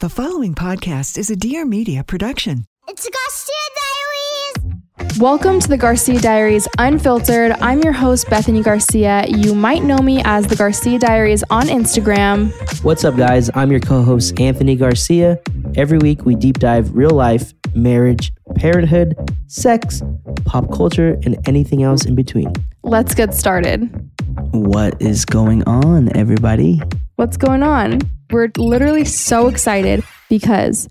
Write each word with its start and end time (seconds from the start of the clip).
The 0.00 0.08
following 0.08 0.54
podcast 0.54 1.18
is 1.18 1.28
a 1.28 1.36
Dear 1.36 1.66
Media 1.66 2.02
production. 2.02 2.64
It's 2.88 3.06
Garcia 3.06 3.54
Diaries! 4.96 5.18
Welcome 5.20 5.60
to 5.60 5.68
the 5.68 5.76
Garcia 5.76 6.18
Diaries 6.18 6.66
Unfiltered. 6.78 7.52
I'm 7.60 7.82
your 7.82 7.92
host, 7.92 8.28
Bethanie 8.28 8.64
Garcia. 8.64 9.26
You 9.28 9.54
might 9.54 9.82
know 9.82 9.98
me 9.98 10.22
as 10.24 10.46
the 10.46 10.56
Garcia 10.56 10.98
Diaries 10.98 11.44
on 11.50 11.64
Instagram. 11.64 12.50
What's 12.82 13.04
up, 13.04 13.18
guys? 13.18 13.50
I'm 13.54 13.70
your 13.70 13.80
co 13.80 14.02
host, 14.02 14.40
Anthony 14.40 14.74
Garcia. 14.74 15.38
Every 15.74 15.98
week, 15.98 16.24
we 16.24 16.34
deep 16.34 16.60
dive 16.60 16.96
real 16.96 17.10
life, 17.10 17.52
marriage, 17.74 18.32
parenthood, 18.54 19.14
sex, 19.48 20.02
pop 20.46 20.72
culture, 20.72 21.20
and 21.24 21.36
anything 21.46 21.82
else 21.82 22.06
in 22.06 22.14
between. 22.14 22.54
Let's 22.84 23.14
get 23.14 23.34
started. 23.34 23.82
What 24.52 25.02
is 25.02 25.26
going 25.26 25.62
on, 25.64 26.16
everybody? 26.16 26.80
What's 27.16 27.36
going 27.36 27.62
on? 27.62 28.00
We're 28.30 28.50
literally 28.56 29.04
so 29.04 29.48
excited 29.48 30.04
because 30.28 30.88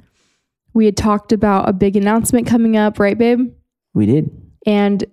we 0.74 0.86
had 0.86 0.98
talked 0.98 1.32
about 1.32 1.70
a 1.70 1.74
big 1.74 1.96
announcement 1.96 2.48
coming 2.48 2.78
up, 2.78 3.00
right, 3.00 3.18
babe? 3.18 3.54
We 3.94 4.06
did. 4.06 4.30
And 4.66 5.04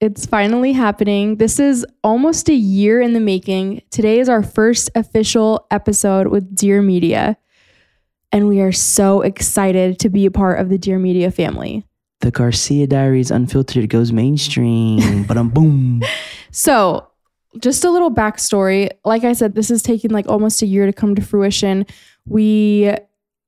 it's 0.00 0.26
finally 0.26 0.72
happening. 0.72 1.36
This 1.36 1.58
is 1.58 1.84
almost 2.04 2.48
a 2.48 2.54
year 2.54 3.00
in 3.00 3.12
the 3.12 3.20
making. 3.20 3.82
Today 3.90 4.20
is 4.20 4.28
our 4.28 4.42
first 4.42 4.90
official 4.94 5.66
episode 5.70 6.28
with 6.28 6.54
Dear 6.54 6.82
Media. 6.82 7.36
And 8.30 8.46
we 8.48 8.60
are 8.60 8.72
so 8.72 9.22
excited 9.22 9.98
to 10.00 10.08
be 10.10 10.26
a 10.26 10.30
part 10.30 10.60
of 10.60 10.68
the 10.68 10.78
Dear 10.78 10.98
Media 10.98 11.30
family. 11.30 11.84
The 12.20 12.30
Garcia 12.30 12.86
Diaries 12.86 13.30
Unfiltered 13.30 13.88
goes 13.88 14.12
mainstream. 14.12 15.24
but 15.24 15.36
I'm 15.36 15.48
boom. 15.48 16.02
So, 16.50 17.06
just 17.58 17.84
a 17.84 17.90
little 17.90 18.10
backstory. 18.10 18.90
Like 19.04 19.24
I 19.24 19.32
said, 19.32 19.54
this 19.54 19.70
is 19.70 19.82
taking 19.82 20.10
like 20.10 20.28
almost 20.28 20.62
a 20.62 20.66
year 20.66 20.86
to 20.86 20.92
come 20.92 21.14
to 21.14 21.22
fruition. 21.22 21.86
We 22.26 22.94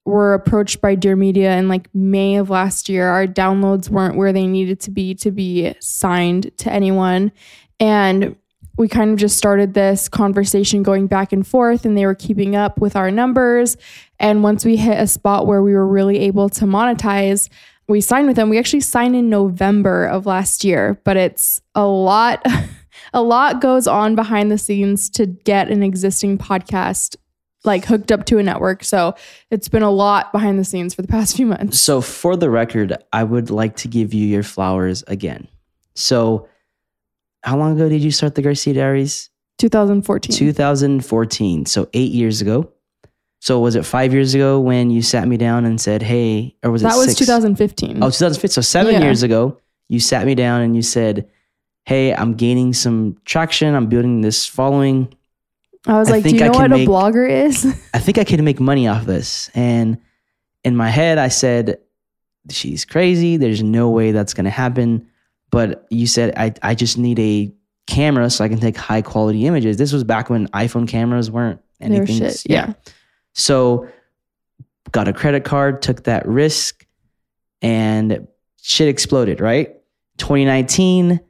were 0.05 0.35
approached 0.35 0.81
by 0.81 0.95
Dear 0.95 1.17
Media 1.17 1.57
in 1.57 1.69
like 1.69 1.89
May 1.95 2.37
of 2.37 2.51
last 2.51 2.89
year. 2.89 3.09
Our 3.09 3.27
downloads 3.27 3.89
weren't 3.89 4.17
where 4.17 4.33
they 4.33 4.47
needed 4.47 4.81
to 4.81 4.91
be 4.91 5.15
to 5.17 5.31
be 5.31 5.75
signed 5.81 6.57
to 6.59 6.73
anyone. 6.73 7.33
And 7.79 8.37
we 8.77 8.89
kind 8.89 9.11
of 9.11 9.19
just 9.19 9.37
started 9.37 9.75
this 9.75 10.09
conversation 10.09 10.83
going 10.83 11.07
back 11.07 11.33
and 11.33 11.47
forth, 11.47 11.85
and 11.85 11.99
they 11.99 12.07
were 12.07 12.15
keeping 12.15 12.57
up 12.57 12.81
with 12.81 12.97
our 12.97 13.11
numbers. 13.11 13.77
And 14.19 14.43
once 14.43 14.65
we 14.65 14.77
hit 14.77 14.99
a 14.99 15.07
spot 15.07 15.47
where 15.47 15.63
we 15.63 15.75
were 15.75 15.87
really 15.87 16.19
able 16.21 16.49
to 16.51 16.65
monetize, 16.65 17.51
we 17.89 18.01
signed 18.01 18.27
with 18.27 18.37
them. 18.37 18.49
We 18.49 18.59
actually 18.59 18.81
signed 18.81 19.17
in 19.17 19.29
November 19.29 20.07
of 20.07 20.25
last 20.25 20.65
year, 20.65 21.01
but 21.05 21.17
it's 21.17 21.61
a 21.75 21.85
lot. 21.85 22.45
a 23.13 23.23
lot 23.23 23.61
goes 23.61 23.87
on 23.87 24.15
behind 24.15 24.51
the 24.51 24.59
scenes 24.59 25.09
to 25.11 25.27
get 25.27 25.69
an 25.71 25.83
existing 25.83 26.39
podcast 26.39 27.17
like 27.65 27.85
hooked 27.85 28.11
up 28.11 28.25
to 28.25 28.39
a 28.39 28.43
network. 28.43 28.83
So 28.85 29.15
it's 29.51 29.69
been 29.69 29.83
a 29.83 29.91
lot 29.91 30.33
behind 30.33 30.59
the 30.59 30.65
scenes 30.65 30.95
for 30.95 31.03
the 31.03 31.09
past 31.09 31.37
few 31.37 31.45
months. 31.47 31.79
So, 31.79 32.01
for 32.01 32.35
the 32.37 32.49
record, 32.49 32.97
I 33.13 33.23
would 33.23 33.51
like 33.51 33.77
to 33.77 33.89
give 33.89 34.15
you 34.15 34.27
your 34.27 34.43
flowers 34.43 35.05
again. 35.09 35.47
So, 35.95 36.49
how 37.43 37.59
long 37.59 37.75
ago 37.77 37.89
did 37.89 38.03
you 38.03 38.11
start 38.13 38.35
the 38.35 38.43
Garcia 38.43 38.73
Diaries? 38.75 39.29
2014. 39.59 40.35
2014. 40.35 41.67
So, 41.67 41.89
eight 41.93 42.13
years 42.13 42.41
ago. 42.41 42.71
So, 43.41 43.59
was 43.61 43.75
it 43.77 43.85
five 43.85 44.13
years 44.15 44.35
ago 44.35 44.59
when 44.61 44.91
you 44.91 45.03
sat 45.03 45.27
me 45.29 45.37
down 45.37 45.65
and 45.65 45.79
said, 45.81 46.03
hey, 46.03 46.57
or 46.63 46.71
was 46.71 46.83
it 46.83 46.89
that 46.89 46.97
was 46.97 47.09
six? 47.09 47.19
2015. 47.21 48.03
Oh, 48.03 48.09
2015. 48.11 48.49
So, 48.49 48.61
seven 48.63 48.95
Yeah. 48.95 49.03
years 49.03 49.23
ago, 49.23 49.59
you 49.89 50.01
sat 50.01 50.25
me 50.27 50.35
down 50.35 50.63
and 50.63 50.75
you 50.77 50.83
said, 50.83 51.29
hey, 51.85 52.15
I'm 52.15 52.35
gaining 52.35 52.73
some 52.73 53.17
traction. 53.25 53.75
I'm 53.75 53.87
building 53.87 54.21
this 54.21 54.47
following. 54.47 55.13
I 55.87 55.99
was 55.99 56.09
I 56.09 56.13
like, 56.13 56.25
do 56.25 56.31
you 56.31 56.41
know 56.45 56.51
what 56.51 56.71
make- 56.71 56.87
a 56.87 56.91
blogger 56.91 57.29
is? 57.29 57.65
I 57.95 57.99
think 57.99 58.19
I 58.19 58.25
can 58.25 58.45
make 58.45 58.61
money 58.61 58.87
off 58.87 59.07
this. 59.07 59.51
And 59.55 59.99
in 60.63 60.77
my 60.77 60.91
head, 60.91 61.19
I 61.19 61.29
said, 61.29 61.79
she's 62.51 62.85
crazy. 62.85 63.37
There's 63.39 63.63
no 63.63 63.89
way 63.91 64.13
that's 64.13 64.35
going 64.35 64.45
to 64.45 64.51
happen. 64.51 65.07
But 65.51 65.87
you 65.91 66.07
said, 66.07 66.35
I, 66.37 66.53
I 66.63 66.75
just 66.75 66.99
need 66.99 67.19
a 67.19 67.53
camera 67.87 68.31
so 68.31 68.45
I 68.45 68.49
can 68.49 68.61
take 68.61 68.77
high 68.77 69.03
quality 69.03 69.47
images. 69.47 69.79
This 69.79 69.93
was 69.93 70.05
back 70.05 70.31
when 70.31 70.47
iPhone 70.49 70.87
cameras 70.87 71.31
weren't 71.31 71.61
They 71.81 71.89
were 71.89 71.95
anything. 71.97 72.19
shit, 72.19 72.43
yeah. 72.47 72.75
So 73.33 73.89
got 74.93 75.09
a 75.09 75.13
credit 75.13 75.45
card, 75.45 75.83
took 75.83 76.05
that 76.05 76.27
risk, 76.29 76.87
and 77.63 78.29
shit 78.63 78.89
exploded, 78.89 79.41
right? 79.41 79.75
2019, 80.19 81.21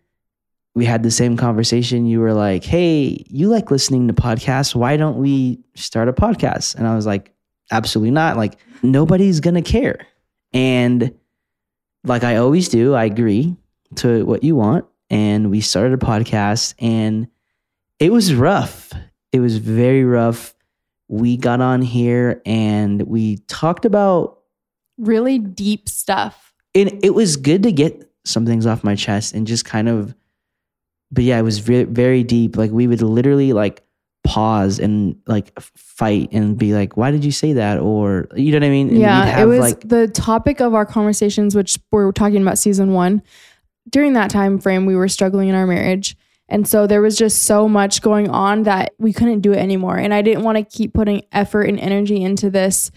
we 0.75 0.84
had 0.84 1.03
the 1.03 1.10
same 1.10 1.36
conversation. 1.36 2.06
You 2.06 2.20
were 2.20 2.32
like, 2.32 2.64
hey, 2.64 3.25
you 3.28 3.48
like 3.48 3.70
listening 3.70 4.08
to 4.08 4.14
podcasts. 4.14 4.75
Why 4.75 4.97
don't 4.97 5.19
we 5.19 5.60
start 5.75 6.08
a 6.08 6.12
podcast? 6.12 6.76
And 6.76 6.86
I 6.86 6.94
was 6.94 7.06
like, 7.06 7.32
absolutely 7.72 8.12
not. 8.12 8.36
Like, 8.36 8.58
nobody's 8.82 9.41
going 9.41 9.54
to 9.54 9.62
care. 9.62 10.06
And 10.53 11.14
like 12.04 12.25
I 12.25 12.36
always 12.36 12.69
do, 12.69 12.94
I 12.94 13.04
agree 13.04 13.56
to 13.97 14.25
what 14.25 14.44
you 14.44 14.56
want. 14.56 14.86
And 15.10 15.50
we 15.50 15.60
started 15.60 15.92
a 15.92 16.06
podcast, 16.06 16.75
and 16.78 17.26
it 17.98 18.12
was 18.12 18.32
rough. 18.32 18.92
It 19.32 19.41
was 19.41 19.59
very 19.59 20.04
rough. 20.04 20.54
We 21.09 21.36
got 21.36 21.60
on 21.60 21.82
here 21.82 22.41
and 22.47 23.03
we 23.03 23.38
talked 23.48 23.84
about 23.84 24.38
really 24.98 25.38
deep 25.38 25.88
stuff. 25.88 26.54
and 26.75 27.04
it 27.04 27.14
was 27.14 27.36
good 27.36 27.64
to 27.64 27.72
get 27.72 28.09
some 28.25 28.47
things 28.47 28.66
off 28.66 28.84
my 28.84 28.94
chest 28.94 29.34
and 29.34 29.47
just 29.47 29.64
kind 29.64 29.88
of 29.88 30.14
but 31.10 31.25
yeah 31.25 31.38
it 31.38 31.43
was 31.43 31.59
very, 31.59 31.84
very 31.84 32.22
deep 32.22 32.56
like 32.56 32.71
we 32.71 32.87
would 32.87 33.03
literally 33.03 33.53
like 33.53 33.82
pause 34.22 34.78
and 34.78 35.16
like 35.26 35.59
fight 35.60 36.28
and 36.32 36.59
be 36.59 36.75
like 36.75 36.97
why 36.97 37.10
did 37.10 37.25
you 37.25 37.32
say 37.32 37.54
that 37.54 37.78
or 37.78 38.28
you 38.37 38.53
know 38.53 38.56
what 38.56 38.65
i 38.65 38.71
mean 38.71 38.88
And 38.88 38.98
yeah, 38.98 39.41
it 39.41 39.47
was 39.47 39.60
like 39.60 39.88
the 39.88 40.09
topic 40.09 40.60
of 40.60 40.75
our 40.75 40.84
conversations, 40.87 41.54
which 41.54 41.78
we're 41.91 42.12
talking 42.12 42.43
about 42.43 42.59
season 42.59 42.93
one. 42.93 43.22
During 43.88 44.12
that 44.12 44.31
time 44.31 44.59
frame, 44.59 44.87
we 44.87 44.94
were 44.94 45.09
struggling 45.09 45.48
in 45.48 45.54
our 45.54 45.66
marriage. 45.66 46.16
And 46.48 46.66
so 46.69 46.87
there 46.87 47.00
was 47.00 47.16
just 47.16 47.44
so 47.44 47.69
much 47.69 48.03
going 48.03 48.28
on 48.28 48.65
that 48.65 48.94
we 48.98 49.12
couldn't 49.12 49.41
do 49.41 49.53
it 49.53 49.59
anymore. 49.59 49.97
And 49.97 50.12
I 50.12 50.21
didn't 50.21 50.44
want 50.44 50.59
to 50.59 50.65
keep 50.65 50.92
putting 50.92 51.22
effort 51.32 51.62
and 51.62 51.78
energy 51.81 52.22
into 52.22 52.50
this 52.50 52.91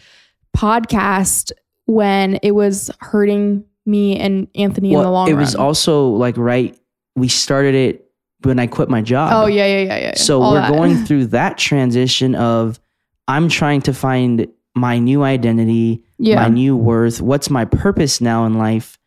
podcast 0.56 1.52
when 1.86 2.40
it 2.44 2.52
was 2.52 2.92
hurting 3.00 3.64
me 3.86 4.18
and 4.18 4.48
Anthony 4.56 4.94
in 4.94 5.02
the 5.02 5.10
long 5.10 5.28
it 5.30 5.34
run. 5.34 5.40
It 5.40 5.44
was 5.44 5.56
also 5.56 6.10
like 6.10 6.36
right 6.38 6.78
we 7.16 7.28
started 7.28 7.76
it 7.76 8.03
when 8.46 8.60
i 8.60 8.68
quit 8.68 8.90
my 8.90 9.02
job 9.02 9.32
oh, 9.34 9.46
yeah, 9.48 9.66
yeah, 9.66 9.80
yeah, 9.84 9.98
yeah. 10.00 10.14
So 10.16 10.42
All 10.42 10.54
we're 10.54 10.62
that. 10.62 10.72
going 10.72 10.96
through 11.06 11.28
that 11.28 11.58
transition 11.58 12.36
of 12.36 12.80
I'm 13.28 13.48
trying 13.50 13.82
to 13.84 13.94
find 13.94 14.48
my 14.76 14.98
new 15.00 15.24
identity, 15.24 16.04
Yeah. 16.18 16.36
my 16.42 16.50
new 16.50 16.76
worth, 16.76 17.22
what's 17.22 17.50
my 17.50 17.64
purpose 17.66 18.20
now 18.22 18.46
in 18.46 18.56
life. 18.58 18.98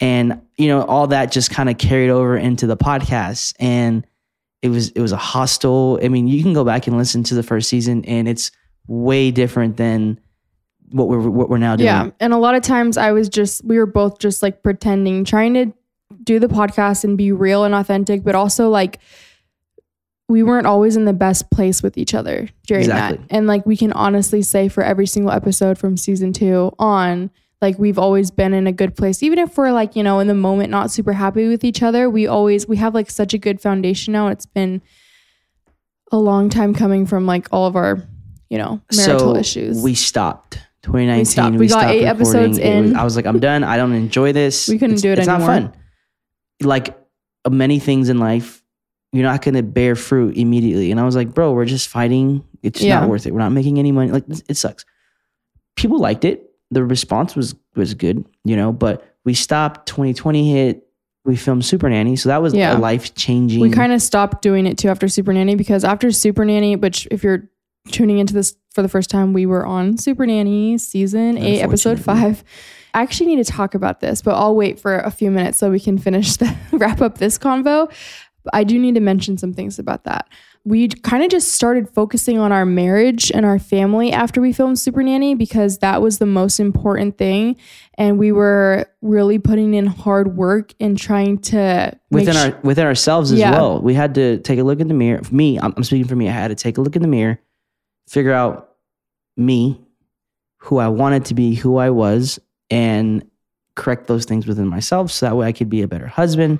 And 0.00 0.40
you 0.58 0.68
know, 0.68 0.82
all 0.84 1.06
that 1.08 1.30
just 1.32 1.50
kind 1.50 1.68
of 1.70 1.78
carried 1.78 2.10
over 2.10 2.36
into 2.36 2.66
the 2.66 2.76
podcast 2.76 3.54
and 3.60 4.04
it 4.62 4.68
was 4.68 4.90
it 4.90 5.00
was 5.00 5.12
a 5.12 5.16
hostile. 5.16 5.98
I 6.02 6.08
mean, 6.08 6.26
you 6.28 6.42
can 6.42 6.52
go 6.52 6.64
back 6.64 6.86
and 6.86 6.96
listen 6.98 7.22
to 7.24 7.34
the 7.34 7.42
first 7.42 7.68
season 7.68 8.04
and 8.04 8.28
it's 8.28 8.50
way 8.86 9.30
different 9.30 9.76
than 9.76 10.20
what 10.90 11.08
we're 11.08 11.30
what 11.30 11.48
we're 11.48 11.58
now 11.58 11.76
doing. 11.76 11.86
Yeah. 11.86 12.10
And 12.20 12.32
a 12.32 12.36
lot 12.38 12.54
of 12.54 12.62
times 12.62 12.96
I 12.98 13.12
was 13.12 13.28
just, 13.28 13.64
we 13.64 13.78
were 13.78 13.86
both 13.86 14.18
just 14.18 14.42
like 14.42 14.62
pretending, 14.62 15.24
trying 15.24 15.54
to 15.54 15.72
do 16.22 16.38
the 16.38 16.48
podcast 16.48 17.04
and 17.04 17.16
be 17.18 17.32
real 17.32 17.64
and 17.64 17.74
authentic, 17.74 18.22
but 18.24 18.34
also 18.34 18.68
like 18.68 18.98
we 20.28 20.42
weren't 20.42 20.66
always 20.66 20.96
in 20.96 21.04
the 21.04 21.12
best 21.12 21.50
place 21.50 21.82
with 21.82 21.98
each 21.98 22.14
other 22.14 22.48
during 22.66 22.84
Exactly. 22.84 23.18
that. 23.18 23.26
And 23.36 23.46
like 23.46 23.66
we 23.66 23.76
can 23.76 23.92
honestly 23.92 24.40
say 24.42 24.68
for 24.68 24.82
every 24.82 25.06
single 25.06 25.30
episode 25.32 25.76
from 25.78 25.96
season 25.96 26.32
two 26.32 26.72
on, 26.78 27.30
like 27.60 27.78
we've 27.78 27.98
always 27.98 28.30
been 28.30 28.54
in 28.54 28.66
a 28.66 28.72
good 28.72 28.96
place. 28.96 29.22
Even 29.22 29.38
if 29.38 29.56
we're 29.58 29.72
like, 29.72 29.94
you 29.94 30.02
know, 30.02 30.20
in 30.20 30.28
the 30.28 30.34
moment 30.34 30.70
not 30.70 30.90
super 30.90 31.12
happy 31.12 31.48
with 31.48 31.64
each 31.64 31.82
other, 31.82 32.08
we 32.08 32.26
always 32.26 32.66
we 32.66 32.76
have 32.76 32.94
like 32.94 33.10
such 33.10 33.34
a 33.34 33.38
good 33.38 33.60
foundation 33.60 34.12
now. 34.12 34.28
It's 34.28 34.46
been 34.46 34.80
a 36.10 36.16
long 36.18 36.48
time 36.48 36.72
coming 36.74 37.04
from 37.06 37.26
like 37.26 37.48
all 37.52 37.66
of 37.66 37.76
our, 37.76 38.02
you 38.48 38.58
know, 38.58 38.80
marital 38.96 39.34
so 39.34 39.36
issues. 39.36 39.82
We 39.82 39.94
stopped. 39.94 40.58
2019. 40.82 41.18
We 41.20 41.24
stopped. 41.24 41.56
We 41.56 41.66
got 41.68 41.78
stopped 41.80 41.90
eight 41.94 42.04
episodes 42.06 42.58
recording. 42.58 42.82
Was- 42.82 42.90
in. 42.92 42.96
I 42.96 43.04
was 43.04 43.16
like, 43.16 43.26
I'm 43.26 43.38
done. 43.38 43.62
I 43.64 43.76
don't 43.76 43.92
enjoy 43.92 44.32
this. 44.32 44.66
We 44.68 44.78
couldn't 44.78 44.94
It's- 44.96 45.02
do 45.02 45.12
it 45.12 45.18
It's 45.20 45.28
anymore. 45.28 45.46
not 45.60 45.72
fun. 45.72 45.81
Like 46.64 46.98
many 47.50 47.78
things 47.78 48.08
in 48.08 48.18
life, 48.18 48.62
you're 49.12 49.24
not 49.24 49.42
going 49.42 49.54
to 49.56 49.62
bear 49.62 49.94
fruit 49.96 50.36
immediately. 50.36 50.90
And 50.90 50.98
I 51.00 51.04
was 51.04 51.16
like, 51.16 51.34
bro, 51.34 51.52
we're 51.52 51.64
just 51.66 51.88
fighting. 51.88 52.44
It's 52.62 52.80
Yeah. 52.80 53.00
not 53.00 53.08
worth 53.08 53.26
it. 53.26 53.32
We're 53.32 53.40
not 53.40 53.52
making 53.52 53.78
any 53.78 53.92
money. 53.92 54.10
Like 54.10 54.24
it 54.48 54.56
sucks. 54.56 54.84
people 55.76 55.98
liked 55.98 56.24
it. 56.24 56.50
The 56.70 56.84
response 56.84 57.34
was 57.36 57.54
was 57.74 57.94
good, 57.94 58.24
you 58.44 58.56
know, 58.56 58.72
but 58.72 59.04
we 59.24 59.34
stopped 59.34 59.86
2020 59.88 60.50
hit 60.52 60.86
we 61.24 61.36
filmed 61.36 61.64
Super 61.64 61.88
Nanny, 61.88 62.16
so 62.16 62.28
that 62.30 62.42
was 62.42 62.52
Yeah. 62.52 62.76
a 62.76 62.78
life 62.80 63.14
changing. 63.14 63.60
We 63.60 63.70
kind 63.70 63.92
of 63.92 64.02
stopped 64.02 64.42
doing 64.42 64.66
it 64.66 64.76
too 64.76 64.88
after 64.88 65.06
Super 65.06 65.32
Nanny 65.32 65.54
because 65.54 65.84
after 65.84 66.10
Super 66.10 66.44
Nanny, 66.44 66.74
which 66.74 67.06
if 67.12 67.22
you're 67.22 67.48
tuning 67.92 68.18
into 68.18 68.34
this 68.34 68.56
for 68.74 68.82
the 68.82 68.88
first 68.88 69.08
time, 69.08 69.32
we 69.32 69.46
were 69.46 69.64
on 69.64 69.96
Super 69.98 70.26
Nanny 70.26 70.78
season 70.78 71.38
eight, 71.38 71.60
episode 71.60 72.00
five. 72.00 72.42
I 72.94 73.02
actually 73.02 73.34
need 73.34 73.44
to 73.44 73.50
talk 73.52 73.74
about 73.74 74.00
this, 74.00 74.20
but 74.22 74.34
I'll 74.34 74.54
wait 74.54 74.78
for 74.78 74.98
a 74.98 75.10
few 75.10 75.30
minutes 75.30 75.58
so 75.58 75.70
we 75.70 75.80
can 75.80 75.98
finish 75.98 76.36
the 76.36 76.54
wrap 76.72 77.00
up 77.00 77.18
this 77.18 77.38
convo. 77.38 77.90
I 78.52 78.64
do 78.64 78.76
need 78.78 78.96
to 78.96 79.00
mention 79.00 79.38
some 79.38 79.54
things 79.54 79.78
about 79.78 80.02
that. 80.04 80.28
We 80.64 80.88
kind 80.88 81.22
of 81.24 81.30
just 81.30 81.52
started 81.54 81.88
focusing 81.88 82.38
on 82.38 82.50
our 82.52 82.64
marriage 82.64 83.30
and 83.32 83.46
our 83.46 83.58
family 83.58 84.12
after 84.12 84.40
we 84.40 84.52
filmed 84.52 84.78
Super 84.80 85.02
Nanny 85.02 85.34
because 85.34 85.78
that 85.78 86.02
was 86.02 86.18
the 86.18 86.26
most 86.26 86.58
important 86.60 87.18
thing. 87.18 87.56
And 87.98 88.18
we 88.18 88.30
were 88.32 88.86
really 89.00 89.38
putting 89.38 89.74
in 89.74 89.86
hard 89.86 90.36
work 90.36 90.72
and 90.80 90.98
trying 90.98 91.38
to 91.38 91.96
within 92.10 92.36
our 92.36 92.58
within 92.62 92.84
ourselves 92.86 93.32
as 93.32 93.38
Yeah. 93.40 93.52
well. 93.52 93.80
We 93.80 93.94
had 93.94 94.14
to 94.16 94.38
take 94.38 94.58
a 94.58 94.64
look 94.64 94.80
in 94.80 94.88
the 94.88 94.94
mirror. 94.94 95.22
For 95.22 95.34
me, 95.34 95.58
I'm, 95.58 95.72
I'm 95.76 95.84
speaking 95.84 96.06
for 96.08 96.16
me. 96.16 96.28
I 96.28 96.32
had 96.32 96.48
to 96.48 96.54
take 96.56 96.78
a 96.78 96.80
look 96.80 96.94
in 96.96 97.02
the 97.02 97.08
mirror, 97.08 97.40
figure 98.08 98.32
out 98.32 98.70
me, 99.36 99.80
who 100.58 100.78
I 100.78 100.88
wanted 100.88 101.24
to 101.26 101.34
be, 101.34 101.54
who 101.54 101.76
I 101.76 101.90
was, 101.90 102.38
and 102.72 103.24
correct 103.76 104.06
those 104.06 104.24
things 104.24 104.46
within 104.46 104.66
myself, 104.66 105.10
so 105.10 105.26
that 105.26 105.36
way 105.36 105.46
I 105.46 105.52
could 105.52 105.68
be 105.70 105.82
a 105.82 105.88
better 105.88 106.06
husband, 106.06 106.58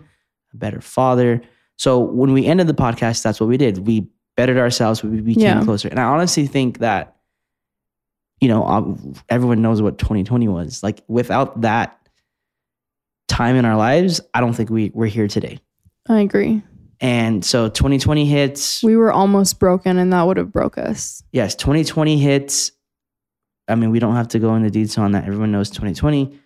a 0.52 0.56
better 0.56 0.80
father. 0.80 1.40
So 1.76 1.98
when 1.98 2.32
we 2.32 2.46
ended 2.46 2.66
the 2.66 2.74
podcast, 2.74 3.22
that's 3.22 3.40
what 3.40 3.48
we 3.48 3.56
did. 3.56 3.86
We 3.86 4.06
bettered 4.36 4.58
ourselves. 4.58 5.02
We 5.02 5.20
became 5.20 5.42
Yeah. 5.42 5.64
closer, 5.64 5.88
and 5.88 5.98
I 5.98 6.04
honestly 6.04 6.46
think 6.46 6.78
that, 6.78 7.16
you 8.40 8.48
know, 8.48 8.96
everyone 9.28 9.62
knows 9.62 9.80
what 9.82 9.98
2020 9.98 10.48
was. 10.48 10.82
Like 10.82 11.02
without 11.08 11.60
that 11.62 11.98
time 13.28 13.56
in 13.56 13.64
our 13.64 13.76
lives, 13.76 14.20
I 14.34 14.40
don't 14.40 14.52
think 14.52 14.70
we 14.70 14.90
we're 14.94 15.06
here 15.06 15.28
today. 15.28 15.58
I 16.08 16.20
agree. 16.20 16.62
And 17.00 17.44
so 17.44 17.68
2020 17.68 18.26
hits. 18.26 18.82
We 18.82 18.96
were 18.96 19.12
almost 19.12 19.58
broken 19.58 19.98
and 19.98 20.12
that 20.12 20.22
would 20.26 20.36
have 20.36 20.52
broke 20.52 20.78
us. 20.78 21.22
yes, 21.32 21.54
2020 21.56 22.18
hits. 22.18 22.72
I 23.68 23.74
mean, 23.74 23.90
we 23.90 23.98
don't 23.98 24.14
have 24.16 24.28
to 24.28 24.38
go 24.38 24.54
into 24.54 24.70
detail 24.70 25.04
on 25.04 25.12
that. 25.12 25.24
Everyone 25.24 25.52
knows 25.52 25.70
2020. 25.70 26.38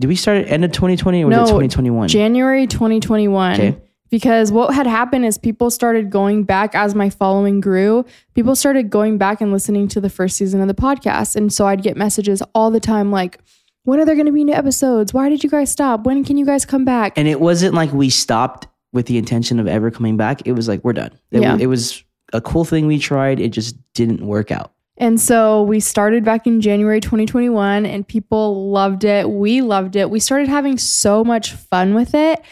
Did 0.00 0.06
we 0.08 0.16
start 0.16 0.38
at 0.38 0.48
end 0.48 0.64
of 0.64 0.72
2020 0.72 1.24
or 1.24 1.26
was 1.28 1.36
No, 1.36 1.42
it 1.42 1.46
2021? 1.46 2.08
January 2.08 2.66
2021. 2.66 3.52
Okay. 3.54 3.78
Because 4.08 4.52
what 4.52 4.72
had 4.74 4.86
happened 4.86 5.24
is 5.24 5.36
people 5.36 5.68
started 5.70 6.10
going 6.10 6.44
back 6.44 6.74
as 6.74 6.94
my 6.94 7.10
following 7.10 7.60
grew. 7.60 8.04
People 8.34 8.54
started 8.54 8.88
going 8.88 9.18
back 9.18 9.40
and 9.40 9.50
listening 9.52 9.88
to 9.88 10.00
the 10.00 10.08
first 10.10 10.36
season 10.36 10.60
of 10.60 10.68
the 10.68 10.74
podcast. 10.74 11.34
And 11.34 11.52
so 11.52 11.66
I'd 11.66 11.82
get 11.82 11.96
messages 11.96 12.40
all 12.54 12.70
the 12.70 12.78
time 12.80 13.10
like, 13.10 13.38
when 13.82 13.98
are 13.98 14.04
there 14.04 14.14
going 14.14 14.26
to 14.26 14.32
be 14.32 14.44
new 14.44 14.52
episodes? 14.54 15.12
Why 15.12 15.28
did 15.28 15.42
you 15.42 15.50
guys 15.50 15.72
stop? 15.72 16.04
When 16.06 16.24
can 16.24 16.36
you 16.36 16.46
guys 16.46 16.64
come 16.64 16.84
back? 16.84 17.14
and 17.16 17.26
it 17.26 17.40
wasn't 17.40 17.74
like 17.74 17.92
we 17.92 18.08
stopped 18.10 18.68
with 18.92 19.06
the 19.06 19.18
intention 19.18 19.58
of 19.58 19.66
ever 19.66 19.90
coming 19.90 20.16
back. 20.16 20.42
It 20.46 20.52
was 20.52 20.68
like, 20.68 20.82
we're 20.84 20.92
done. 20.92 21.10
It, 21.32 21.42
Yeah. 21.42 21.56
it 21.58 21.66
was 21.66 22.02
a 22.32 22.40
cool 22.40 22.64
thing 22.64 22.86
we 22.86 22.98
tried. 22.98 23.40
It 23.40 23.48
just 23.48 23.76
didn't 23.92 24.24
work 24.24 24.50
out. 24.52 24.72
And 24.98 25.20
so 25.20 25.62
we 25.62 25.80
started 25.80 26.24
back 26.24 26.46
in 26.46 26.60
January 26.60 27.00
2021 27.00 27.84
and 27.84 28.06
people 28.06 28.70
loved 28.70 29.04
it. 29.04 29.28
We 29.28 29.60
loved 29.60 29.94
it. 29.94 30.10
We 30.10 30.20
started 30.20 30.48
having 30.48 30.78
so 30.78 31.22
much 31.22 31.52
fun 31.52 31.94
with 31.94 32.14
it. 32.14 32.42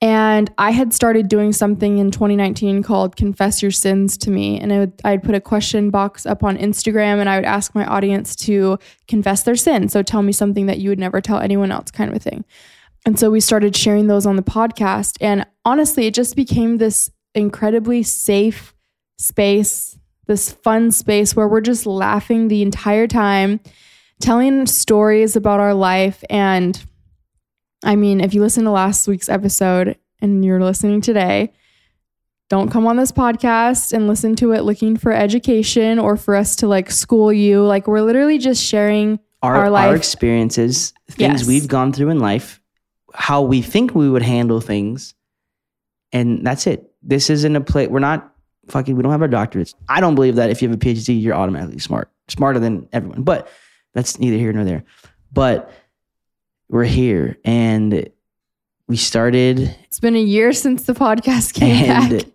And 0.00 0.52
I 0.58 0.72
had 0.72 0.92
started 0.92 1.28
doing 1.28 1.52
something 1.52 1.96
in 1.96 2.10
2019 2.10 2.82
called 2.82 3.16
Confess 3.16 3.62
Your 3.62 3.70
Sins 3.70 4.18
to 4.18 4.30
Me. 4.30 4.60
And 4.60 4.70
I 4.70 4.78
would, 4.80 4.92
I'd 5.02 5.22
put 5.22 5.34
a 5.34 5.40
question 5.40 5.88
box 5.88 6.26
up 6.26 6.44
on 6.44 6.58
Instagram 6.58 7.20
and 7.20 7.28
I 7.28 7.36
would 7.36 7.46
ask 7.46 7.74
my 7.74 7.86
audience 7.86 8.36
to 8.36 8.78
confess 9.08 9.44
their 9.44 9.56
sin. 9.56 9.88
So 9.88 10.02
tell 10.02 10.20
me 10.20 10.32
something 10.32 10.66
that 10.66 10.78
you 10.78 10.90
would 10.90 10.98
never 10.98 11.22
tell 11.22 11.38
anyone 11.38 11.72
else, 11.72 11.90
kind 11.90 12.10
of 12.10 12.16
a 12.16 12.20
thing. 12.20 12.44
And 13.06 13.18
so 13.18 13.30
we 13.30 13.40
started 13.40 13.74
sharing 13.74 14.06
those 14.06 14.26
on 14.26 14.36
the 14.36 14.42
podcast. 14.42 15.16
And 15.22 15.46
honestly, 15.64 16.06
it 16.06 16.14
just 16.14 16.36
became 16.36 16.76
this 16.76 17.10
incredibly 17.34 18.02
safe 18.02 18.74
space, 19.18 19.98
this 20.26 20.52
fun 20.52 20.90
space 20.90 21.34
where 21.36 21.48
we're 21.48 21.60
just 21.60 21.86
laughing 21.86 22.48
the 22.48 22.62
entire 22.62 23.06
time, 23.06 23.60
telling 24.20 24.66
stories 24.66 25.36
about 25.36 25.60
our 25.60 25.74
life. 25.74 26.22
And 26.30 26.82
I 27.82 27.96
mean, 27.96 28.20
if 28.20 28.32
you 28.34 28.40
listen 28.40 28.64
to 28.64 28.70
last 28.70 29.06
week's 29.06 29.28
episode 29.28 29.98
and 30.20 30.44
you're 30.44 30.62
listening 30.62 31.00
today, 31.00 31.52
don't 32.50 32.70
come 32.70 32.86
on 32.86 32.96
this 32.96 33.12
podcast 33.12 33.92
and 33.92 34.06
listen 34.06 34.36
to 34.36 34.52
it 34.52 34.62
looking 34.62 34.96
for 34.96 35.12
education 35.12 35.98
or 35.98 36.16
for 36.16 36.34
us 36.36 36.56
to 36.56 36.68
like 36.68 36.90
school 36.90 37.32
you. 37.32 37.62
Like, 37.62 37.86
we're 37.86 38.02
literally 38.02 38.38
just 38.38 38.62
sharing 38.62 39.18
Our, 39.42 39.56
Our 39.56 39.62
our, 39.64 39.70
life- 39.70 39.96
experiences, 39.96 40.92
things 41.10 41.40
Yes. 41.40 41.46
we've 41.46 41.68
gone 41.68 41.92
through 41.92 42.10
in 42.10 42.18
life, 42.20 42.60
how 43.14 43.42
we 43.42 43.62
think 43.62 43.94
we 43.94 44.08
would 44.10 44.22
handle 44.22 44.60
things. 44.60 45.14
And 46.12 46.46
that's 46.46 46.66
it. 46.66 46.92
This 47.02 47.28
isn't 47.30 47.56
a 47.56 47.60
play. 47.60 47.86
We're 47.88 47.98
not 47.98 48.33
fucking, 48.68 48.96
we 48.96 49.02
don't 49.02 49.12
have 49.12 49.22
our 49.22 49.28
doctorates. 49.28 49.74
I 49.88 50.00
don't 50.00 50.14
believe 50.14 50.36
that 50.36 50.50
if 50.50 50.62
you 50.62 50.68
have 50.68 50.76
a 50.76 50.80
PhD, 50.80 51.20
you're 51.20 51.34
automatically 51.34 51.78
smart, 51.78 52.10
smarter 52.28 52.58
than 52.58 52.88
everyone. 52.92 53.22
But 53.22 53.48
that's 53.94 54.18
neither 54.18 54.36
here 54.36 54.52
nor 54.52 54.64
there. 54.64 54.84
But 55.32 55.70
we're 56.68 56.84
here 56.84 57.36
and 57.44 58.08
we 58.88 58.96
started 58.96 59.74
It's 59.84 60.00
been 60.00 60.16
a 60.16 60.20
year 60.22 60.52
since 60.52 60.84
the 60.84 60.92
podcast 60.94 61.54
came 61.54 61.90
And- 61.90 62.18
back 62.24 62.26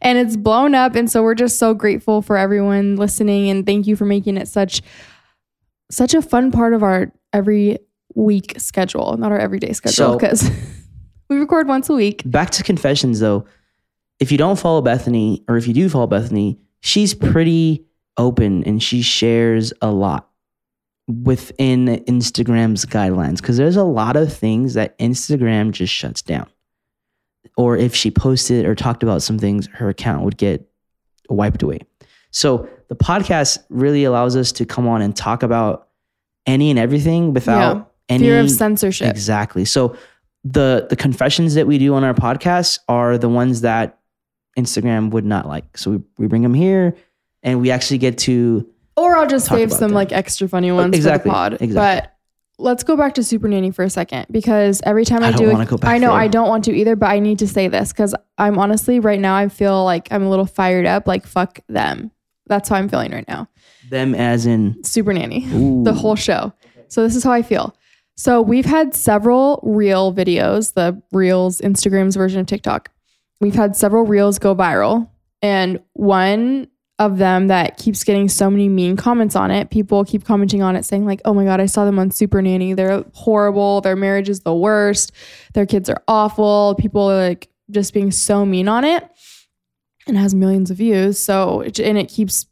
and 0.00 0.16
it's 0.18 0.36
blown 0.36 0.74
up. 0.74 0.94
And 0.94 1.10
so 1.10 1.22
we're 1.22 1.34
just 1.34 1.58
so 1.58 1.74
grateful 1.74 2.22
for 2.22 2.36
everyone 2.38 2.96
listening 2.96 3.50
and 3.50 3.66
thank 3.66 3.86
you 3.86 3.96
for 3.96 4.04
making 4.06 4.36
it 4.36 4.48
such 4.48 4.82
such 5.90 6.14
a 6.14 6.20
fun 6.22 6.50
part 6.50 6.74
of 6.74 6.82
our 6.82 7.10
every 7.32 7.78
week 8.14 8.54
schedule, 8.58 9.16
not 9.16 9.32
our 9.32 9.38
everyday 9.38 9.72
schedule, 9.72 10.12
So- 10.12 10.18
because 10.18 10.50
we 11.30 11.36
record 11.36 11.68
once 11.68 11.88
a 11.88 11.94
week. 11.94 12.22
back 12.24 12.50
to 12.50 12.62
confessions 12.62 13.20
though. 13.20 13.44
If 14.20 14.32
you 14.32 14.38
don't 14.38 14.58
follow 14.58 14.82
Bethanie, 14.82 15.44
or 15.48 15.56
if 15.56 15.66
you 15.68 15.74
do 15.74 15.88
follow 15.88 16.06
Bethanie, 16.06 16.58
she's 16.80 17.14
pretty 17.14 17.84
open 18.16 18.64
and 18.64 18.82
she 18.82 19.00
shares 19.02 19.72
a 19.80 19.90
lot 19.90 20.28
within 21.06 21.86
Instagram's 22.06 22.84
guidelines 22.84 23.36
because 23.36 23.56
there's 23.56 23.76
a 23.76 23.84
lot 23.84 24.16
of 24.16 24.32
things 24.32 24.74
that 24.74 24.98
Instagram 24.98 25.70
just 25.70 25.92
shuts 25.92 26.20
down. 26.22 26.46
Or 27.56 27.76
if 27.76 27.94
she 27.94 28.10
posted 28.10 28.66
or 28.66 28.74
talked 28.74 29.02
about 29.02 29.22
some 29.22 29.38
things, 29.38 29.68
her 29.74 29.88
account 29.88 30.24
would 30.24 30.36
get 30.36 30.68
wiped 31.30 31.62
away. 31.62 31.80
So 32.30 32.68
the 32.88 32.96
podcast 32.96 33.58
really 33.70 34.04
allows 34.04 34.36
us 34.36 34.52
to 34.52 34.66
come 34.66 34.86
on 34.86 35.00
and 35.00 35.16
talk 35.16 35.42
about 35.42 35.88
any 36.46 36.70
and 36.70 36.78
everything 36.78 37.32
without 37.32 37.76
Yeah. 37.76 37.82
any 38.08 38.24
Fear 38.24 38.40
of 38.40 38.50
censorship. 38.50 39.08
Exactly. 39.10 39.64
So 39.64 39.96
the 40.44 40.86
the 40.88 40.96
confessions 40.96 41.54
that 41.54 41.66
we 41.66 41.78
do 41.78 41.94
on 41.94 42.04
our 42.04 42.14
podcast 42.14 42.78
are 42.88 43.18
the 43.18 43.28
ones 43.28 43.62
that 43.62 43.97
Instagram 44.56 45.10
would 45.10 45.24
not 45.24 45.46
like. 45.46 45.76
So 45.78 45.90
we, 45.92 46.00
we 46.18 46.26
bring 46.26 46.42
them 46.42 46.54
here 46.54 46.96
and 47.42 47.60
we 47.60 47.70
actually 47.70 47.98
get 47.98 48.18
to 48.18 48.68
Or 48.96 49.16
I'll 49.16 49.26
just 49.26 49.46
save 49.46 49.70
some 49.70 49.80
them. 49.88 49.92
like 49.92 50.12
extra 50.12 50.48
funny 50.48 50.72
ones 50.72 50.96
exactly, 50.96 51.30
for 51.30 51.34
the 51.34 51.34
pod. 51.34 51.52
exactly. 51.60 51.74
But 51.74 52.14
let's 52.58 52.82
go 52.82 52.96
back 52.96 53.14
to 53.14 53.22
Super 53.22 53.46
Nanny 53.48 53.70
for 53.70 53.84
a 53.84 53.90
second 53.90 54.26
because 54.30 54.80
every 54.84 55.04
time 55.04 55.22
I, 55.22 55.28
I 55.28 55.32
do 55.32 55.50
it, 55.50 55.84
I 55.84 55.98
know 55.98 56.08
there. 56.08 56.18
I 56.18 56.26
don't 56.28 56.48
want 56.48 56.64
to 56.64 56.72
either, 56.72 56.96
but 56.96 57.06
I 57.06 57.20
need 57.20 57.38
to 57.40 57.46
say 57.48 57.68
this 57.68 57.92
because 57.92 58.14
I'm 58.36 58.58
honestly 58.58 58.98
right 59.00 59.20
now 59.20 59.36
I 59.36 59.48
feel 59.48 59.84
like 59.84 60.08
I'm 60.10 60.24
a 60.24 60.30
little 60.30 60.46
fired 60.46 60.86
up. 60.86 61.06
Like 61.06 61.26
fuck 61.26 61.60
them. 61.68 62.10
That's 62.46 62.68
how 62.68 62.76
I'm 62.76 62.88
feeling 62.88 63.12
right 63.12 63.28
now. 63.28 63.48
them 63.90 64.14
as 64.14 64.46
in 64.46 64.82
Super 64.82 65.12
Nanny, 65.12 65.46
Ooh. 65.52 65.84
the 65.84 65.92
whole 65.92 66.16
show. 66.16 66.52
So 66.88 67.02
this 67.02 67.14
is 67.14 67.22
how 67.22 67.30
I 67.32 67.42
feel. 67.42 67.76
So 68.16 68.42
we've 68.42 68.64
had 68.64 68.94
several 68.94 69.60
real 69.62 70.12
videos, 70.12 70.72
the 70.74 71.00
reels, 71.12 71.60
Instagram's 71.60 72.16
version 72.16 72.40
of 72.40 72.46
TikTok. 72.46 72.90
We've 73.40 73.54
had 73.54 73.76
several 73.76 74.04
reels 74.04 74.38
go 74.38 74.54
viral, 74.54 75.10
and 75.42 75.80
one 75.92 76.68
of 76.98 77.18
them 77.18 77.46
that 77.46 77.76
keeps 77.76 78.02
getting 78.02 78.28
so 78.28 78.50
many 78.50 78.68
mean 78.68 78.96
comments 78.96 79.36
on 79.36 79.52
it. 79.52 79.70
People 79.70 80.04
keep 80.04 80.24
commenting 80.24 80.62
on 80.62 80.74
it 80.74 80.84
saying 80.84 81.06
like, 81.06 81.20
"Oh 81.24 81.32
my 81.32 81.44
god, 81.44 81.60
I 81.60 81.66
saw 81.66 81.84
them 81.84 81.98
on 81.98 82.10
Super 82.10 82.42
Nanny. 82.42 82.74
They're 82.74 83.04
horrible. 83.12 83.80
Their 83.80 83.94
marriage 83.94 84.28
is 84.28 84.40
the 84.40 84.54
worst. 84.54 85.12
Their 85.54 85.66
kids 85.66 85.88
are 85.88 86.02
awful." 86.08 86.74
People 86.78 87.10
are 87.10 87.28
like 87.28 87.48
just 87.70 87.94
being 87.94 88.10
so 88.10 88.44
mean 88.44 88.68
on 88.68 88.84
it. 88.84 89.08
And 90.06 90.16
has 90.16 90.34
millions 90.34 90.70
of 90.70 90.78
views. 90.78 91.18
So 91.18 91.62
and 91.62 91.98
it 91.98 92.08
keeps 92.08 92.46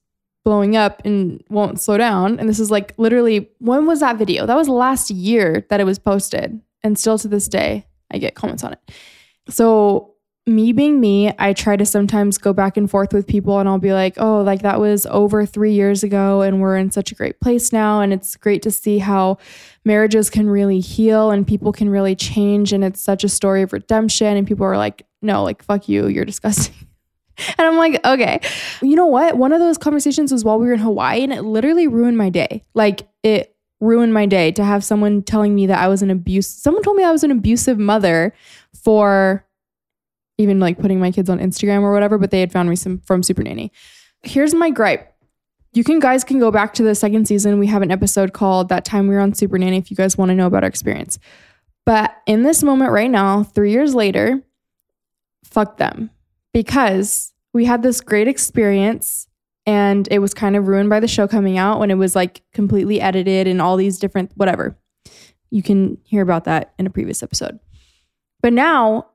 blowing 0.44 0.76
up 0.76 1.02
and 1.04 1.42
won't 1.50 1.80
slow 1.80 1.98
down. 1.98 2.38
And 2.38 2.48
this 2.48 2.60
is 2.60 2.70
like 2.70 2.94
literally 2.98 3.50
when 3.58 3.86
was 3.86 4.00
that 4.00 4.16
video? 4.16 4.46
That 4.46 4.56
was 4.56 4.68
last 4.68 5.10
year 5.10 5.66
that 5.70 5.80
it 5.80 5.84
was 5.84 5.98
posted. 5.98 6.60
And 6.84 6.96
still 6.96 7.18
to 7.18 7.26
this 7.26 7.48
day, 7.48 7.86
I 8.12 8.18
get 8.18 8.36
comments 8.36 8.62
on 8.62 8.74
it. 8.74 8.92
So 9.48 10.15
me 10.46 10.72
being 10.72 11.00
me, 11.00 11.32
I 11.40 11.52
try 11.52 11.76
to 11.76 11.84
sometimes 11.84 12.38
go 12.38 12.52
back 12.52 12.76
and 12.76 12.88
forth 12.88 13.12
with 13.12 13.26
people 13.26 13.58
and 13.58 13.68
I'll 13.68 13.78
be 13.78 13.92
like, 13.92 14.14
oh, 14.16 14.42
like 14.42 14.62
that 14.62 14.78
was 14.78 15.04
over 15.06 15.44
three 15.44 15.72
years 15.72 16.04
ago 16.04 16.42
and 16.42 16.60
we're 16.60 16.76
in 16.76 16.92
such 16.92 17.10
a 17.10 17.16
great 17.16 17.40
place 17.40 17.72
now. 17.72 18.00
And 18.00 18.12
it's 18.12 18.36
great 18.36 18.62
to 18.62 18.70
see 18.70 18.98
how 18.98 19.38
marriages 19.84 20.30
can 20.30 20.48
really 20.48 20.78
heal 20.78 21.32
and 21.32 21.46
people 21.46 21.72
can 21.72 21.88
really 21.88 22.14
change. 22.14 22.72
And 22.72 22.84
it's 22.84 23.00
such 23.00 23.24
a 23.24 23.28
story 23.28 23.62
of 23.62 23.72
redemption. 23.72 24.36
And 24.36 24.46
people 24.46 24.64
are 24.64 24.76
like, 24.76 25.04
no, 25.20 25.42
like, 25.42 25.64
fuck 25.64 25.88
you, 25.88 26.06
you're 26.06 26.24
disgusting. 26.24 26.74
And 27.58 27.66
I'm 27.66 27.76
like, 27.76 28.00
okay. 28.02 28.40
You 28.80 28.96
know 28.96 29.04
what? 29.04 29.36
One 29.36 29.52
of 29.52 29.60
those 29.60 29.76
conversations 29.76 30.32
was 30.32 30.42
while 30.42 30.58
we 30.58 30.68
were 30.68 30.72
in 30.72 30.78
Hawaii 30.78 31.22
and 31.22 31.34
it 31.34 31.42
literally 31.42 31.86
ruined 31.86 32.16
my 32.16 32.30
day. 32.30 32.64
Like 32.72 33.06
it 33.22 33.54
ruined 33.78 34.14
my 34.14 34.24
day 34.24 34.52
to 34.52 34.64
have 34.64 34.82
someone 34.82 35.22
telling 35.22 35.54
me 35.54 35.66
that 35.66 35.78
I 35.78 35.88
was 35.88 36.00
an 36.00 36.10
abuse. 36.10 36.46
Someone 36.46 36.82
told 36.82 36.96
me 36.96 37.04
I 37.04 37.12
was 37.12 37.24
an 37.24 37.30
abusive 37.30 37.78
mother 37.78 38.32
for 38.74 39.45
even 40.38 40.60
like 40.60 40.78
putting 40.78 41.00
my 41.00 41.10
kids 41.10 41.30
on 41.30 41.38
Instagram 41.38 41.82
or 41.82 41.92
whatever, 41.92 42.18
but 42.18 42.30
they 42.30 42.40
had 42.40 42.52
found 42.52 42.68
me 42.68 42.76
some 42.76 42.98
from 43.00 43.22
Super 43.22 43.42
Nanny. 43.42 43.72
Here's 44.22 44.54
my 44.54 44.70
gripe. 44.70 45.12
You 45.72 45.84
can 45.84 45.98
guys 45.98 46.24
can 46.24 46.38
go 46.38 46.50
back 46.50 46.74
to 46.74 46.82
the 46.82 46.94
second 46.94 47.26
season. 47.26 47.58
We 47.58 47.66
have 47.66 47.82
an 47.82 47.90
episode 47.90 48.32
called 48.32 48.68
That 48.68 48.84
Time 48.84 49.08
We 49.08 49.14
Were 49.14 49.20
on 49.20 49.34
Super 49.34 49.58
Nanny 49.58 49.76
if 49.76 49.90
you 49.90 49.96
guys 49.96 50.16
want 50.16 50.30
to 50.30 50.34
know 50.34 50.46
about 50.46 50.62
our 50.64 50.68
experience. 50.68 51.18
But 51.84 52.16
in 52.26 52.42
this 52.42 52.62
moment 52.62 52.92
right 52.92 53.10
now, 53.10 53.42
three 53.42 53.70
years 53.70 53.94
later, 53.94 54.42
fuck 55.44 55.76
them. 55.76 56.10
Because 56.52 57.32
we 57.52 57.66
had 57.66 57.82
this 57.82 58.00
great 58.00 58.28
experience 58.28 59.28
and 59.66 60.08
it 60.10 60.20
was 60.20 60.32
kind 60.32 60.56
of 60.56 60.68
ruined 60.68 60.88
by 60.88 61.00
the 61.00 61.08
show 61.08 61.26
coming 61.28 61.58
out 61.58 61.78
when 61.78 61.90
it 61.90 61.98
was 61.98 62.14
like 62.14 62.42
completely 62.52 63.00
edited 63.00 63.46
and 63.46 63.60
all 63.60 63.76
these 63.76 63.98
different 63.98 64.32
whatever. 64.36 64.78
You 65.50 65.62
can 65.62 65.98
hear 66.04 66.22
about 66.22 66.44
that 66.44 66.72
in 66.78 66.86
a 66.86 66.90
previous 66.90 67.22
episode. 67.22 67.58
But 68.40 68.52
now 68.52 69.08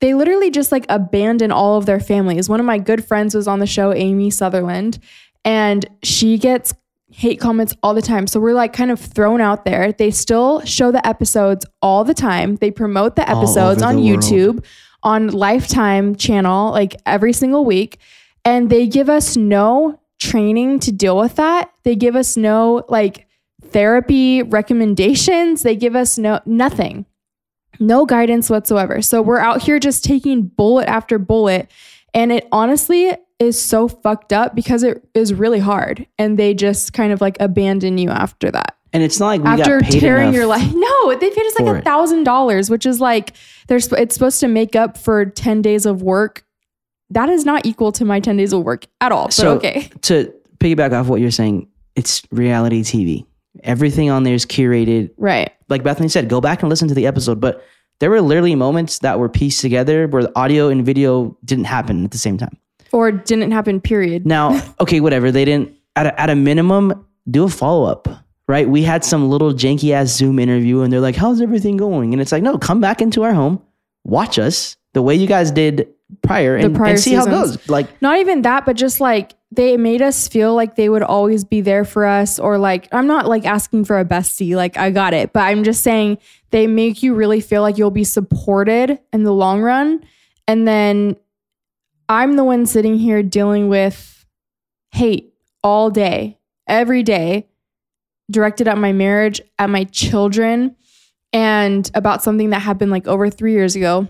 they 0.00 0.14
literally 0.14 0.50
just 0.50 0.72
like 0.72 0.86
abandon 0.88 1.50
all 1.50 1.78
of 1.78 1.86
their 1.86 2.00
families. 2.00 2.48
One 2.48 2.60
of 2.60 2.66
my 2.66 2.78
good 2.78 3.04
friends 3.04 3.34
was 3.34 3.48
on 3.48 3.60
the 3.60 3.66
show, 3.66 3.92
Amy 3.92 4.30
Sutherland, 4.30 4.98
and 5.44 5.86
she 6.02 6.38
gets 6.38 6.74
hate 7.08 7.40
comments 7.40 7.74
all 7.82 7.94
the 7.94 8.02
time. 8.02 8.26
So 8.26 8.40
we're 8.40 8.52
like 8.52 8.72
kind 8.72 8.90
of 8.90 9.00
thrown 9.00 9.40
out 9.40 9.64
there. 9.64 9.92
They 9.92 10.10
still 10.10 10.60
show 10.64 10.90
the 10.90 11.06
episodes 11.06 11.64
all 11.80 12.04
the 12.04 12.14
time. 12.14 12.56
They 12.56 12.70
promote 12.70 13.16
the 13.16 13.28
episodes 13.28 13.80
on 13.82 13.96
the 13.96 14.02
world. 14.02 14.22
YouTube, 14.22 14.64
on 15.02 15.28
Lifetime 15.28 16.16
channel, 16.16 16.72
like 16.72 16.94
every 17.06 17.32
single 17.32 17.64
week. 17.64 17.98
And 18.44 18.68
they 18.68 18.86
give 18.86 19.08
us 19.08 19.36
no 19.36 20.00
training 20.18 20.80
to 20.80 20.92
deal 20.92 21.16
with 21.16 21.36
that. 21.36 21.72
They 21.84 21.96
give 21.96 22.16
us 22.16 22.36
no 22.36 22.84
like 22.88 23.26
therapy 23.62 24.42
recommendations. 24.42 25.62
They 25.62 25.76
give 25.76 25.96
us 25.96 26.18
no 26.18 26.40
nothing. 26.44 27.06
No 27.80 28.06
guidance 28.06 28.50
whatsoever. 28.50 29.02
So 29.02 29.22
we're 29.22 29.38
out 29.38 29.62
here 29.62 29.78
just 29.78 30.04
taking 30.04 30.42
bullet 30.42 30.88
after 30.88 31.18
bullet. 31.18 31.70
And 32.14 32.32
it 32.32 32.48
honestly 32.50 33.12
is 33.38 33.62
so 33.62 33.88
fucked 33.88 34.32
up 34.32 34.54
because 34.54 34.82
it 34.82 35.06
is 35.14 35.34
really 35.34 35.58
hard. 35.58 36.06
And 36.18 36.38
they 36.38 36.54
just 36.54 36.92
kind 36.92 37.12
of 37.12 37.20
like 37.20 37.36
abandon 37.40 37.98
you 37.98 38.10
after 38.10 38.50
that. 38.50 38.76
And 38.92 39.02
it's 39.02 39.20
not 39.20 39.26
like 39.26 39.42
we 39.42 39.48
after 39.48 39.80
got 39.80 39.90
paid 39.90 40.00
tearing 40.00 40.32
your 40.32 40.46
life. 40.46 40.72
No, 40.74 41.14
they 41.14 41.30
paid 41.30 41.46
us 41.46 41.58
like 41.58 41.76
a 41.76 41.82
thousand 41.82 42.24
dollars, 42.24 42.70
which 42.70 42.86
is 42.86 43.00
like 43.00 43.34
there's 43.68 43.92
it's 43.92 44.14
supposed 44.14 44.40
to 44.40 44.48
make 44.48 44.74
up 44.74 44.96
for 44.96 45.26
10 45.26 45.60
days 45.60 45.84
of 45.84 46.02
work. 46.02 46.44
That 47.10 47.28
is 47.28 47.44
not 47.44 47.66
equal 47.66 47.92
to 47.92 48.04
my 48.04 48.20
10 48.20 48.38
days 48.38 48.52
of 48.52 48.62
work 48.62 48.86
at 49.00 49.12
all. 49.12 49.26
But 49.26 49.34
So 49.34 49.56
okay. 49.56 49.90
to 50.02 50.32
piggyback 50.58 50.92
off 50.92 51.08
what 51.08 51.20
you're 51.20 51.30
saying, 51.30 51.68
it's 51.94 52.22
reality 52.30 52.82
TV. 52.82 53.26
Everything 53.64 54.10
on 54.10 54.22
there 54.22 54.34
is 54.34 54.46
curated. 54.46 55.10
Right. 55.16 55.52
Like 55.68 55.82
Bethanie 55.82 56.10
said, 56.10 56.28
go 56.28 56.40
back 56.40 56.62
and 56.62 56.70
listen 56.70 56.88
to 56.88 56.94
the 56.94 57.06
episode. 57.06 57.40
But 57.40 57.64
there 57.98 58.10
were 58.10 58.20
literally 58.20 58.54
moments 58.54 58.98
that 59.00 59.18
were 59.18 59.28
pieced 59.28 59.60
together 59.60 60.06
where 60.06 60.24
the 60.24 60.38
audio 60.38 60.68
and 60.68 60.84
video 60.84 61.36
didn't 61.44 61.64
happen 61.64 62.04
at 62.04 62.10
the 62.10 62.18
same 62.18 62.38
time. 62.38 62.56
Or 62.92 63.10
didn't 63.10 63.50
happen, 63.50 63.80
period. 63.80 64.26
Now, 64.26 64.62
okay, 64.80 65.00
whatever. 65.00 65.30
They 65.30 65.44
didn't 65.44 65.74
at 65.96 66.06
a, 66.06 66.20
at 66.20 66.30
a 66.30 66.34
minimum 66.34 67.06
do 67.30 67.44
a 67.44 67.48
follow 67.48 67.90
up, 67.90 68.08
right? 68.46 68.68
We 68.68 68.82
had 68.82 69.04
some 69.04 69.28
little 69.28 69.52
janky 69.52 69.92
ass 69.92 70.08
Zoom 70.08 70.38
interview, 70.38 70.82
and 70.82 70.92
they're 70.92 71.00
like, 71.00 71.16
"How's 71.16 71.40
everything 71.40 71.76
going?" 71.76 72.12
And 72.12 72.22
it's 72.22 72.32
like, 72.32 72.42
no, 72.42 72.58
come 72.58 72.80
back 72.80 73.02
into 73.02 73.24
our 73.24 73.32
home, 73.34 73.60
watch 74.04 74.38
us 74.38 74.76
the 74.92 75.02
way 75.02 75.14
you 75.14 75.26
guys 75.26 75.50
did 75.50 75.88
prior, 76.22 76.56
and, 76.56 76.76
prior 76.76 76.90
and 76.92 77.00
see 77.00 77.14
how 77.14 77.26
it 77.26 77.30
goes. 77.30 77.68
Like, 77.68 78.00
Not 78.00 78.18
even 78.18 78.42
that, 78.42 78.64
but 78.64 78.76
just 78.76 79.00
like 79.00 79.34
they 79.52 79.76
made 79.76 80.02
us 80.02 80.26
feel 80.28 80.54
like 80.54 80.74
they 80.74 80.88
would 80.88 81.02
always 81.02 81.44
be 81.44 81.60
there 81.60 81.84
for 81.84 82.04
us, 82.04 82.38
or 82.38 82.58
like 82.58 82.88
I'm 82.92 83.06
not 83.06 83.26
like 83.26 83.44
asking 83.44 83.84
for 83.84 83.98
a 83.98 84.04
bestie, 84.04 84.56
like 84.56 84.76
I 84.76 84.90
got 84.90 85.14
it, 85.14 85.32
but 85.32 85.40
I'm 85.40 85.64
just 85.64 85.82
saying 85.82 86.18
they 86.50 86.66
make 86.66 87.02
you 87.02 87.14
really 87.14 87.40
feel 87.40 87.62
like 87.62 87.78
you'll 87.78 87.90
be 87.90 88.04
supported 88.04 88.98
in 89.12 89.22
the 89.22 89.32
long 89.32 89.62
run. 89.62 90.04
And 90.48 90.66
then 90.66 91.16
I'm 92.08 92.36
the 92.36 92.44
one 92.44 92.66
sitting 92.66 92.98
here 92.98 93.22
dealing 93.22 93.68
with 93.68 94.24
hate 94.92 95.34
all 95.62 95.90
day, 95.90 96.38
every 96.66 97.02
day, 97.02 97.48
directed 98.30 98.68
at 98.68 98.78
my 98.78 98.92
marriage, 98.92 99.40
at 99.58 99.70
my 99.70 99.84
children, 99.84 100.76
and 101.32 101.90
about 101.94 102.22
something 102.22 102.50
that 102.50 102.60
happened 102.60 102.90
like 102.90 103.06
over 103.06 103.30
three 103.30 103.52
years 103.52 103.76
ago. 103.76 104.08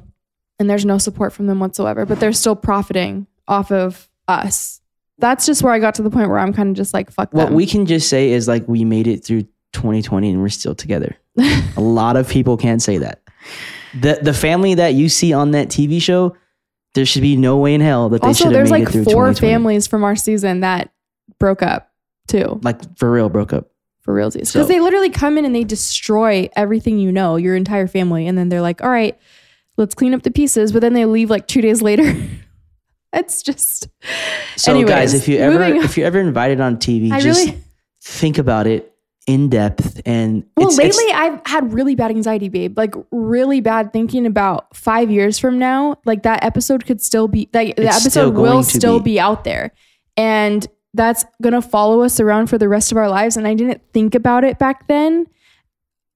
And 0.58 0.70
there's 0.70 0.86
no 0.86 0.96
support 0.96 1.34
from 1.34 1.46
them 1.46 1.60
whatsoever, 1.60 2.06
but 2.06 2.20
they're 2.20 2.32
still 2.32 2.56
profiting 2.56 3.26
off 3.46 3.70
of 3.70 4.08
us. 4.26 4.80
That's 5.18 5.46
just 5.46 5.62
where 5.62 5.72
I 5.72 5.78
got 5.78 5.94
to 5.96 6.02
the 6.02 6.10
point 6.10 6.28
where 6.28 6.38
I'm 6.38 6.52
kind 6.52 6.68
of 6.68 6.76
just 6.76 6.92
like, 6.92 7.10
fuck 7.10 7.32
what 7.32 7.46
them. 7.46 7.54
we 7.54 7.66
can 7.66 7.86
just 7.86 8.08
say 8.08 8.32
is 8.32 8.46
like 8.46 8.66
we 8.68 8.84
made 8.84 9.06
it 9.06 9.24
through 9.24 9.42
2020 9.72 10.30
and 10.30 10.40
we're 10.42 10.48
still 10.48 10.74
together. 10.74 11.16
a 11.38 11.80
lot 11.80 12.16
of 12.16 12.28
people 12.28 12.56
can't 12.56 12.82
say 12.82 12.98
that. 12.98 13.22
The 14.00 14.18
the 14.20 14.34
family 14.34 14.74
that 14.74 14.94
you 14.94 15.08
see 15.08 15.32
on 15.32 15.52
that 15.52 15.68
TV 15.68 16.02
show, 16.02 16.36
there 16.94 17.06
should 17.06 17.22
be 17.22 17.36
no 17.36 17.56
way 17.56 17.74
in 17.74 17.80
hell 17.80 18.08
that 18.10 18.20
they 18.20 18.28
also, 18.28 18.44
should 18.44 18.44
have 18.46 18.52
there's 18.54 18.70
made 18.70 18.80
like 18.80 18.88
it 18.88 18.92
through 18.92 19.04
four 19.04 19.32
families 19.34 19.86
from 19.86 20.04
our 20.04 20.16
season 20.16 20.60
that 20.60 20.92
broke 21.38 21.62
up 21.62 21.90
too, 22.26 22.60
like 22.62 22.98
for 22.98 23.10
real 23.10 23.28
broke 23.28 23.52
up. 23.52 23.70
for 24.00 24.14
realsies. 24.14 24.32
Because 24.32 24.52
So- 24.52 24.64
they 24.66 24.80
literally 24.80 25.10
come 25.10 25.38
in 25.38 25.44
and 25.44 25.54
they 25.54 25.64
destroy 25.64 26.48
everything 26.56 26.98
you 26.98 27.10
know, 27.10 27.36
your 27.36 27.56
entire 27.56 27.86
family. 27.86 28.26
And 28.26 28.36
then 28.36 28.48
they're 28.50 28.60
like, 28.62 28.82
all 28.82 28.90
right, 28.90 29.18
let's 29.76 29.94
clean 29.94 30.14
up 30.14 30.22
the 30.22 30.30
pieces. 30.30 30.72
But 30.72 30.80
then 30.80 30.92
they 30.92 31.04
leave 31.06 31.30
like 31.30 31.46
two 31.46 31.60
days 31.60 31.80
later. 31.82 32.14
it's 33.12 33.42
just. 33.42 33.88
So 34.56 34.72
Anyways, 34.72 34.90
guys, 34.90 35.14
if 35.14 35.28
you 35.28 35.38
ever 35.38 35.62
if 35.64 35.96
you're 35.96 36.06
ever 36.06 36.20
invited 36.20 36.60
on 36.60 36.76
TV, 36.76 37.10
I 37.12 37.20
just 37.20 37.46
really. 37.46 37.58
think 38.02 38.38
about 38.38 38.66
it 38.66 38.92
in 39.26 39.48
depth 39.48 40.00
and 40.06 40.44
Well, 40.56 40.68
it's, 40.68 40.78
it's- 40.78 40.96
lately 40.96 41.12
I've 41.12 41.40
had 41.46 41.72
really 41.72 41.94
bad 41.96 42.10
anxiety, 42.12 42.48
babe. 42.48 42.78
Like 42.78 42.94
really 43.10 43.60
bad 43.60 43.92
thinking 43.92 44.24
about 44.26 44.74
five 44.76 45.10
years 45.10 45.38
from 45.38 45.58
now. 45.58 45.96
Like 46.04 46.22
that 46.22 46.44
episode 46.44 46.86
could 46.86 47.00
still 47.02 47.26
be 47.26 47.48
like 47.52 47.74
the 47.76 47.86
It's 47.88 48.00
episode 48.02 48.34
will 48.34 48.62
still 48.62 49.00
be. 49.00 49.12
be. 49.14 49.20
out 49.20 49.42
there. 49.44 49.72
And 50.16 50.66
that's 50.94 51.24
gonna 51.42 51.60
follow 51.62 52.02
us 52.02 52.20
around 52.20 52.46
for 52.46 52.56
the 52.58 52.68
rest 52.68 52.92
of 52.92 52.98
our 52.98 53.08
lives. 53.10 53.36
And 53.36 53.46
I 53.46 53.54
didn't 53.54 53.82
think 53.92 54.14
about 54.14 54.44
it 54.44 54.58
back 54.58 54.86
then. 54.88 55.26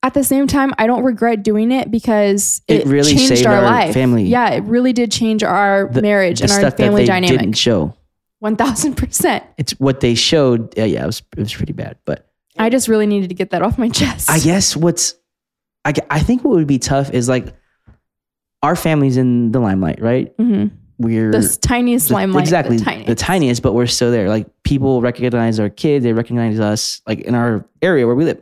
At 0.03 0.15
the 0.15 0.25
same 0.25 0.47
time, 0.47 0.73
I 0.79 0.87
don't 0.87 1.03
regret 1.05 1.43
doing 1.43 1.71
it 1.73 1.91
because 1.91 2.63
It 2.67 2.83
it, 2.83 2.87
really 2.87 3.13
changed 3.15 3.29
saved 3.29 3.47
our, 3.47 3.57
our 3.57 3.63
life. 3.63 3.93
family. 3.95 4.25
Yeah, 4.25 4.51
it 4.51 4.63
really 4.65 4.95
did 4.95 5.13
change 5.13 5.43
our 5.43 5.89
the- 5.93 6.01
marriage 6.01 6.39
the 6.41 6.45
and 6.45 6.53
our 6.65 6.71
family 6.71 7.05
that 7.05 7.13
they 7.13 7.21
didn't 7.21 7.31
dynamic. 7.37 7.57
show. 7.57 7.95
One 8.39 8.57
thousand 8.57 8.95
percent. 8.97 9.45
It's 9.59 9.73
what 9.73 10.01
they 10.01 10.15
showed. 10.15 10.73
Yeah, 10.77 10.85
yeah, 10.87 11.03
it 11.03 11.07
was 11.07 11.23
it 11.37 11.41
was 11.41 11.53
pretty 11.55 11.75
bad. 11.75 11.99
But 12.07 12.31
I 12.57 12.71
just 12.71 12.89
really 12.89 13.07
needed 13.07 13.29
to 13.29 13.35
get 13.35 13.51
that 13.51 13.61
off 13.61 13.77
my 13.77 13.91
chest. 13.91 14.31
I 14.31 14.39
guess 14.39 14.75
what's 14.75 15.15
I, 15.85 15.93
I 16.11 16.21
think 16.21 16.45
what 16.45 16.55
would 16.55 16.67
be 16.67 16.79
tough 16.79 17.11
is 17.13 17.29
like 17.29 17.55
our 18.63 18.77
family's 18.77 19.19
in 19.19 19.53
the 19.53 19.61
limelight, 19.61 20.01
right? 20.01 20.35
Mm-hmm. 20.39 20.75
We're 20.99 21.31
The 21.33 21.59
tiniest 21.61 22.09
the- 22.09 22.15
limelight. 22.15 22.43
exactly 22.45 22.77
The 22.79 22.85
tiniest. 22.85 23.07
the 23.09 23.15
tiniest, 23.15 23.63
but 23.63 23.73
we're 23.75 23.87
still 23.87 24.11
there. 24.11 24.29
Like 24.31 24.47
people 24.65 25.01
recognize 25.03 25.59
our 25.61 25.69
kid, 25.71 26.03
they 26.03 26.13
recognize 26.15 26.59
us, 26.61 27.01
like 27.07 27.21
in 27.21 27.35
our 27.35 27.67
area 27.83 28.07
where 28.07 28.15
we 28.17 28.25
live. 28.25 28.41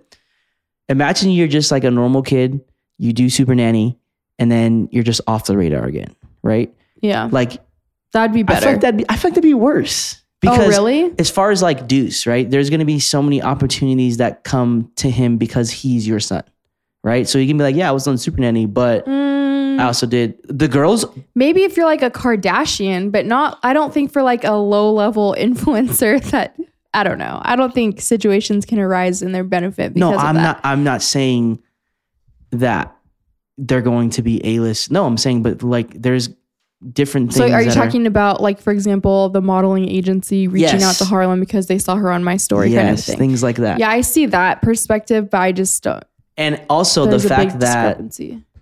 Imagine 0.89 1.31
you're 1.31 1.49
just 1.49 1.71
like 1.71 1.85
a 1.85 1.91
normal 1.91 2.23
kid, 2.23 2.61
you 2.99 3.13
do 3.13 3.29
super 3.31 3.55
nanny, 3.55 3.99
and 4.39 4.51
then 4.51 4.89
you're 4.91 5.05
just 5.05 5.21
off 5.27 5.47
the 5.47 5.57
radar 5.57 5.85
again, 5.85 6.15
right? 6.43 6.75
Yeah. 7.03 7.29
Like 7.31 7.61
That'd 8.13 8.33
be 8.33 8.43
better. 8.43 8.57
I 8.57 8.61
feel 8.61 8.73
like 8.73 8.81
that'd 8.81 8.99
be 8.99 9.05
I 9.09 9.17
feel 9.17 9.29
like 9.31 9.35
that'd 9.35 9.43
be 9.43 9.55
worse. 9.55 10.23
oh, 10.47 10.67
really? 10.69 11.13
as 11.19 11.31
far 11.31 11.51
as 11.51 11.61
like 11.63 11.87
Deuce, 11.89 12.27
right? 12.27 12.49
There's 12.51 12.71
going 12.71 12.81
to 12.81 12.87
be 12.87 13.01
so 13.01 13.23
many 13.23 13.43
opportunities 13.43 14.17
that 14.19 14.45
come 14.45 14.91
to 14.97 15.11
him 15.11 15.37
because 15.37 15.71
he's 15.71 16.07
your 16.09 16.21
son, 16.21 16.45
right? 17.05 17.29
So 17.29 17.39
you 17.39 17.47
can 17.47 17.59
be 17.59 17.65
like, 17.65 17.77
yeah, 17.77 17.89
I 17.89 17.93
was 17.93 18.07
on 18.09 18.17
Super 18.17 18.41
Nanny, 18.41 18.65
but 18.67 19.05
Mm, 19.07 19.79
I 19.79 19.85
also 19.85 20.07
did 20.07 20.39
the 20.45 20.69
girls. 20.69 21.05
maybe 21.35 21.65
if 21.65 21.77
you're 21.77 21.87
like 21.87 22.03
a 22.03 22.11
Kardashian, 22.11 23.13
but 23.13 23.27
not, 23.27 23.59
I 23.63 23.73
don't 23.75 23.93
think 23.93 24.13
for 24.13 24.23
like 24.23 24.45
a 24.45 24.53
low 24.53 24.93
level 24.93 25.35
influencer 25.39 26.23
that, 26.31 26.57
I 26.95 27.05
don't 27.05 27.19
know. 27.19 27.41
I 27.43 27.57
don't 27.57 27.75
think 27.75 28.01
situations 28.01 28.65
can 28.65 28.79
arise 28.79 29.23
in 29.23 29.33
their 29.33 29.45
benefit 29.45 29.95
because 29.95 30.13
No, 30.13 30.17
I'm 30.17 30.37
not. 30.37 30.61
I'm 30.65 30.85
not 30.85 31.03
saying 31.03 31.63
that 32.51 32.97
they're 33.59 33.83
going 33.83 34.11
to 34.11 34.23
be 34.23 34.41
a 34.45 34.61
list. 34.61 34.91
No, 34.91 35.05
I'm 35.05 35.19
saying, 35.19 35.43
but 35.43 35.63
like, 35.63 35.93
there's 35.93 36.31
different 36.93 37.33
things. 37.33 37.51
So 37.51 37.53
are 37.53 37.61
you 37.61 37.73
talking 37.73 38.07
about 38.07 38.41
like, 38.41 38.61
for 38.61 38.73
example, 38.73 39.29
the 39.29 39.43
modeling 39.43 39.89
agency 39.89 40.49
reaching 40.49 40.83
out 40.83 40.95
to 40.97 41.05
Harlem 41.05 41.41
because 41.41 41.67
they 41.67 41.79
saw 41.79 41.97
her 41.97 42.11
on 42.11 42.25
my 42.25 42.37
story 42.37 42.71
yes, 42.71 42.83
kind 42.83 42.99
of 42.99 43.05
thing? 43.05 43.19
things 43.19 43.43
like 43.43 43.57
that. 43.57 43.79
Yeah, 43.79 43.91
I 43.91 44.01
see 44.01 44.27
that 44.27 44.63
perspective, 44.63 45.29
but 45.31 45.41
I 45.41 45.53
just 45.53 45.83
don't. 45.83 46.05
and 46.37 46.63
also 46.71 47.05
the 47.07 47.19
fact 47.19 47.61
that 47.61 48.19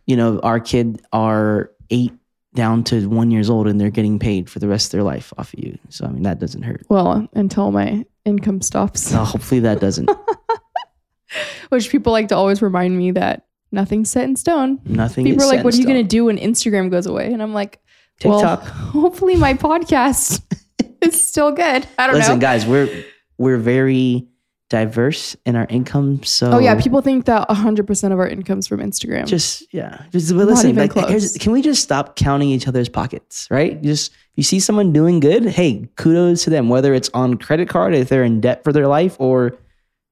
you 0.06 0.16
know 0.16 0.40
our 0.40 0.58
kid 0.58 1.02
are 1.12 1.70
eight 1.90 2.12
down 2.56 2.82
to 2.84 3.08
one 3.08 3.30
years 3.30 3.48
old 3.48 3.68
and 3.68 3.80
they're 3.80 3.90
getting 3.90 4.18
paid 4.18 4.50
for 4.50 4.58
the 4.58 4.66
rest 4.66 4.88
of 4.88 4.92
their 4.92 5.04
life 5.04 5.32
off 5.38 5.54
of 5.54 5.60
you. 5.60 5.78
So 5.90 6.04
I 6.04 6.08
mean 6.08 6.24
that 6.24 6.40
doesn't 6.40 6.62
hurt. 6.62 6.84
Well, 6.88 7.28
until 7.34 7.70
my 7.70 8.04
income 8.24 8.60
stops, 8.60 9.02
So 9.02 9.18
hopefully 9.18 9.60
that 9.60 9.80
doesn't. 9.80 10.10
which 11.68 11.90
people 11.90 12.12
like 12.12 12.28
to 12.28 12.36
always 12.36 12.62
remind 12.62 12.98
me 12.98 13.12
that 13.12 13.46
nothing's 13.72 14.10
set 14.10 14.24
in 14.24 14.36
stone. 14.36 14.80
Nothing. 14.84 15.24
People 15.24 15.42
is 15.42 15.48
are 15.48 15.54
like, 15.54 15.64
"What 15.64 15.74
are 15.74 15.78
you 15.78 15.84
going 15.86 16.02
to 16.02 16.02
do 16.02 16.24
when 16.24 16.38
Instagram 16.38 16.90
goes 16.90 17.06
away?" 17.06 17.32
And 17.32 17.42
I'm 17.42 17.54
like, 17.54 17.80
TikTok. 18.20 18.62
Well, 18.62 18.66
hopefully 18.74 19.36
my 19.36 19.54
podcast 19.54 20.42
is 21.00 21.22
still 21.22 21.52
good. 21.52 21.86
I 21.98 22.06
don't 22.06 22.16
Listen, 22.16 22.16
know. 22.16 22.16
Listen, 22.16 22.38
guys, 22.38 22.66
we're 22.66 23.04
we're 23.38 23.58
very 23.58 24.28
diverse 24.68 25.36
in 25.46 25.54
our 25.54 25.66
income. 25.68 26.22
So 26.24 26.52
Oh 26.52 26.58
yeah, 26.58 26.80
people 26.80 27.00
think 27.00 27.26
that 27.26 27.48
100% 27.48 28.12
of 28.12 28.18
our 28.18 28.26
income's 28.26 28.66
from 28.66 28.80
Instagram. 28.80 29.26
just 29.26 29.72
yeah, 29.72 30.02
just 30.10 30.34
but 30.34 30.46
listen. 30.46 30.70
even 30.70 30.88
Like, 30.88 31.38
can 31.40 31.52
we 31.52 31.62
just 31.62 31.82
stop 31.82 32.16
counting 32.16 32.50
each 32.50 32.66
other's 32.66 32.88
pockets? 32.88 33.46
Right? 33.50 33.80
Just 33.82 34.12
if 34.12 34.36
you 34.36 34.42
see 34.42 34.60
someone 34.60 34.92
doing 34.92 35.20
good, 35.20 35.46
hey, 35.46 35.88
kudos 35.96 36.44
to 36.44 36.50
them. 36.50 36.68
Whether 36.68 36.94
it's 36.94 37.10
on 37.14 37.36
credit 37.36 37.68
card, 37.68 37.94
if 37.94 38.08
they're 38.08 38.24
in 38.24 38.40
debt 38.40 38.64
for 38.64 38.72
their 38.72 38.88
life, 38.88 39.16
or 39.20 39.56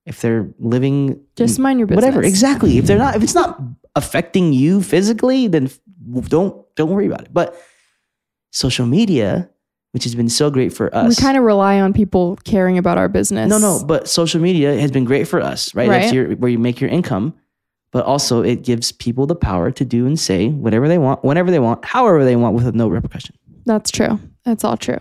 if 0.07 0.21
they're 0.21 0.49
living 0.59 1.21
just 1.37 1.59
mind 1.59 1.81
your 1.81 1.87
business. 1.87 2.05
whatever. 2.05 2.23
Exactly. 2.23 2.79
If 2.79 2.87
they're 2.87 2.99
not, 2.99 3.17
if 3.17 3.23
it's 3.23 3.35
not 3.35 3.61
affecting 3.97 4.53
you 4.53 4.83
physically, 4.83 5.49
then 5.49 5.71
don't 6.29 6.65
don't 6.77 6.91
worry 6.91 7.07
about 7.07 7.23
it. 7.23 7.33
But 7.33 7.61
social 8.53 8.87
media, 8.87 9.51
which 9.95 10.03
has 10.03 10.15
been 10.17 10.29
so 10.29 10.51
great 10.51 10.73
for 10.73 10.93
us, 10.95 11.09
We 11.09 11.15
kind 11.23 11.39
of 11.39 11.45
rely 11.45 11.81
on 11.81 11.93
people 11.93 12.37
caring 12.45 12.79
about 12.79 12.99
our 12.99 13.09
business. 13.09 13.49
no, 13.49 13.59
no, 13.59 13.81
but 13.87 14.09
social 14.09 14.41
media 14.41 14.77
has 14.79 14.91
been 14.91 15.05
great 15.05 15.29
for 15.29 15.41
us, 15.41 15.73
right? 15.75 15.89
That's 15.89 16.07
Right. 16.07 16.15
your 16.15 16.31
where 16.37 16.51
you 16.51 16.59
make 16.59 16.81
your 16.81 16.91
income, 16.91 17.33
but 17.93 18.05
also 18.05 18.43
it 18.43 18.65
gives 18.65 18.91
people 18.91 19.27
the 19.27 19.37
power 19.37 19.71
to 19.71 19.85
do 19.85 20.05
and 20.05 20.19
say 20.19 20.49
whatever 20.49 20.89
they 20.89 20.99
want, 20.99 21.25
whenever 21.25 21.53
they 21.53 21.61
want, 21.61 21.85
however 21.85 22.25
they 22.25 22.35
want, 22.35 22.57
with 22.57 22.75
no 22.75 22.89
repercussion. 22.89 23.37
That's 23.67 23.93
true. 23.93 24.19
That's 24.45 24.65
all 24.65 24.77
true. 24.77 24.99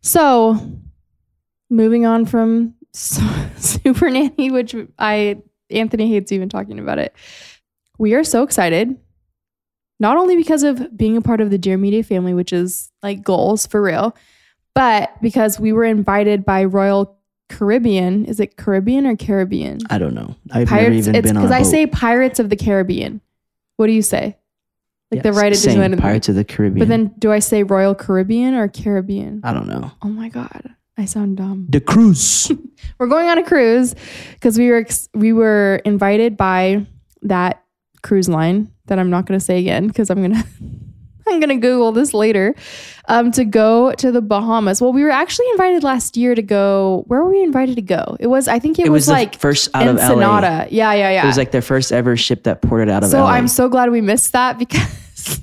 So, 0.00 0.58
moving 1.68 2.06
on 2.06 2.24
from 2.24 2.74
S- 2.94 3.20
Super 3.82 4.08
Nanny, 4.10 4.50
which 4.50 4.74
I 4.98 5.42
Anthony 5.68 6.08
hates 6.08 6.32
even 6.32 6.48
talking 6.48 6.78
about 6.78 6.98
it. 6.98 7.14
We 7.98 8.14
are 8.14 8.24
so 8.24 8.42
excited. 8.42 8.96
Not 10.00 10.16
only 10.16 10.34
because 10.34 10.62
of 10.64 10.96
being 10.96 11.16
a 11.16 11.20
part 11.22 11.40
of 11.40 11.50
the 11.50 11.58
Dear 11.58 11.76
Media 11.76 12.02
family, 12.02 12.34
which 12.34 12.52
is 12.52 12.90
like 13.02 13.22
goals 13.22 13.66
for 13.66 13.80
real, 13.80 14.16
but 14.74 15.12
because 15.22 15.60
we 15.60 15.72
were 15.72 15.84
invited 15.84 16.44
by 16.44 16.64
Royal 16.64 17.16
Caribbean. 17.50 18.24
Is 18.26 18.38
it 18.40 18.56
Caribbean 18.56 19.06
or 19.06 19.16
Caribbean? 19.16 19.78
I 19.90 19.98
don't 19.98 20.14
know. 20.14 20.36
I've 20.52 20.68
Pirates. 20.68 20.82
never 20.88 20.94
even 20.94 21.14
It's 21.16 21.26
been 21.28 21.36
on. 21.36 21.42
because 21.42 21.54
I 21.54 21.62
say 21.62 21.86
Pirates 21.86 22.38
of 22.38 22.48
the 22.48 22.56
Caribbean. 22.56 23.20
What 23.76 23.88
do 23.88 23.92
you 23.92 24.02
say? 24.02 24.36
Like 25.10 25.24
the 25.24 25.32
right 25.32 25.50
at 25.52 25.58
same, 25.58 25.78
Disneyland. 25.80 26.00
Pirates 26.00 26.28
of 26.28 26.36
the 26.36 26.44
Caribbean. 26.44 26.78
But 26.78 26.88
then, 26.88 27.12
do 27.18 27.32
I 27.32 27.40
say 27.40 27.64
Royal 27.64 27.96
Caribbean 27.96 28.54
or 28.54 28.68
Caribbean? 28.68 29.40
I 29.42 29.52
don't 29.52 29.66
know. 29.66 29.90
Oh 30.02 30.08
my 30.08 30.28
god, 30.28 30.72
I 30.96 31.04
sound 31.06 31.36
dumb. 31.38 31.66
The 31.68 31.80
cruise. 31.80 32.52
We're 32.98 33.08
going 33.08 33.28
on 33.28 33.36
a 33.36 33.42
cruise 33.42 33.96
because 34.34 34.56
we 34.56 34.70
were 34.70 34.76
ex- 34.76 35.08
we 35.12 35.32
were 35.32 35.82
invited 35.84 36.36
by 36.36 36.86
that 37.22 37.64
cruise 38.02 38.28
line 38.28 38.70
that 38.86 38.98
I'm 38.98 39.10
not 39.10 39.26
going 39.26 39.38
to 39.38 39.44
say 39.44 39.58
again 39.58 39.86
because 39.86 40.10
I'm 40.10 40.20
gonna 40.20 40.44
I'm 41.28 41.40
gonna 41.40 41.56
Google 41.56 41.92
this 41.92 42.12
later 42.12 42.54
um, 43.06 43.30
to 43.32 43.44
go 43.44 43.92
to 43.92 44.12
the 44.12 44.20
Bahamas. 44.20 44.80
Well, 44.80 44.92
we 44.92 45.02
were 45.02 45.10
actually 45.10 45.48
invited 45.50 45.82
last 45.82 46.16
year 46.16 46.34
to 46.34 46.42
go. 46.42 47.04
Where 47.06 47.22
were 47.22 47.30
we 47.30 47.42
invited 47.42 47.76
to 47.76 47.82
go? 47.82 48.16
It 48.18 48.26
was 48.26 48.48
I 48.48 48.58
think 48.58 48.78
it, 48.78 48.86
it 48.86 48.90
was, 48.90 49.02
was, 49.02 49.06
the 49.06 49.12
like 49.12 49.38
first 49.38 49.68
out 49.74 49.88
of 49.88 49.96
LA. 49.96 50.40
Yeah, 50.40 50.92
yeah, 50.92 50.94
yeah. 50.94 51.24
It 51.24 51.26
was 51.26 51.38
like 51.38 51.50
their 51.50 51.62
first 51.62 51.92
ever 51.92 52.16
ship 52.16 52.44
that 52.44 52.62
ported 52.62 52.88
out 52.88 53.04
of 53.04 53.10
so 53.10 53.22
LA. 53.22 53.30
I'm 53.30 53.48
so 53.48 53.68
glad 53.68 53.90
we 53.90 54.00
missed 54.00 54.32
that 54.32 54.58
because 54.58 55.40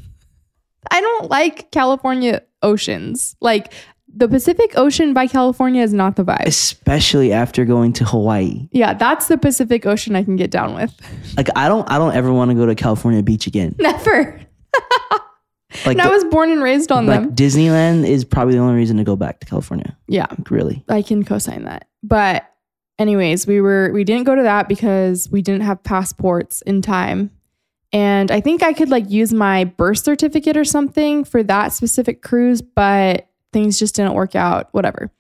I 0.92 1.02
don't 1.02 1.30
like 1.30 1.72
California 1.72 2.42
oceans. 2.62 3.36
Like 3.42 3.74
the 4.18 4.28
Pacific 4.28 4.74
Ocean 4.76 5.14
by 5.14 5.28
California 5.28 5.84
is 5.84 5.94
not 5.94 6.16
the 6.16 6.24
vibe. 6.26 6.46
especially 6.46 7.32
after 7.32 7.66
going 7.66 7.94
to 7.94 8.04
Hawaii. 8.04 8.68
Yeah, 8.72 8.94
that's 8.94 9.28
the 9.28 9.38
Pacific 9.38 9.86
Ocean 9.86 10.16
I 10.16 10.24
can 10.24 10.36
get 10.36 10.50
down 10.52 10.74
with. 10.74 11.00
Like 11.38 11.50
I 11.56 11.68
don't 11.68 11.90
I 11.90 11.98
don't 11.98 12.16
ever 12.16 12.34
want 12.34 12.50
to 12.52 12.56
go 12.56 12.66
to 12.66 12.76
California 12.76 13.22
Beach 13.22 13.48
again. 13.48 13.76
Never. 13.80 14.40
Like 15.86 15.98
And 15.98 16.02
I 16.02 16.10
was 16.10 16.24
born 16.24 16.50
and 16.50 16.64
raised 16.64 16.94
on 16.94 17.06
like 17.06 17.22
them. 17.22 17.36
Disneyland 17.36 18.08
is 18.08 18.24
probably 18.24 18.54
the 18.54 18.62
only 18.62 18.76
reason 18.76 18.98
to 18.98 19.04
go 19.04 19.18
back 19.18 19.42
to 19.42 19.46
California. 19.46 19.98
Yeah, 20.08 20.26
Like, 20.30 20.50
really. 20.50 20.84
I 20.88 21.02
can 21.02 21.26
co-sign 21.26 21.66
that. 21.66 21.90
But 22.02 22.50
anyways, 22.98 23.46
we 23.46 23.60
were 23.60 23.92
we 23.94 24.06
didn't 24.06 24.24
go 24.24 24.34
to 24.34 24.44
that 24.44 24.70
because 24.70 25.30
we 25.30 25.42
didn't 25.42 25.64
have 25.64 25.84
passports 25.84 26.62
in 26.62 26.82
time. 26.82 27.32
And 27.92 28.32
I 28.32 28.40
think 28.40 28.64
I 28.64 28.74
could 28.74 28.90
like 28.90 29.10
use 29.10 29.34
my 29.34 29.66
birth 29.66 30.00
certificate 30.00 30.56
or 30.56 30.66
something 30.66 31.26
for 31.26 31.44
that 31.44 31.74
specific 31.74 32.22
cruise, 32.22 32.62
but 32.62 33.27
things 33.54 33.80
just 33.80 33.96
didn't 33.96 34.14
work 34.14 34.36
out, 34.36 34.70
whatever. 34.72 35.12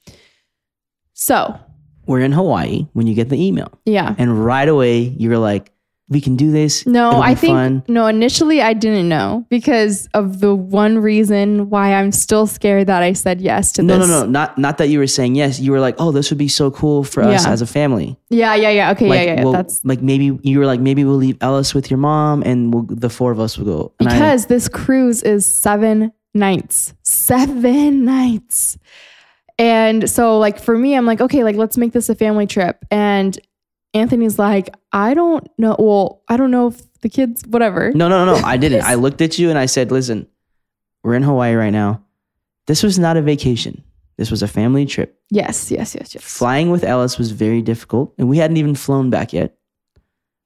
So, 1.13 1.59
We're 2.05 2.21
in 2.21 2.31
Hawaii 2.31 2.87
when 2.93 3.07
you 3.07 3.13
get 3.13 3.29
the 3.29 3.43
email. 3.43 3.71
yeah. 3.85 4.15
And 4.17 4.43
right 4.45 4.67
away 4.67 4.99
you 4.99 5.29
were 5.29 5.37
like, 5.37 5.71
we 6.09 6.21
can 6.21 6.37
do 6.37 6.51
this. 6.51 6.85
No, 6.87 7.19
I 7.21 7.35
think 7.35 7.51
fun. 7.53 7.83
no. 7.89 8.07
Initially, 8.07 8.61
I 8.61 8.71
didn't 8.71 9.09
know 9.09 9.45
because 9.49 10.07
of 10.13 10.39
the 10.39 10.55
one 10.55 10.99
reason 10.99 11.69
why 11.69 11.95
I'm 11.95 12.13
still 12.13 12.47
scared 12.47 12.87
that 12.87 13.03
I 13.03 13.11
said 13.11 13.41
yes 13.41 13.73
to 13.73 13.83
No, 13.83 13.99
this. 13.99 14.07
no, 14.07 14.19
no. 14.21 14.25
No, 14.25 14.31
not 14.31 14.57
not 14.57 14.77
that 14.77 14.87
you 14.87 14.99
were 14.99 15.07
saying 15.07 15.35
yes. 15.35 15.59
You 15.59 15.73
were 15.73 15.81
like, 15.81 15.95
oh, 15.99 16.13
this 16.13 16.29
would 16.31 16.37
be 16.37 16.47
so 16.47 16.71
cool 16.71 17.03
for 17.03 17.23
us 17.23 17.45
as 17.45 17.61
a 17.61 17.67
family. 17.67 18.17
Yeah, 18.29 18.55
yeah, 18.55 18.69
yeah. 18.69 18.91
Okay, 18.91 19.09
Like, 19.09 19.27
yeah, 19.27 19.33
yeah. 19.33 19.43
well, 19.43 19.51
That's 19.51 19.83
like 19.83 20.01
maybe 20.01 20.39
you 20.43 20.59
were 20.59 20.65
like, 20.65 20.79
maybe 20.79 21.03
we'll 21.03 21.17
leave 21.17 21.35
Ellis 21.41 21.73
with 21.75 21.91
your 21.91 21.97
mom 21.97 22.41
and 22.43 22.73
we'll, 22.73 22.83
the 22.83 23.09
four 23.09 23.33
of 23.33 23.41
us 23.41 23.57
will 23.57 23.65
go. 23.65 23.93
And 23.99 24.07
I- 24.07 24.13
because 24.13 24.45
this 24.45 24.69
cruise 24.69 25.23
is 25.23 25.45
seven 25.45 26.13
nights. 26.37 26.93
Seven 27.03 28.05
nights. 28.05 28.77
And 29.59 30.09
so, 30.09 30.37
like, 30.37 30.59
for 30.59 30.77
me, 30.77 30.95
I'm 30.95 31.05
like, 31.05 31.19
okay, 31.19 31.43
like, 31.43 31.55
let's 31.55 31.77
make 31.77 31.91
this 31.91 32.09
a 32.09 32.15
family 32.15 32.45
trip. 32.45 32.85
And 32.91 33.37
Anthony's 33.93 34.37
like, 34.37 34.73
I 34.91 35.13
don't 35.13 35.47
know. 35.57 35.75
Well, 35.79 36.21
I 36.27 36.37
don't 36.37 36.51
know 36.51 36.67
if 36.67 36.81
the 37.01 37.09
kids, 37.09 37.43
whatever. 37.47 37.91
no, 37.93 38.07
no, 38.07 38.25
no, 38.25 38.39
no. 38.39 38.45
I 38.45 38.57
didn't. 38.57 38.83
I 38.85 38.95
looked 38.95 39.21
at 39.21 39.39
you 39.39 39.49
and 39.49 39.57
I 39.57 39.65
said, 39.65 39.91
listen, 39.91 40.27
we're 41.03 41.15
in 41.15 41.23
Hawaii 41.23 41.55
right 41.55 41.71
now. 41.71 42.03
This 42.67 42.83
was 42.83 42.99
not 42.99 43.17
a 43.17 43.21
vacation. 43.21 43.83
This 44.17 44.29
was 44.29 44.43
a 44.43 44.47
family 44.47 44.85
trip. 44.85 45.19
Yes, 45.29 45.71
yes, 45.71 45.95
yes, 45.95 46.13
yes. 46.13 46.23
Flying 46.23 46.69
with 46.69 46.83
Ellis 46.83 47.17
was 47.17 47.31
very 47.31 47.61
difficult, 47.61 48.13
and 48.17 48.27
we 48.27 48.37
hadn't 48.39 48.57
even 48.57 48.75
flown 48.75 49.09
back 49.09 49.31
yet. 49.31 49.55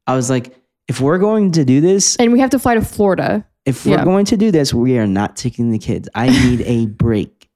I 0.08 0.16
was 0.16 0.30
like, 0.30 0.54
if 0.88 1.00
we're 1.00 1.18
going 1.20 1.52
to 1.54 1.64
do 1.64 1.80
this, 1.80 2.16
And 2.18 2.34
we 2.34 2.40
have 2.42 2.50
to 2.50 2.60
fly 2.60 2.76
to 2.76 2.82
Florida. 2.82 3.46
If 3.66 3.86
we're 3.86 4.04
going 4.04 4.26
to 4.26 4.38
do 4.38 4.52
this, 4.52 4.74
we 4.74 4.98
are 4.98 5.08
not 5.08 5.36
taking 5.36 5.72
the 5.72 5.78
kids. 5.80 6.10
I 6.16 6.30
need 6.30 6.62
a 6.62 6.86
break. 7.06 7.50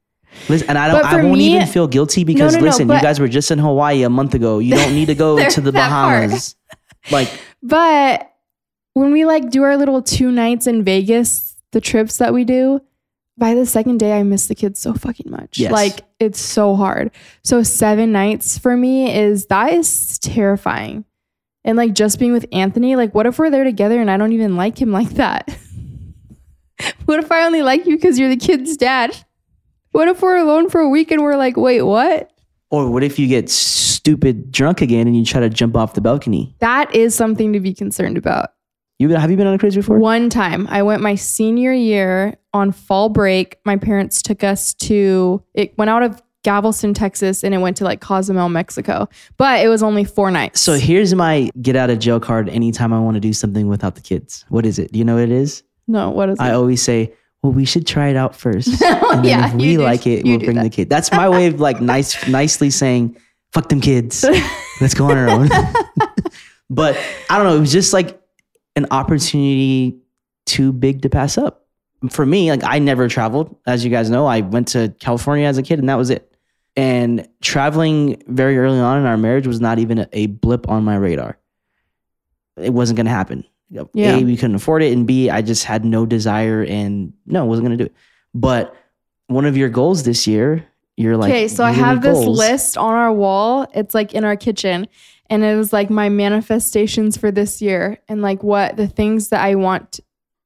Listen, 0.50 0.68
and 0.70 0.78
I 0.78 0.88
don't. 0.90 1.06
I 1.06 1.24
won't 1.24 1.38
me- 1.38 1.56
even 1.56 1.68
feel 1.68 1.88
guilty 1.88 2.24
because 2.24 2.54
no, 2.54 2.60
no, 2.60 2.66
listen, 2.66 2.82
you 2.88 2.94
but- 2.94 3.02
guys 3.02 3.20
were 3.20 3.28
just 3.28 3.52
in 3.52 3.60
Hawaii 3.60 4.04
a 4.04 4.10
month 4.10 4.34
ago. 4.34 4.60
You 4.60 4.76
don't 4.76 4.94
need 4.94 5.06
to 5.08 5.16
go 5.16 5.48
to 5.50 5.62
the. 5.62 5.72
Bahamas. 5.72 6.56
Like, 7.12 7.30
But 7.64 8.32
when 8.94 9.12
we 9.14 9.26
like 9.26 9.50
do 9.50 9.64
our 9.64 9.78
little 9.78 10.02
two 10.02 10.32
nights 10.32 10.68
in 10.68 10.84
Vegas, 10.84 11.56
the 11.72 11.80
trips 11.82 12.18
that 12.18 12.34
we 12.34 12.44
do, 12.44 12.82
by 13.38 13.54
the 13.54 13.66
second 13.66 13.98
day, 14.00 14.18
I 14.18 14.24
miss 14.24 14.48
the 14.48 14.56
kids 14.56 14.80
so 14.80 14.94
fucking 14.94 15.32
much. 15.32 15.58
Yes. 15.58 15.72
Like 15.72 16.02
it's 16.20 16.40
so 16.40 16.76
hard. 16.76 17.12
So 17.44 17.64
seven 17.64 18.12
nights 18.12 18.58
for 18.58 18.76
me 18.76 19.16
is 19.16 19.46
that 19.48 19.74
is 19.74 20.18
terrifying. 20.20 21.06
And 21.64 21.78
like 21.78 21.94
just 21.94 22.20
being 22.20 22.32
with 22.34 22.46
Anthony, 22.52 22.96
like 22.96 23.14
what 23.16 23.26
if 23.26 23.40
we're 23.40 23.50
there 23.50 23.64
together 23.64 24.00
and 24.02 24.10
I 24.12 24.18
don't 24.18 24.34
even 24.34 24.56
like 24.56 24.80
him 24.82 24.92
like 24.92 25.10
that? 25.12 25.58
what 27.06 27.20
if 27.20 27.32
I 27.32 27.46
only 27.46 27.62
like 27.62 27.86
you 27.86 27.96
because 27.96 28.20
you're 28.20 28.30
the 28.30 28.38
kid's 28.38 28.78
dad? 28.78 29.16
What 29.92 30.08
if 30.08 30.22
we're 30.22 30.38
alone 30.38 30.70
for 30.70 30.82
a 30.82 30.90
week 30.90 31.12
and 31.12 31.22
we're 31.22 31.38
like, 31.38 31.56
wait, 31.56 31.82
what? 31.82 32.32
or 32.76 32.90
what 32.90 33.04
if 33.04 33.20
you 33.20 33.28
get 33.28 33.50
stupid 33.50 34.52
drunk 34.52 34.82
again 34.82 35.08
and 35.08 35.16
you 35.18 35.26
try 35.26 35.40
to 35.40 35.50
jump 35.50 35.76
off 35.76 35.94
the 35.94 36.02
balcony? 36.02 36.56
That 36.60 36.94
is 36.94 37.16
something 37.16 37.54
to 37.54 37.60
be 37.60 37.74
concerned 37.74 38.18
about. 38.18 38.50
You 39.00 39.10
have 39.10 39.30
you 39.30 39.38
been 39.38 39.48
on 39.48 39.54
a 39.54 39.58
cruise 39.58 39.76
before? 39.76 40.00
One 40.00 40.30
time, 40.30 40.68
I 40.68 40.82
went 40.82 41.02
my 41.02 41.16
senior 41.16 41.74
year 41.74 42.38
on 42.54 42.72
fall 42.72 43.10
break. 43.10 43.58
My 43.66 43.76
parents 43.76 44.22
took 44.22 44.44
us 44.44 44.74
to, 44.76 45.44
it 45.54 45.78
went 45.78 45.90
out 45.90 46.02
of 46.02 46.22
Galveston, 46.44 46.94
Texas, 46.94 47.44
and 47.44 47.54
it 47.54 47.58
went 47.58 47.76
to 47.78 47.84
like 47.84 48.00
Cozumel, 48.00 48.48
Mexico. 48.50 49.10
But 49.36 49.66
it 49.66 49.68
was 49.68 49.84
only 49.84 50.06
four 50.06 50.32
nights. 50.32 50.62
So 50.62 50.76
here's 50.76 51.14
my 51.14 51.50
get 51.62 51.76
out 51.76 51.90
of 51.90 52.00
jail 52.00 52.20
card 52.20 52.48
anytime 52.50 52.94
I 52.94 53.00
want 53.00 53.16
to 53.16 53.22
do 53.22 53.34
something 53.34 53.68
without 53.68 53.96
the 53.96 54.02
kids. 54.02 54.46
What 54.48 54.66
is 54.66 54.80
it? 54.80 54.94
Do 54.94 55.00
you 55.00 55.04
know 55.04 55.16
what 55.16 55.24
it 55.24 55.32
is? 55.32 55.64
No, 55.88 56.10
what 56.10 56.30
is 56.30 56.40
I 56.40 56.50
it? 56.50 56.54
always 56.54 56.82
say, 56.82 57.14
well, 57.42 57.52
we 57.54 57.66
should 57.66 57.86
try 57.86 58.08
it 58.10 58.16
out 58.16 58.36
first. 58.36 58.68
and 58.82 59.24
then 59.24 59.24
yeah, 59.26 59.48
if 59.50 59.54
we 59.54 59.76
do- 59.76 59.82
like 59.84 60.08
it, 60.08 60.24
we'll 60.26 60.40
bring 60.40 60.56
that. 60.56 60.64
the 60.64 60.70
kid. 60.70 60.90
That's 60.90 61.12
my 61.12 61.30
way 61.30 61.48
of 61.48 61.60
like 61.60 61.80
nice 61.82 62.28
nicely 62.28 62.70
saying, 62.70 63.18
fuck 63.54 63.70
them 63.70 63.82
kids. 63.82 64.26
Let's 64.82 64.94
go 64.94 65.10
on 65.12 65.18
our 65.18 65.30
own. 65.30 65.50
but 66.70 66.98
I 67.30 67.38
don't 67.38 67.48
know. 67.48 67.56
It 67.56 67.60
was 67.60 67.72
just 67.72 67.94
like 67.94 68.20
an 68.76 68.88
opportunity 68.92 70.00
too 70.46 70.74
big 70.74 71.04
to 71.04 71.10
pass 71.10 71.38
up. 71.38 71.66
For 72.10 72.26
me, 72.26 72.52
like 72.52 72.64
I 72.64 72.80
never 72.80 73.08
traveled. 73.08 73.56
As 73.66 73.84
you 73.86 73.90
guys 73.92 74.10
know, 74.10 74.26
I 74.26 74.42
went 74.42 74.68
to 74.70 74.94
California 75.00 75.46
as 75.48 75.58
a 75.58 75.64
kid 75.64 75.80
and 75.80 75.90
that 75.90 75.96
was 75.96 76.10
it. 76.10 76.32
And 76.76 77.28
traveling 77.42 78.22
very 78.28 78.58
early 78.58 78.80
on 78.80 79.00
in 79.00 79.06
our 79.06 79.18
marriage 79.18 79.48
was 79.48 79.62
not 79.62 79.80
even 79.80 80.08
a 80.12 80.28
blip 80.28 80.68
on 80.68 80.84
my 80.84 80.96
radar. 80.98 81.38
It 82.58 82.72
wasn't 82.74 82.98
going 82.98 83.06
to 83.06 83.12
happen. 83.12 83.46
Yeah. 83.70 84.18
A, 84.18 84.24
we 84.24 84.38
couldn't 84.38 84.56
afford 84.56 84.84
it. 84.84 84.94
And 84.94 85.08
B, 85.08 85.30
I 85.30 85.42
just 85.42 85.64
had 85.64 85.84
no 85.84 86.06
desire 86.06 86.64
and 86.64 87.14
no, 87.26 87.46
wasn't 87.46 87.68
going 87.68 87.78
to 87.78 87.84
do 87.84 87.88
it. 87.88 87.96
But 88.34 88.76
one 89.28 89.46
of 89.46 89.58
your 89.58 89.70
goals 89.70 90.04
this 90.04 90.28
year, 90.28 90.66
you're 90.98 91.18
like, 91.18 91.32
okay, 91.32 91.48
so 91.48 91.64
I 91.64 91.72
have 91.72 92.02
this 92.02 92.18
list 92.18 92.78
on 92.78 92.94
our 92.94 93.12
wall. 93.12 93.68
It's 93.74 93.94
like 93.94 94.14
in 94.14 94.24
our 94.24 94.36
kitchen. 94.38 94.88
And 95.30 95.44
it 95.44 95.56
was 95.56 95.74
like 95.74 95.90
my 95.90 96.10
manifestations 96.10 97.18
for 97.18 97.32
this 97.32 97.62
year 97.62 98.00
and 98.08 98.22
like 98.22 98.44
what 98.44 98.78
the 98.78 98.88
things 98.88 99.30
that 99.30 99.42
I 99.42 99.56
want 99.56 100.00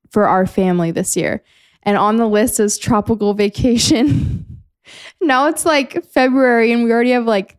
for 0.10 0.28
our 0.28 0.48
family 0.48 0.92
this 0.92 1.16
year. 1.18 1.44
And 1.84 1.98
on 1.98 2.18
the 2.18 2.28
list 2.28 2.60
is 2.60 2.78
tropical 2.78 3.34
vacation. 3.34 4.64
now 5.22 5.48
it's 5.48 5.66
like 5.66 6.04
February 6.06 6.72
and 6.72 6.84
we 6.84 6.92
already 6.92 7.12
have 7.12 7.26
like 7.26 7.58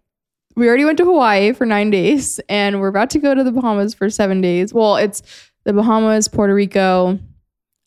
we 0.56 0.66
already 0.66 0.84
went 0.84 0.98
to 0.98 1.04
Hawaii 1.04 1.52
for 1.52 1.64
nine 1.64 1.90
days 1.90 2.40
and 2.48 2.80
we're 2.80 2.88
about 2.88 3.10
to 3.10 3.18
go 3.18 3.34
to 3.34 3.44
the 3.44 3.52
Bahamas 3.52 3.94
for 3.94 4.10
seven 4.10 4.40
days. 4.40 4.74
Well, 4.74 4.96
it's 4.96 5.22
the 5.64 5.72
Bahamas, 5.72 6.28
Puerto 6.28 6.54
Rico, 6.54 7.18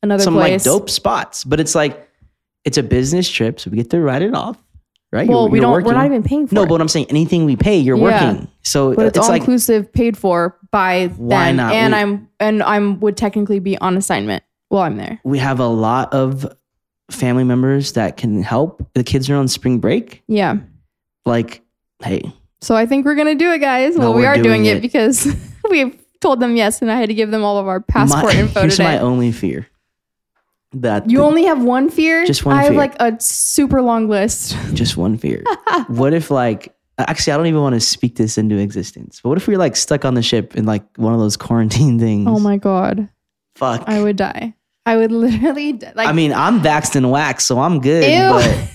another 0.01 0.23
Some 0.23 0.33
place. 0.35 0.65
like 0.65 0.73
dope 0.73 0.89
spots, 0.89 1.43
but 1.43 1.59
it's 1.59 1.75
like 1.75 2.07
it's 2.65 2.77
a 2.77 2.83
business 2.83 3.29
trip, 3.29 3.59
so 3.59 3.69
we 3.71 3.77
get 3.77 3.89
to 3.89 3.99
write 3.99 4.21
it 4.21 4.33
off, 4.33 4.57
right? 5.11 5.27
Well, 5.27 5.41
You're- 5.43 5.51
we 5.51 5.57
you're 5.57 5.61
don't. 5.63 5.71
working. 5.73 5.87
We're 5.87 5.93
not 5.95 6.05
even 6.05 6.23
paying 6.23 6.47
for 6.47 6.55
No, 6.55 6.63
it. 6.63 6.69
but 6.69 6.79
I'm 6.81 6.87
saying, 6.87 7.07
anything 7.09 7.45
we 7.45 7.55
pay, 7.55 7.77
you're 7.77 7.97
Yeah. 7.97 8.03
working. 8.33 8.47
So 8.63 8.93
but 8.95 9.07
it's, 9.07 9.17
it's 9.17 9.25
all 9.27 9.31
like 9.31 9.41
inclusive, 9.41 9.91
paid 9.91 10.17
for 10.17 10.57
by 10.71 11.07
Why 11.17 11.47
them, 11.47 11.57
not? 11.57 11.73
and 11.73 11.93
We- 11.93 11.99
I'm 11.99 12.29
and 12.39 12.63
I'm 12.63 12.99
would 13.01 13.17
technically 13.17 13.59
be 13.59 13.77
on 13.77 13.97
assignment 13.97 14.43
while 14.69 14.83
I'm 14.83 14.97
there. 14.97 15.19
we 15.23 15.39
have 15.39 15.59
a 15.59 15.67
lot 15.67 16.13
of 16.13 16.45
family 17.11 17.43
members 17.43 17.91
that 17.93 18.17
can 18.17 18.41
help. 18.43 18.87
The 18.93 19.03
kids 19.03 19.29
are 19.29 19.35
on 19.35 19.47
spring 19.47 19.79
break. 19.79 20.23
Yeah. 20.27 20.57
Like, 21.25 21.61
hey, 22.03 22.21
So 22.61 22.75
I 22.75 22.85
think 22.85 23.05
we're 23.05 23.15
gonna 23.15 23.35
do 23.35 23.51
it, 23.51 23.59
guys. 23.59 23.95
No, 23.95 24.11
well, 24.11 24.13
we 24.19 24.25
are 24.25 24.35
doing, 24.35 24.43
doing 24.63 24.65
it, 24.65 24.77
it. 24.77 24.81
because 24.81 25.27
we've 25.69 25.97
told 26.23 26.39
them 26.39 26.55
yes, 26.55 26.81
and 26.81 26.91
I 26.91 26.95
had 26.95 27.09
to 27.09 27.13
give 27.13 27.29
them 27.29 27.43
all 27.43 27.59
of 27.59 27.67
our 27.67 27.79
passport 27.81 28.33
my, 28.33 28.39
info 28.39 28.61
here's 28.61 28.77
today. 28.77 28.95
my 28.95 28.99
only 28.99 29.31
fear. 29.31 29.67
That 30.73 31.07
you 31.07 31.19
the- 31.19 31.23
only 31.23 31.43
have 31.43 31.63
one 31.63 31.89
fear. 31.91 32.25
Just 32.25 32.45
one 32.45 32.57
I 32.57 32.63
have 32.63 32.73
like 32.75 32.95
a 32.99 33.15
super 33.19 33.79
long 33.83 34.09
list. 34.09 34.57
just 34.73 34.97
one 34.97 35.17
fear. 35.19 35.43
what 35.87 36.13
if 36.15 36.31
like 36.31 36.73
actually 36.97 37.33
I 37.33 37.37
don't 37.37 37.45
even 37.45 37.61
want 37.61 37.75
to 37.75 37.79
speak 37.79 38.15
this 38.15 38.39
into 38.39 38.57
existence. 38.57 39.19
But 39.21 39.29
what 39.29 39.37
if 39.37 39.47
we 39.47 39.53
are 39.53 39.59
like 39.59 39.75
stuck 39.75 40.03
on 40.03 40.15
the 40.15 40.23
ship 40.23 40.55
in 40.55 40.65
like 40.65 40.83
one 40.97 41.13
of 41.13 41.19
those 41.19 41.37
quarantine 41.37 41.99
things? 41.99 42.25
oh 42.27 42.39
my 42.39 42.57
god, 42.57 43.07
fuck. 43.55 43.83
I 43.85 44.01
would 44.01 44.15
die. 44.15 44.55
I 44.85 44.97
would 44.97 45.11
literally 45.11 45.73
die. 45.73 45.93
like. 45.95 46.07
I 46.07 46.11
mean, 46.11 46.33
I'm 46.33 46.59
vaxxed 46.61 46.95
and 46.95 47.11
waxed, 47.11 47.45
so 47.47 47.59
I'm 47.59 47.79
good. 47.79 48.03
Ew. 48.03 48.29
But 48.29 48.69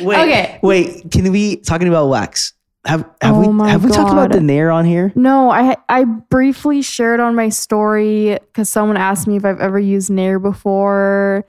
wait, 0.00 0.18
Okay. 0.18 0.58
wait. 0.62 1.10
Can 1.10 1.32
we 1.32 1.56
talking 1.56 1.88
about 1.88 2.08
wax? 2.08 2.52
Have 2.86 3.00
have 3.20 3.34
Oh 3.34 3.50
we 3.50 3.68
have 3.68 3.84
we 3.84 3.90
talked 3.90 4.12
about 4.12 4.30
the 4.30 4.40
nair 4.40 4.70
on 4.70 4.84
here? 4.84 5.12
No, 5.16 5.50
I 5.50 5.76
I 5.88 6.04
briefly 6.04 6.82
shared 6.82 7.18
on 7.18 7.34
my 7.34 7.48
story 7.48 8.38
because 8.40 8.68
someone 8.68 8.96
asked 8.96 9.26
me 9.26 9.36
if 9.36 9.44
I've 9.44 9.60
ever 9.60 9.78
used 9.78 10.08
Nair 10.08 10.38
before. 10.38 11.44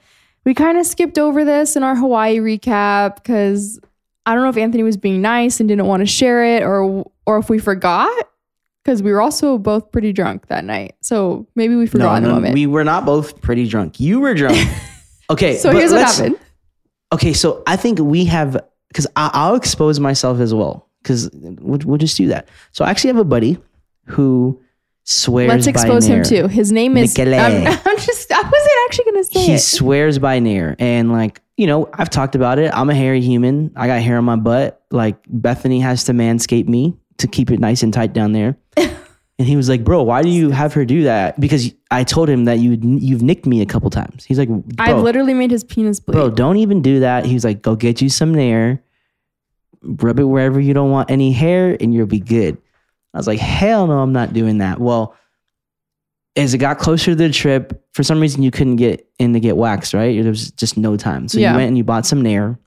We 0.45 0.53
kind 0.55 0.77
of 0.77 0.85
skipped 0.85 1.19
over 1.19 1.45
this 1.45 1.75
in 1.75 1.83
our 1.83 1.95
Hawaii 1.95 2.37
recap 2.39 3.15
because 3.17 3.79
I 4.25 4.33
don't 4.33 4.43
know 4.43 4.49
if 4.49 4.57
Anthony 4.57 4.81
was 4.81 4.97
being 4.97 5.21
nice 5.21 5.59
and 5.59 5.69
didn't 5.69 5.85
want 5.85 6.01
to 6.01 6.07
share 6.07 6.43
it, 6.43 6.63
or 6.63 7.05
or 7.27 7.37
if 7.37 7.49
we 7.49 7.59
forgot 7.59 8.09
because 8.83 9.03
we 9.03 9.11
were 9.11 9.21
also 9.21 9.59
both 9.59 9.91
pretty 9.91 10.13
drunk 10.13 10.47
that 10.47 10.63
night. 10.63 10.95
So 11.01 11.45
maybe 11.55 11.75
we 11.75 11.85
forgot 11.85 12.17
in 12.17 12.23
the 12.23 12.29
moment. 12.29 12.55
we 12.55 12.65
were 12.65 12.83
not 12.83 13.05
both 13.05 13.41
pretty 13.41 13.67
drunk. 13.67 13.99
You 13.99 14.19
were 14.19 14.33
drunk. 14.33 14.57
Okay, 15.29 15.57
so 15.57 15.71
here's 15.71 15.91
what 15.91 16.05
happened. 16.05 16.39
Okay, 17.11 17.33
so 17.33 17.61
I 17.67 17.75
think 17.75 17.99
we 17.99 18.23
have 18.25 18.57
because 18.87 19.05
I'll 19.17 19.55
expose 19.55 19.99
myself 19.99 20.39
as 20.39 20.53
well 20.53 20.86
because 21.01 21.29
we'll, 21.33 21.79
we'll 21.85 21.97
just 21.97 22.17
do 22.17 22.27
that. 22.27 22.49
So 22.71 22.85
I 22.85 22.89
actually 22.89 23.09
have 23.09 23.17
a 23.17 23.23
buddy 23.25 23.57
who 24.05 24.61
swears. 25.03 25.49
By 25.49 25.55
Let's 25.55 25.67
expose 25.67 26.05
him 26.05 26.23
too. 26.23 26.47
His 26.47 26.71
name 26.71 26.97
is. 26.97 27.17
Michele. 27.17 27.33
I'm, 27.39 27.67
I'm 27.85 27.97
just. 27.97 28.31
I 28.31 28.41
wasn't 28.41 28.71
actually 28.87 29.05
gonna 29.05 29.23
say 29.23 29.39
He 29.45 29.53
it. 29.53 29.59
swears 29.59 30.19
by 30.19 30.39
Nair, 30.39 30.75
and 30.79 31.11
like 31.11 31.41
you 31.57 31.65
know, 31.67 31.89
I've 31.93 32.09
talked 32.09 32.35
about 32.35 32.59
it. 32.59 32.71
I'm 32.73 32.89
a 32.89 32.95
hairy 32.95 33.21
human. 33.21 33.71
I 33.75 33.87
got 33.87 34.01
hair 34.01 34.17
on 34.17 34.25
my 34.25 34.35
butt. 34.35 34.83
Like 34.91 35.21
Bethanie 35.27 35.81
has 35.81 36.03
to 36.05 36.11
manscape 36.13 36.67
me 36.67 36.95
to 37.17 37.27
keep 37.27 37.49
it 37.51 37.59
nice 37.59 37.81
and 37.83 37.91
tight 37.93 38.13
down 38.13 38.31
there. 38.33 38.57
and 38.77 39.47
he 39.47 39.55
was 39.55 39.67
like, 39.69 39.83
"Bro, 39.83 40.03
why 40.03 40.21
do 40.21 40.29
you 40.29 40.51
have 40.51 40.73
her 40.73 40.85
do 40.85 41.03
that?" 41.03 41.39
Because 41.39 41.71
I 41.89 42.03
told 42.03 42.29
him 42.29 42.45
that 42.45 42.59
you 42.59 42.77
you've 42.81 43.23
nicked 43.23 43.45
me 43.45 43.61
a 43.61 43.65
couple 43.65 43.89
times. 43.89 44.23
He's 44.25 44.37
like, 44.37 44.49
I 44.77 44.91
"Bro, 44.91 45.01
literally 45.01 45.33
made 45.33 45.51
his 45.51 45.63
penis 45.63 45.99
bleed. 45.99 46.13
bro, 46.13 46.29
don't 46.29 46.57
even 46.57 46.81
do 46.81 46.99
that." 46.99 47.25
He 47.25 47.33
was 47.33 47.43
like, 47.43 47.61
"Go 47.61 47.75
get 47.75 48.01
you 48.01 48.09
some 48.09 48.33
Nair, 48.35 48.83
rub 49.81 50.19
it 50.19 50.23
wherever 50.25 50.59
you 50.59 50.73
don't 50.73 50.91
want 50.91 51.11
any 51.11 51.31
hair, 51.31 51.75
and 51.79 51.93
you'll 51.93 52.05
be 52.07 52.19
good." 52.19 52.57
I 53.13 53.17
was 53.17 53.27
like, 53.27 53.39
"Hell 53.39 53.87
no, 53.87 53.99
I'm 53.99 54.13
not 54.13 54.33
doing 54.33 54.59
that." 54.59 54.79
Well, 54.79 55.15
as 56.35 56.53
it 56.53 56.59
got 56.59 56.77
closer 56.77 57.11
to 57.11 57.15
the 57.15 57.29
trip, 57.29 57.83
for 57.93 58.03
some 58.03 58.19
reason 58.19 58.43
you 58.43 58.51
couldn't 58.51 58.75
get 58.75 59.07
in 59.17 59.33
to 59.33 59.39
get 59.39 59.57
waxed, 59.57 59.93
right? 59.93 60.21
There 60.21 60.29
was 60.29 60.51
just 60.51 60.77
no 60.77 60.95
time. 60.95 61.27
So 61.27 61.39
Yeah. 61.39 61.51
you 61.51 61.57
went 61.57 61.67
and 61.69 61.77
you 61.77 61.83
bought 61.83 62.05
some 62.05 62.21
Nair, 62.21 62.59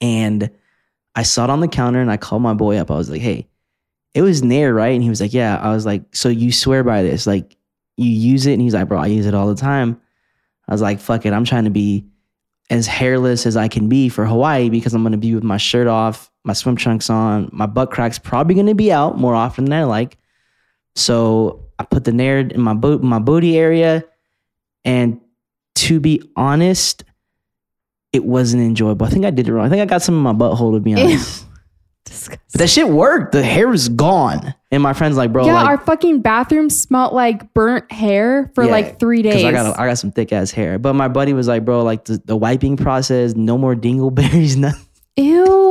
and 0.00 0.50
I 1.14 1.22
saw 1.24 1.44
it 1.44 1.50
on 1.50 1.60
the 1.60 1.68
counter, 1.68 2.00
and 2.00 2.10
I 2.10 2.16
called 2.16 2.42
my 2.42 2.54
boy 2.54 2.76
up. 2.78 2.90
I 2.90 2.94
was 2.96 3.10
like, 3.10 3.20
"Hey, 3.20 3.46
it 4.14 4.22
was 4.22 4.42
Nair, 4.42 4.72
right?" 4.72 4.94
And 4.94 5.02
he 5.02 5.10
was 5.10 5.20
like, 5.20 5.34
"Yeah." 5.34 5.56
I 5.60 5.72
was 5.74 5.84
like, 5.84 6.02
"So 6.14 6.28
you 6.28 6.50
swear 6.52 6.82
by 6.82 7.02
this? 7.02 7.26
Like, 7.26 7.56
you 7.96 8.08
use 8.10 8.46
it?" 8.46 8.54
And 8.54 8.62
he's 8.62 8.74
like, 8.74 8.88
"Bro, 8.88 9.00
I 9.00 9.06
use 9.06 9.26
it 9.26 9.34
all 9.34 9.48
the 9.48 9.54
time." 9.60 10.00
I 10.68 10.72
was 10.72 10.80
like, 10.80 11.00
"Fuck 11.00 11.26
it, 11.26 11.32
I'm 11.32 11.44
trying 11.44 11.64
to 11.64 11.70
be 11.70 12.04
as 12.70 12.86
hairless 12.86 13.44
as 13.46 13.56
I 13.56 13.66
can 13.68 13.88
be 13.88 14.08
for 14.08 14.24
Hawaii 14.24 14.70
because 14.70 14.94
I'm 14.94 15.02
gonna 15.02 15.16
be 15.18 15.34
with 15.34 15.42
my 15.42 15.56
shirt 15.56 15.88
off, 15.88 16.29
my 16.44 16.52
swim 16.52 16.76
trunks 16.76 17.10
on, 17.10 17.48
my 17.52 17.66
butt 17.66 17.90
crack's 17.90 18.18
probably 18.18 18.54
gonna 18.54 18.74
be 18.74 18.92
out 18.92 19.18
more 19.18 19.34
often 19.34 19.64
than 19.64 19.74
I 19.74 19.84
like." 19.84 20.16
So 20.94 21.66
I 21.78 21.84
put 21.84 22.04
the 22.04 22.12
Nair 22.12 22.38
in 22.40 22.60
my 22.60 22.74
boot, 22.74 23.02
my 23.02 23.18
booty 23.18 23.56
area, 23.58 24.04
and 24.84 25.20
to 25.76 26.00
be 26.00 26.22
honest, 26.36 27.04
it 28.12 28.24
wasn't 28.24 28.62
enjoyable. 28.62 29.06
I 29.06 29.10
think 29.10 29.24
I 29.24 29.30
did 29.30 29.48
it 29.48 29.52
wrong. 29.52 29.66
I 29.66 29.68
think 29.68 29.82
I 29.82 29.86
got 29.86 30.02
some 30.02 30.14
in 30.16 30.22
my 30.22 30.32
butthole 30.32 30.74
to 30.74 30.80
be 30.80 30.94
honest. 30.94 31.46
Disgusting. 32.04 32.40
But 32.52 32.58
that 32.58 32.68
shit 32.68 32.88
worked. 32.88 33.32
The 33.32 33.42
hair 33.42 33.68
was 33.68 33.88
gone, 33.88 34.54
and 34.72 34.82
my 34.82 34.94
friend's 34.94 35.16
like, 35.16 35.32
"Bro, 35.32 35.46
yeah, 35.46 35.54
like, 35.54 35.66
our 35.66 35.78
fucking 35.78 36.22
bathroom 36.22 36.68
smelled 36.68 37.12
like 37.12 37.52
burnt 37.54 37.92
hair 37.92 38.50
for 38.54 38.64
Yeah, 38.64 38.70
like 38.70 38.98
three 38.98 39.22
days. 39.22 39.44
I 39.44 39.52
got 39.52 39.78
I 39.78 39.86
got 39.86 39.98
some 39.98 40.10
thick 40.10 40.32
ass 40.32 40.50
hair. 40.50 40.78
But 40.78 40.94
my 40.94 41.08
buddy 41.08 41.34
was 41.34 41.46
like, 41.46 41.64
bro, 41.64 41.84
like 41.84 42.06
the, 42.06 42.20
the 42.24 42.36
wiping 42.36 42.76
process, 42.76 43.34
no 43.36 43.56
more 43.56 43.76
dingleberries, 43.76 44.56
nothing. 44.58 44.86
Ew, 45.16 45.69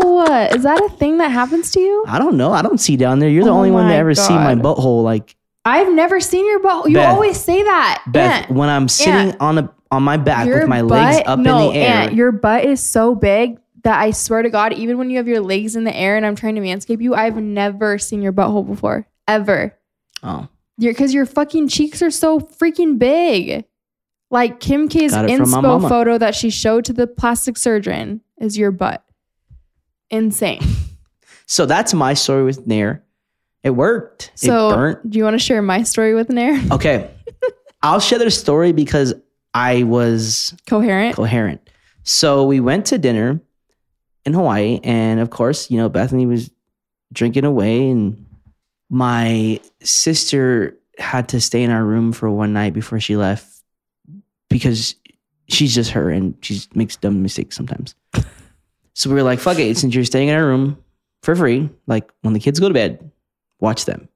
is 0.55 0.63
that 0.63 0.81
a 0.83 0.89
thing 0.97 1.17
that 1.17 1.29
happens 1.29 1.71
to 1.71 1.79
you? 1.79 2.03
I 2.07 2.17
don't 2.19 2.37
know. 2.37 2.51
I 2.51 2.61
don't 2.61 2.79
see 2.79 2.95
down 2.97 3.19
there. 3.19 3.29
You're 3.29 3.43
the 3.43 3.49
Oh 3.51 3.55
only 3.57 3.71
one 3.71 3.83
to 3.83 3.89
my 3.89 3.95
ever 3.95 4.13
see 4.15 4.33
my 4.33 4.55
God. 4.55 4.63
butthole. 4.63 5.03
Like 5.03 5.35
I've 5.65 5.91
never 5.93 6.19
seen 6.19 6.45
your 6.47 6.59
butt. 6.59 6.89
You 6.89 6.95
Beth, 6.95 7.13
always 7.13 7.37
say 7.39 7.61
that. 7.63 8.03
Beth, 8.07 8.43
Aunt, 8.45 8.51
when 8.51 8.69
I'm 8.69 8.87
sitting 8.87 9.35
on 9.39 9.57
a 9.57 9.73
on 9.91 10.03
my 10.03 10.17
back 10.17 10.45
your 10.47 10.59
with 10.59 10.67
my 10.69 10.81
butt- 10.81 10.89
legs 10.91 11.23
up 11.27 11.39
no, 11.39 11.67
in 11.69 11.73
the 11.73 11.79
air. 11.79 11.95
Aunt, 12.03 12.13
your 12.13 12.31
butt 12.31 12.63
is 12.65 12.79
so 12.81 13.15
big 13.15 13.59
that 13.83 13.99
I 13.99 14.11
swear 14.11 14.41
to 14.41 14.49
God, 14.49 14.73
even 14.73 14.97
when 14.97 15.09
you 15.09 15.17
have 15.17 15.27
your 15.27 15.39
legs 15.41 15.75
in 15.75 15.83
the 15.83 15.95
air 15.95 16.15
and 16.17 16.25
I'm 16.25 16.35
trying 16.35 16.55
to 16.55 16.61
manscape 16.61 17.01
you, 17.01 17.15
I've 17.15 17.37
never 17.37 17.97
seen 17.97 18.21
your 18.21 18.33
butthole 18.33 18.67
before. 18.67 19.07
Ever. 19.27 19.73
oh, 20.21 20.47
Because 20.77 21.13
your 21.13 21.25
fucking 21.25 21.69
cheeks 21.69 22.01
are 22.01 22.11
so 22.11 22.39
freaking 22.39 22.99
big. 22.99 23.63
Like 24.31 24.59
Kim 24.59 24.89
K's 24.89 25.11
Got 25.11 25.29
it 25.29 25.37
from 25.37 25.49
my 25.49 25.57
inspo 25.59 25.63
mama. 25.63 25.89
photo 25.89 26.17
that 26.19 26.35
she 26.35 26.49
showed 26.49 26.85
to 26.85 26.93
the 26.93 27.07
plastic 27.07 27.57
surgeon 27.57 28.21
is 28.37 28.57
your 28.57 28.71
butt. 28.71 29.03
Insane. 30.11 30.61
so 31.45 31.65
that's 31.65 31.93
my 31.93 32.13
story 32.13 32.43
with 32.43 32.65
Nair. 32.67 33.03
It 33.63 33.71
worked. 33.71 34.31
So, 34.35 34.69
it 34.69 34.75
burnt. 34.75 35.09
do 35.09 35.17
you 35.17 35.23
want 35.23 35.33
to 35.35 35.39
share 35.43 35.61
my 35.61 35.83
story 35.83 36.13
with 36.15 36.29
Nair? 36.29 36.59
Okay, 36.71 37.09
I'll 37.81 37.99
share 37.99 38.19
the 38.19 38.31
story 38.31 38.71
because 38.71 39.13
I 39.53 39.83
was 39.83 40.55
Coherent. 40.67 41.15
coherent. 41.15 41.69
So 42.03 42.43
we 42.45 42.59
went 42.59 42.85
to 42.87 42.97
dinner 42.97 43.39
in 44.25 44.33
Hawaii, 44.33 44.79
and 44.83 45.19
of 45.19 45.29
course, 45.29 45.69
you 45.69 45.77
know, 45.77 45.89
Bethanie 45.89 46.27
was 46.27 46.49
drinking 47.13 47.45
away, 47.45 47.89
and 47.89 48.25
my 48.89 49.59
sister 49.81 50.77
had 50.97 51.29
to 51.29 51.39
stay 51.41 51.63
in 51.63 51.71
our 51.71 51.83
room 51.83 52.11
for 52.11 52.29
one 52.29 52.53
night 52.53 52.73
before 52.73 52.99
she 52.99 53.15
left 53.15 53.47
because 54.49 54.95
she's 55.47 55.73
just 55.75 55.91
her 55.91 56.09
and 56.09 56.35
she 56.41 56.61
makes 56.73 56.95
dumb 56.95 57.21
mistakes 57.21 57.55
sometimes. 57.55 57.95
So 58.99 59.09
we 59.09 59.15
were 59.15 59.23
like, 59.23 59.39
fuck 59.39 59.57
it, 59.59 59.77
since 59.77 59.95
you're 59.95 60.03
staying 60.03 60.27
in 60.27 60.35
our 60.35 60.45
room 60.45 60.77
for 61.23 61.33
free, 61.33 61.69
like 61.87 62.11
when 62.21 62.33
the 62.33 62.39
kids 62.41 62.59
go 62.59 62.67
to 62.67 62.73
bed, 62.73 63.09
watch 63.61 63.85
them. 63.85 64.09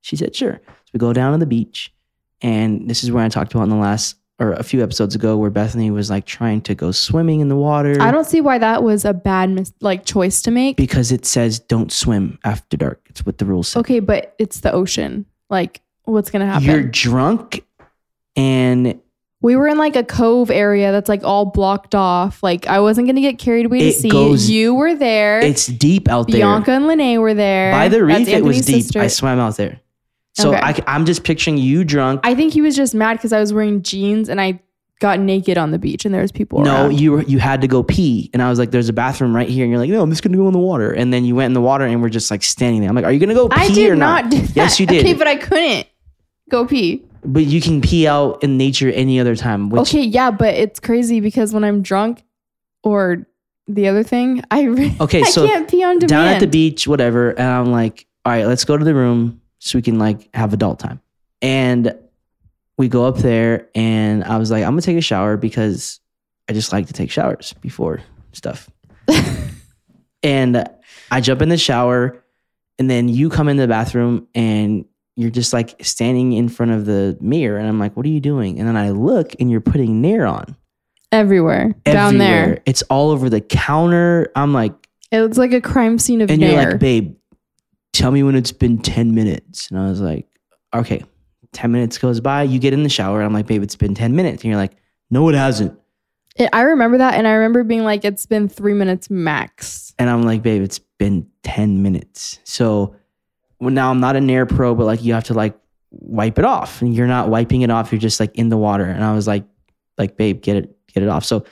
She 0.00 0.16
said, 0.16 0.34
sure. 0.34 0.58
So 0.66 0.90
we 0.94 0.98
go 0.98 1.12
down 1.12 1.32
to 1.32 1.38
the 1.38 1.44
beach, 1.44 1.92
and 2.40 2.88
this 2.88 3.04
is 3.04 3.12
where 3.12 3.22
I 3.22 3.28
talked 3.28 3.52
about 3.52 3.64
in 3.64 3.68
the 3.68 3.76
last 3.76 4.16
or 4.38 4.52
a 4.52 4.62
few 4.62 4.82
episodes 4.82 5.14
ago 5.14 5.36
where 5.36 5.50
Bethanie 5.50 5.92
was 5.92 6.08
like 6.08 6.24
trying 6.24 6.62
to 6.62 6.74
go 6.74 6.92
swimming 6.92 7.40
in 7.40 7.48
the 7.48 7.56
water 7.56 8.00
I 8.00 8.10
don't 8.10 8.24
see 8.24 8.40
why 8.40 8.56
that 8.56 8.82
was 8.82 9.04
a 9.04 9.12
bad 9.12 9.50
mis- 9.50 9.74
like 9.82 10.06
choice 10.06 10.40
to 10.42 10.50
make. 10.50 10.78
because 10.78 11.12
it 11.12 11.26
says 11.26 11.58
don't 11.58 11.92
swim 11.92 12.38
after 12.42 12.78
dark. 12.78 13.02
It's 13.10 13.26
what 13.26 13.36
the 13.36 13.44
rules 13.44 13.68
say. 13.68 13.80
Okay, 13.80 14.00
but 14.00 14.34
it's 14.38 14.60
the 14.60 14.72
ocean. 14.72 15.26
Like, 15.50 15.82
what's 16.04 16.30
gonna 16.30 16.46
happen? 16.46 16.64
You're 16.64 16.84
drunk 16.84 17.66
and 18.34 18.98
we 19.42 19.56
were 19.56 19.66
in 19.68 19.76
like 19.76 19.96
a 19.96 20.04
cove 20.04 20.50
area 20.50 20.92
that's 20.92 21.08
like 21.08 21.24
all 21.24 21.44
blocked 21.46 21.94
off. 21.94 22.42
Like, 22.42 22.66
I 22.66 22.80
wasn't 22.80 23.08
gonna 23.08 23.20
get 23.20 23.38
carried 23.38 23.66
away 23.66 23.80
to 23.80 23.86
It 23.88 23.94
see. 23.96 24.08
goes- 24.08 24.48
you 24.48 24.74
were 24.74 24.94
there. 24.94 25.40
it's 25.40 25.66
deep 25.66 26.08
out 26.08 26.28
there. 26.28 26.38
Bianca 26.38 26.70
and 26.70 26.86
Lene 26.86 27.20
were 27.20 27.34
there. 27.34 27.72
By 27.72 27.88
the 27.88 28.04
reef, 28.04 28.18
That's 28.18 28.28
it 28.30 28.44
was 28.44 28.56
Anthony's 28.58 28.66
deep. 28.66 28.82
sister. 28.84 29.00
I 29.00 29.08
swam 29.08 29.38
out 29.40 29.56
there. 29.56 29.80
So 30.34 30.54
Okay. 30.54 30.60
I, 30.86 30.96
am 30.96 31.04
just 31.04 31.24
picturing 31.24 31.58
you 31.58 31.84
drunk. 31.84 32.20
I 32.24 32.34
think 32.34 32.54
he 32.54 32.62
was 32.62 32.74
just 32.74 32.94
mad 32.94 33.18
because 33.18 33.32
I 33.34 33.40
was 33.40 33.52
wearing 33.52 33.82
jeans 33.82 34.30
and 34.30 34.40
I 34.40 34.60
got 35.00 35.18
naked 35.18 35.58
on 35.58 35.72
the 35.72 35.78
beach 35.78 36.04
and 36.06 36.14
there 36.14 36.22
was 36.22 36.30
people. 36.32 36.60
no, 36.62 36.84
around. 36.84 37.00
you 37.00 37.12
were, 37.12 37.22
you 37.24 37.38
had 37.40 37.60
to 37.62 37.66
go 37.68 37.82
pee, 37.82 38.30
and 38.32 38.40
I 38.40 38.48
was 38.48 38.58
like, 38.58 38.70
"There's 38.70 38.88
a 38.88 38.92
bathroom 38.92 39.34
right 39.34 39.48
here," 39.48 39.64
and 39.64 39.70
you're 39.72 39.80
like, 39.80 39.90
"No, 39.90 40.00
I'm 40.00 40.08
just 40.10 40.22
gonna 40.22 40.36
go 40.36 40.46
in 40.46 40.52
the 40.52 40.60
water." 40.60 40.92
And 40.92 41.12
then 41.12 41.24
you 41.24 41.34
went 41.34 41.46
in 41.46 41.52
the 41.54 41.60
water, 41.60 41.84
and 41.84 42.00
we're 42.00 42.08
just 42.08 42.30
like 42.30 42.44
standing 42.44 42.80
there. 42.80 42.88
I'm 42.88 42.94
like, 42.94 43.04
"Are 43.04 43.10
you 43.12 43.18
gonna 43.18 43.34
go 43.34 43.48
pee 43.48 43.60
I 43.60 43.68
did 43.68 43.90
or 43.90 43.96
not 43.96 44.26
not?" 44.26 44.30
do 44.30 44.40
that. 44.40 44.54
Yes, 44.56 44.78
you 44.78 44.86
did. 44.94 45.00
Okay, 45.04 45.14
but 45.14 45.26
I 45.26 45.34
couldn't 45.36 45.88
go 46.50 46.64
pee. 46.66 47.02
But 47.24 47.44
you 47.44 47.60
can 47.60 47.80
pee 47.80 48.06
out 48.06 48.42
in 48.42 48.56
nature 48.56 48.90
any 48.90 49.20
other 49.20 49.36
time. 49.36 49.70
Which 49.70 49.80
okay, 49.90 50.02
yeah, 50.02 50.30
but 50.30 50.54
it's 50.54 50.80
crazy 50.80 51.20
because 51.20 51.52
when 51.52 51.64
I'm 51.64 51.82
drunk 51.82 52.22
or 52.82 53.26
the 53.68 53.88
other 53.88 54.02
thing, 54.02 54.42
I 54.50 54.62
re- 54.64 54.96
Okay, 55.00 55.20
I 55.22 55.24
so 55.24 55.46
can't 55.46 55.70
pee 55.70 55.82
on 55.84 55.98
demand. 55.98 56.08
down 56.08 56.26
at 56.28 56.40
the 56.40 56.46
beach, 56.46 56.86
whatever. 56.86 57.30
And 57.30 57.46
I'm 57.48 57.72
like, 57.72 58.06
all 58.24 58.32
right, 58.32 58.46
let's 58.46 58.64
go 58.64 58.76
to 58.76 58.84
the 58.84 58.94
room 58.94 59.40
so 59.58 59.78
we 59.78 59.82
can 59.82 59.98
like 59.98 60.28
have 60.34 60.52
adult 60.52 60.78
time. 60.78 61.00
And 61.40 61.94
we 62.78 62.88
go 62.88 63.04
up 63.06 63.18
there, 63.18 63.68
and 63.74 64.24
I 64.24 64.38
was 64.38 64.50
like, 64.50 64.64
I'm 64.64 64.70
gonna 64.72 64.82
take 64.82 64.96
a 64.96 65.00
shower 65.02 65.36
because 65.36 66.00
I 66.48 66.52
just 66.52 66.72
like 66.72 66.86
to 66.86 66.92
take 66.92 67.10
showers 67.10 67.52
before 67.60 68.00
stuff. 68.32 68.68
and 70.22 70.68
I 71.10 71.20
jump 71.20 71.42
in 71.42 71.48
the 71.48 71.58
shower, 71.58 72.24
and 72.78 72.88
then 72.90 73.08
you 73.08 73.28
come 73.30 73.48
in 73.48 73.56
the 73.56 73.68
bathroom, 73.68 74.26
and 74.34 74.84
you're 75.16 75.30
just 75.30 75.52
like 75.52 75.74
standing 75.84 76.32
in 76.32 76.48
front 76.48 76.72
of 76.72 76.86
the 76.86 77.16
mirror, 77.20 77.58
and 77.58 77.68
I'm 77.68 77.78
like, 77.78 77.96
what 77.96 78.06
are 78.06 78.10
you 78.10 78.20
doing? 78.20 78.58
And 78.58 78.66
then 78.68 78.76
I 78.76 78.90
look, 78.90 79.32
and 79.40 79.50
you're 79.50 79.60
putting 79.60 80.00
Nair 80.00 80.26
on 80.26 80.56
everywhere 81.10 81.74
down 81.84 82.18
there. 82.18 82.62
It's 82.66 82.82
all 82.82 83.10
over 83.10 83.28
the 83.28 83.40
counter. 83.40 84.30
I'm 84.34 84.52
like. 84.52 84.72
It 85.10 85.20
looks 85.20 85.36
like 85.36 85.52
a 85.52 85.60
crime 85.60 85.98
scene 85.98 86.22
of 86.22 86.30
and 86.30 86.40
you're 86.40 86.52
like, 86.70 86.78
babe, 86.78 87.14
tell 87.92 88.10
me 88.10 88.22
when 88.22 88.34
it's 88.34 88.52
been 88.52 88.78
10 88.78 89.14
minutes. 89.14 89.70
And 89.70 89.78
I 89.78 89.86
was 89.90 90.00
like, 90.00 90.26
okay, 90.74 91.04
10 91.52 91.70
minutes 91.70 91.98
goes 91.98 92.18
by. 92.20 92.44
You 92.44 92.58
get 92.58 92.72
in 92.72 92.82
the 92.82 92.88
shower. 92.88 93.18
And 93.18 93.26
I'm 93.26 93.34
like, 93.34 93.46
babe, 93.46 93.62
it's 93.62 93.76
been 93.76 93.94
10 93.94 94.16
minutes. 94.16 94.42
And 94.42 94.50
you're 94.50 94.58
like, 94.58 94.72
no, 95.10 95.28
it 95.28 95.34
hasn't. 95.34 95.78
It- 96.36 96.48
I 96.54 96.62
remember 96.62 96.96
that, 96.96 97.12
and 97.12 97.28
I 97.28 97.32
remember 97.32 97.62
being 97.62 97.84
like, 97.84 98.06
"It's 98.06 98.24
been 98.24 98.48
three 98.48 98.72
minutes 98.72 99.10
max." 99.10 99.92
And 99.98 100.08
I'm 100.08 100.22
like, 100.22 100.40
babe, 100.42 100.62
it's 100.62 100.78
been 100.98 101.26
10 101.42 101.82
minutes. 101.82 102.38
So 102.44 102.96
well, 103.62 103.70
now 103.70 103.92
I'm 103.92 104.00
not 104.00 104.16
a 104.16 104.20
Nair 104.20 104.44
pro, 104.44 104.74
but 104.74 104.86
like 104.86 105.04
you 105.04 105.14
have 105.14 105.22
to 105.24 105.34
like 105.34 105.56
wipe 105.90 106.36
it 106.36 106.44
off. 106.44 106.82
And 106.82 106.92
you're 106.92 107.06
not 107.06 107.28
wiping 107.28 107.62
it 107.62 107.70
off. 107.70 107.92
You're 107.92 108.00
just 108.00 108.18
like 108.18 108.34
in 108.34 108.48
the 108.48 108.56
water. 108.56 108.84
And 108.84 109.04
I 109.04 109.14
was 109.14 109.28
like, 109.28 109.44
like, 109.96 110.16
babe, 110.16 110.42
get 110.42 110.56
it, 110.56 110.76
get 110.92 111.04
it 111.04 111.08
off. 111.08 111.24
So 111.24 111.44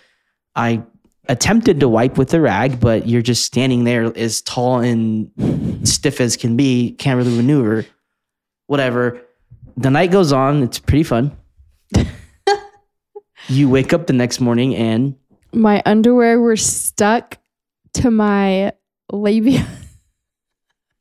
I 0.56 0.82
attempted 1.28 1.78
to 1.80 1.88
wipe 1.88 2.18
with 2.18 2.30
the 2.30 2.40
rag, 2.40 2.80
but 2.80 3.06
you're 3.06 3.22
just 3.22 3.44
standing 3.44 3.84
there 3.84 4.12
as 4.18 4.42
tall 4.42 4.80
and 4.80 5.30
stiff 5.88 6.20
as 6.20 6.36
can 6.36 6.56
be, 6.56 6.96
can't 6.98 7.16
really 7.16 7.36
maneuver. 7.36 7.86
Whatever. 8.66 9.20
The 9.76 9.90
night 9.90 10.10
goes 10.10 10.32
on, 10.32 10.64
it's 10.64 10.80
pretty 10.80 11.04
fun. 11.04 11.36
you 13.48 13.68
wake 13.68 13.92
up 13.92 14.08
the 14.08 14.14
next 14.14 14.40
morning 14.40 14.74
and 14.74 15.14
My 15.52 15.80
underwear 15.86 16.40
were 16.40 16.56
stuck 16.56 17.38
to 17.94 18.10
my 18.10 18.72
labia. 19.12 19.64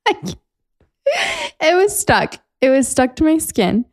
It 1.62 1.76
was 1.76 1.98
stuck. 1.98 2.36
It 2.62 2.70
was 2.70 2.88
stuck 2.88 3.18
to 3.18 3.24
my 3.24 3.38
skin. 3.38 3.86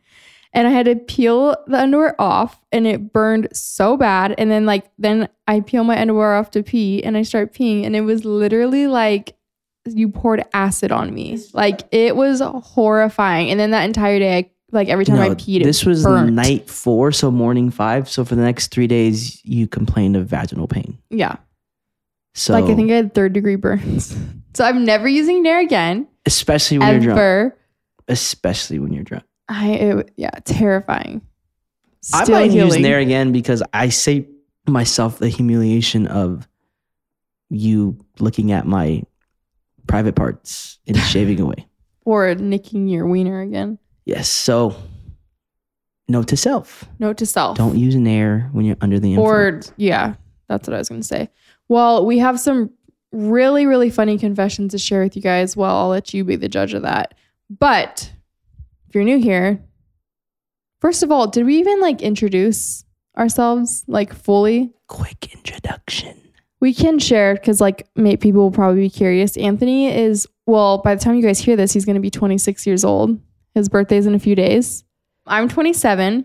And 0.52 0.66
I 0.66 0.70
had 0.70 0.86
to 0.86 0.94
peel 0.94 1.56
the 1.66 1.78
underwear 1.78 2.14
off 2.18 2.62
and 2.72 2.86
it 2.86 3.12
burned 3.12 3.48
so 3.52 3.96
bad. 3.96 4.34
And 4.38 4.50
then 4.50 4.64
like 4.64 4.90
then 4.98 5.28
I 5.46 5.60
peel 5.60 5.84
my 5.84 6.00
underwear 6.00 6.36
off 6.36 6.50
to 6.52 6.62
pee 6.62 7.02
and 7.02 7.16
I 7.16 7.22
start 7.22 7.52
peeing 7.52 7.84
and 7.84 7.94
it 7.94 8.02
was 8.02 8.24
literally 8.24 8.86
like 8.86 9.36
you 9.84 10.08
poured 10.08 10.44
acid 10.54 10.92
on 10.92 11.12
me. 11.12 11.38
Like 11.52 11.82
it 11.92 12.16
was 12.16 12.40
horrifying. 12.40 13.50
And 13.50 13.60
then 13.60 13.72
that 13.72 13.84
entire 13.84 14.18
day, 14.18 14.38
I, 14.38 14.50
like 14.72 14.88
every 14.88 15.04
time 15.04 15.18
I 15.18 15.30
peed, 15.30 15.60
it 15.60 15.64
this 15.64 15.84
was 15.84 16.02
burnt. 16.04 16.32
night 16.32 16.70
four, 16.70 17.12
so 17.12 17.30
morning 17.30 17.70
five. 17.70 18.08
So 18.08 18.24
for 18.24 18.34
the 18.34 18.42
next 18.42 18.68
three 18.68 18.86
days, 18.86 19.44
you 19.44 19.66
complained 19.66 20.16
of 20.16 20.26
vaginal 20.26 20.68
pain. 20.68 20.98
Yeah. 21.10 21.36
So 22.34 22.52
like 22.52 22.64
I 22.64 22.74
think 22.74 22.90
I 22.90 22.94
had 22.96 23.14
third 23.14 23.32
degree 23.32 23.56
burns. 23.56 24.16
So 24.56 24.64
I'm 24.64 24.86
never 24.86 25.06
using 25.06 25.42
Nair 25.42 25.60
again. 25.60 26.08
Especially 26.26 26.78
when 26.78 26.88
you're 26.94 27.00
drunk, 27.14 27.18
Ever. 27.18 27.56
especially 28.08 28.78
when 28.78 28.92
you're 28.92 29.04
drunk. 29.04 29.24
I 29.48 29.68
it, 29.70 30.10
yeah, 30.16 30.30
terrifying. 30.44 31.22
I 32.14 32.24
Still 32.24 32.36
might 32.36 32.44
use 32.50 32.54
healing. 32.74 32.82
Nair 32.82 32.98
again 32.98 33.32
because 33.32 33.62
I 33.72 33.88
say 33.88 34.28
myself 34.68 35.18
the 35.18 35.28
humiliation 35.28 36.06
of 36.06 36.48
you 37.50 37.96
looking 38.18 38.52
at 38.52 38.66
my 38.66 39.02
private 39.86 40.14
parts 40.16 40.78
and 40.86 40.96
shaving 41.12 41.40
away. 41.40 41.66
or 42.04 42.34
nicking 42.34 42.88
your 42.88 43.06
wiener 43.06 43.40
again. 43.40 43.78
Yes. 44.04 44.28
So 44.28 44.76
note 46.08 46.28
to 46.28 46.36
self: 46.36 46.84
Note 46.98 47.16
to 47.18 47.26
self. 47.26 47.56
don't 47.56 47.76
use 47.78 47.94
Nair 47.96 48.48
when 48.52 48.64
you're 48.64 48.76
under 48.80 48.98
the 49.00 49.14
influence. 49.14 49.68
or 49.70 49.74
yeah, 49.76 50.14
that's 50.48 50.66
what 50.68 50.74
I 50.74 50.78
was 50.78 50.88
gonna 50.88 51.02
say. 51.02 51.28
Well, 51.68 52.06
we 52.06 52.18
have 52.18 52.38
some 52.38 52.70
really, 53.16 53.66
really 53.66 53.90
funny 53.90 54.18
confessions 54.18 54.72
to 54.72 54.78
share 54.78 55.02
with 55.02 55.16
you 55.16 55.22
guys. 55.22 55.56
Well, 55.56 55.74
I'll 55.74 55.88
let 55.88 56.12
you 56.14 56.24
be 56.24 56.36
the 56.36 56.48
judge 56.48 56.74
of 56.74 56.82
that. 56.82 57.14
But 57.48 58.12
if 58.88 58.94
you're 58.94 59.04
new 59.04 59.18
here, 59.18 59.64
first 60.80 61.02
of 61.02 61.10
all, 61.10 61.26
did 61.26 61.46
we 61.46 61.58
even 61.58 61.80
like 61.80 62.02
introduce 62.02 62.84
ourselves 63.16 63.84
like 63.86 64.12
fully? 64.12 64.72
Quick 64.88 65.34
introduction. 65.34 66.20
We 66.60 66.72
can 66.74 66.98
share 66.98 67.34
because 67.34 67.60
like 67.60 67.88
people 67.94 68.42
will 68.42 68.50
probably 68.50 68.82
be 68.82 68.90
curious. 68.90 69.36
Anthony 69.36 69.88
is 69.88 70.26
well, 70.46 70.78
by 70.78 70.94
the 70.94 71.00
time 71.00 71.16
you 71.16 71.22
guys 71.22 71.40
hear 71.40 71.56
this, 71.56 71.72
he's 71.72 71.84
going 71.84 71.94
to 71.96 72.00
be 72.00 72.10
26 72.10 72.66
years 72.66 72.84
old. 72.84 73.18
His 73.54 73.68
birthday's 73.68 74.06
in 74.06 74.14
a 74.14 74.18
few 74.18 74.34
days. 74.34 74.84
I'm 75.26 75.48
27. 75.48 76.24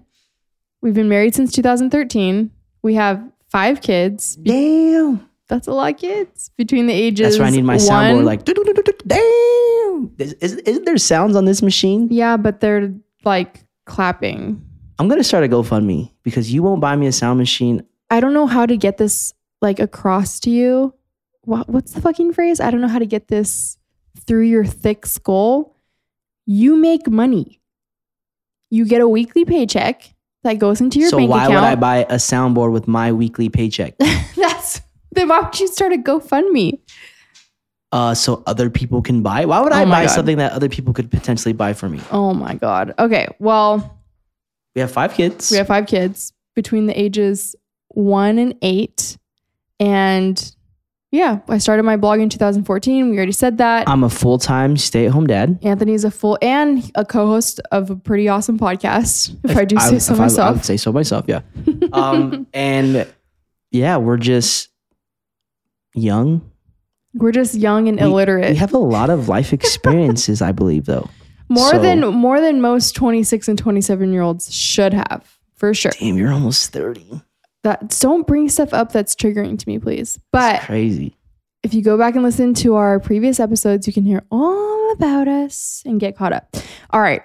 We've 0.82 0.94
been 0.94 1.10
married 1.10 1.34
since 1.34 1.52
2013. 1.54 2.52
We 2.84 2.96
have 2.96 3.24
five 3.50 3.82
kids. 3.82 4.36
Damn. 4.36 5.28
That's 5.52 5.68
a 5.68 5.74
lot 5.74 5.94
of 5.94 6.00
kids 6.00 6.50
between 6.56 6.88
the 6.88 6.94
ages. 6.94 7.26
That's 7.26 7.38
where 7.38 7.48
I 7.48 7.50
need 7.50 7.64
my 7.66 7.76
one, 7.76 7.86
soundboard. 7.86 8.24
Like, 8.24 8.46
damn. 8.46 10.10
Is, 10.18 10.32
is, 10.36 10.56
isn't 10.56 10.86
there 10.86 10.98
sounds 10.98 11.36
on 11.36 11.44
this 11.44 11.62
machine? 11.62 12.08
yeah, 12.10 12.38
but 12.38 12.62
they're 12.62 12.94
like 13.26 13.66
clapping. 13.86 14.66
I'm 14.98 15.10
gonna 15.10 15.26
start 15.26 15.44
a 15.44 15.50
GoFundMe 15.50 16.10
because 16.24 16.54
you 16.54 16.64
won't 16.64 16.80
buy 16.80 16.96
me 16.96 17.06
a 17.06 17.12
sound 17.12 17.38
machine. 17.38 17.86
I 18.10 18.22
don't 18.22 18.34
know 18.34 18.48
how 18.48 18.66
to 18.66 18.78
get 18.78 18.98
this 18.98 19.34
like 19.62 19.82
across 19.82 20.40
to 20.42 20.50
you. 20.50 20.94
What, 21.42 21.68
what's 21.68 21.92
the 21.92 22.00
fucking 22.00 22.32
phrase? 22.32 22.62
I 22.62 22.72
don't 22.72 22.80
know 22.80 22.88
how 22.88 23.00
to 23.00 23.06
get 23.06 23.28
this 23.28 23.78
through 24.26 24.44
your 24.44 24.64
thick 24.64 25.06
skull. 25.06 25.76
You 26.46 26.78
make 26.78 27.10
money. 27.10 27.60
You 28.70 28.86
get 28.86 29.02
a 29.02 29.08
weekly 29.08 29.44
paycheck 29.44 30.16
that 30.44 30.60
goes 30.60 30.80
into 30.80 30.98
your 30.98 31.10
so 31.10 31.18
bank 31.18 31.30
why 31.30 31.44
account. 31.44 31.56
would 31.56 31.64
I 31.64 31.76
buy 31.76 31.98
a 32.04 32.16
soundboard 32.16 32.72
with 32.72 32.88
my 32.88 33.12
weekly 33.12 33.50
paycheck? 33.50 33.98
That's 33.98 34.80
then 35.12 35.28
why 35.30 35.40
would 35.42 35.60
you 35.60 35.68
start 35.68 35.94
a 35.94 35.98
GoFundMe? 35.98 36.80
uh, 37.94 38.14
so 38.14 38.42
other 38.48 38.70
people 38.70 39.02
can 39.02 39.22
buy. 39.22 39.44
Why 39.46 39.60
would 39.60 39.74
I 39.74 39.82
Oh 39.84 39.86
my 39.86 40.02
buy 40.02 40.06
God. 40.06 40.14
something 40.14 40.38
that 40.38 40.54
other 40.54 40.70
people 40.70 40.94
could 40.94 41.12
potentially 41.12 41.52
buy 41.54 41.74
for 41.74 41.90
me? 41.90 42.00
Oh 42.12 42.34
my 42.34 42.54
god. 42.56 42.94
Okay, 42.98 43.28
well, 43.40 44.00
We 44.76 44.80
have 44.82 44.92
five 44.92 45.14
kids. 45.14 45.52
we 45.52 45.58
have 45.58 45.68
five 45.68 45.88
kids 45.88 46.32
between 46.56 46.86
the 46.88 46.98
ages 47.00 47.54
one 47.90 48.38
and 48.40 48.56
eight, 48.62 49.18
and 49.80 50.56
yeah, 51.12 51.40
I 51.50 51.58
started 51.58 51.84
my 51.84 51.98
blog 51.98 52.22
in 52.22 52.30
2014. 52.30 53.10
We 53.10 53.18
already 53.18 53.34
said 53.34 53.58
that. 53.58 53.90
I'm 53.90 54.06
a 54.06 54.10
full 54.10 54.38
time 54.38 54.78
stay 54.78 55.08
at 55.08 55.12
home 55.12 55.28
dad. 55.28 55.60
Anthony's 55.62 56.06
a 56.06 56.12
full 56.12 56.38
and 56.42 56.90
a 56.96 57.04
co-host 57.04 57.60
of 57.74 57.90
a 57.90 57.98
pretty 57.98 58.30
awesome 58.30 58.58
podcast. 58.58 59.36
If 59.44 59.58
I 59.58 59.66
do 59.66 59.78
say 59.80 60.00
so 60.00 60.14
if 60.14 60.20
I- 60.20 60.24
I 60.24 60.26
myself. 60.28 60.56
would 60.56 60.66
say 60.66 60.78
so 60.78 60.94
myself. 60.94 61.26
Yeah. 61.28 61.42
um, 61.92 62.48
and 62.54 63.06
yeah, 63.72 63.98
we're 63.98 64.16
just 64.16 64.70
young. 65.94 66.50
We're 67.14 67.32
just 67.34 67.56
young 67.56 67.88
and 67.88 67.98
We- 68.00 68.04
illiterate. 68.06 68.52
We 68.52 68.56
have 68.58 68.74
a 68.74 68.78
lot 68.78 69.10
of 69.10 69.28
life 69.30 69.54
experiences, 69.60 70.42
I 70.42 70.52
believe, 70.52 70.86
though. 70.86 71.10
more 71.50 71.72
so- 71.72 71.80
than 71.82 72.00
more 72.14 72.40
than 72.40 72.62
most 72.62 72.96
26 72.96 73.48
and 73.48 73.58
27 73.58 74.12
year 74.14 74.22
olds 74.22 74.54
should 74.54 74.94
have, 74.94 75.38
for 75.56 75.74
sure. 75.74 75.92
Damn, 76.00 76.18
you're 76.18 76.32
almost 76.32 76.72
30. 76.72 77.22
That 77.64 77.96
don't 78.00 78.26
bring 78.26 78.50
stuff 78.50 78.74
up 78.74 78.92
that's 78.92 79.14
triggering 79.14 79.60
to 79.60 79.70
me, 79.70 79.78
please. 79.78 80.20
But 80.32 80.62
crazy. 80.62 81.16
if 81.62 81.74
you 81.76 81.84
go 81.84 81.96
back 81.98 82.16
and 82.16 82.24
listen 82.24 82.54
to 82.56 82.74
our 82.76 83.00
previous 83.00 83.40
episodes, 83.40 83.86
you 83.86 83.94
can 83.94 84.04
hear 84.04 84.24
all 84.32 84.92
about 84.94 85.28
us 85.28 85.84
and 85.86 86.00
get 86.00 86.18
caught 86.18 86.34
up. 86.34 86.56
All 86.90 87.02
right. 87.02 87.22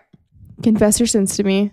Confess 0.62 1.00
your 1.00 1.06
sins 1.06 1.36
to 1.36 1.42
me. 1.42 1.72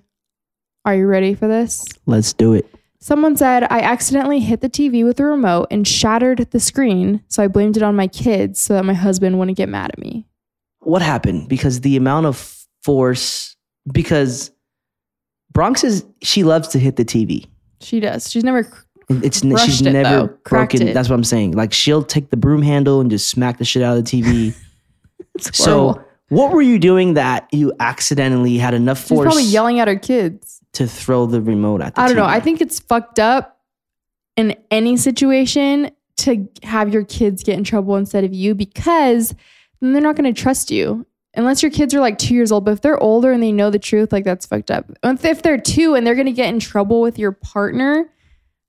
Are 0.86 0.96
you 0.96 1.08
ready 1.08 1.34
for 1.36 1.48
this? 1.48 1.86
Let's 2.06 2.32
do 2.34 2.54
it. 2.54 2.73
Someone 3.04 3.36
said, 3.36 3.64
I 3.70 3.82
accidentally 3.82 4.40
hit 4.40 4.62
the 4.62 4.70
TV 4.70 5.04
with 5.04 5.18
the 5.18 5.26
remote 5.26 5.68
and 5.70 5.86
shattered 5.86 6.50
the 6.52 6.60
screen. 6.62 7.22
So 7.28 7.44
I 7.44 7.50
blamed 7.50 7.76
it 7.76 7.84
on 7.84 7.98
my 7.98 8.08
kids 8.08 8.62
so 8.62 8.76
that 8.76 8.86
my 8.86 8.94
husband 8.94 9.38
wouldn't 9.38 9.58
get 9.58 9.68
mad 9.68 9.92
at 9.92 10.00
me. 10.00 10.26
What 10.80 11.02
happened? 11.02 11.50
Because 11.50 11.82
the 11.82 11.98
amount 11.98 12.28
of 12.28 12.66
force, 12.82 13.58
because 13.92 14.52
Bronx 15.52 15.84
is, 15.84 16.06
she 16.22 16.46
loves 16.46 16.70
to 16.70 16.80
hit 16.80 16.96
the 16.96 17.04
TV. 17.04 17.46
She 17.82 18.00
does. 18.00 18.32
She's 18.32 18.46
never. 18.46 18.66
It's 19.10 19.42
she's 19.42 19.82
it, 19.82 19.92
never 19.92 20.28
though. 20.28 20.38
Broken. 20.46 20.88
it. 20.88 20.94
That's 20.94 21.10
what 21.10 21.16
I'm 21.16 21.26
saying. 21.26 21.58
Like 21.58 21.74
she'll 21.74 22.04
take 22.04 22.30
the 22.30 22.38
broom 22.38 22.62
handle 22.62 23.02
and 23.02 23.12
just 23.12 23.28
smack 23.28 23.58
the 23.58 23.66
shit 23.66 23.84
out 23.84 23.98
of 23.98 24.06
the 24.06 24.22
TV. 24.22 24.56
It's 25.36 25.58
so. 25.58 26.00
What 26.34 26.52
were 26.52 26.62
you 26.62 26.80
doing 26.80 27.14
that 27.16 27.48
you 27.52 27.74
accidentally 27.80 28.58
had 28.58 28.74
enough 28.74 29.00
she's 29.00 29.10
force 29.10 29.26
probably 29.26 29.44
yelling 29.44 29.80
at 29.80 29.88
her 29.88 29.96
kids. 29.98 30.62
to 30.74 30.88
throw 30.88 31.26
the 31.26 31.42
remote 31.42 31.82
at 31.82 31.96
the 31.96 32.02
I 32.02 32.08
don't 32.08 32.16
know. 32.18 32.24
TV? 32.24 32.30
I 32.30 32.40
think 32.40 32.62
it's 32.62 32.80
fucked 32.80 33.20
up 33.20 33.60
in 34.36 34.56
any 34.72 34.98
situation 34.98 35.92
to 36.18 36.48
have 36.64 36.94
your 36.94 37.04
kids 37.06 37.44
get 37.44 37.58
in 37.58 37.64
trouble 37.64 37.96
instead 37.96 38.24
of 38.24 38.34
you 38.34 38.56
because 38.56 39.34
then 39.82 39.94
they're 39.94 40.02
not 40.02 40.16
going 40.16 40.34
to 40.34 40.42
trust 40.42 40.72
you. 40.72 41.06
Unless 41.36 41.64
your 41.64 41.72
kids 41.72 41.96
are 41.96 42.00
like 42.00 42.20
two 42.20 42.36
years 42.36 42.52
old, 42.52 42.64
but 42.64 42.72
if 42.72 42.82
they're 42.82 43.02
older 43.02 43.32
and 43.32 43.42
they 43.42 43.52
know 43.52 43.72
the 43.72 43.80
truth, 43.80 44.12
like 44.12 44.24
that's 44.24 44.46
fucked 44.46 44.70
up. 44.70 44.86
If 45.04 45.42
they're 45.42 45.58
two 45.60 45.96
and 45.96 46.06
they're 46.06 46.14
going 46.14 46.28
to 46.28 46.32
get 46.32 46.50
in 46.50 46.60
trouble 46.60 47.02
with 47.02 47.18
your 47.18 47.32
partner, 47.32 48.08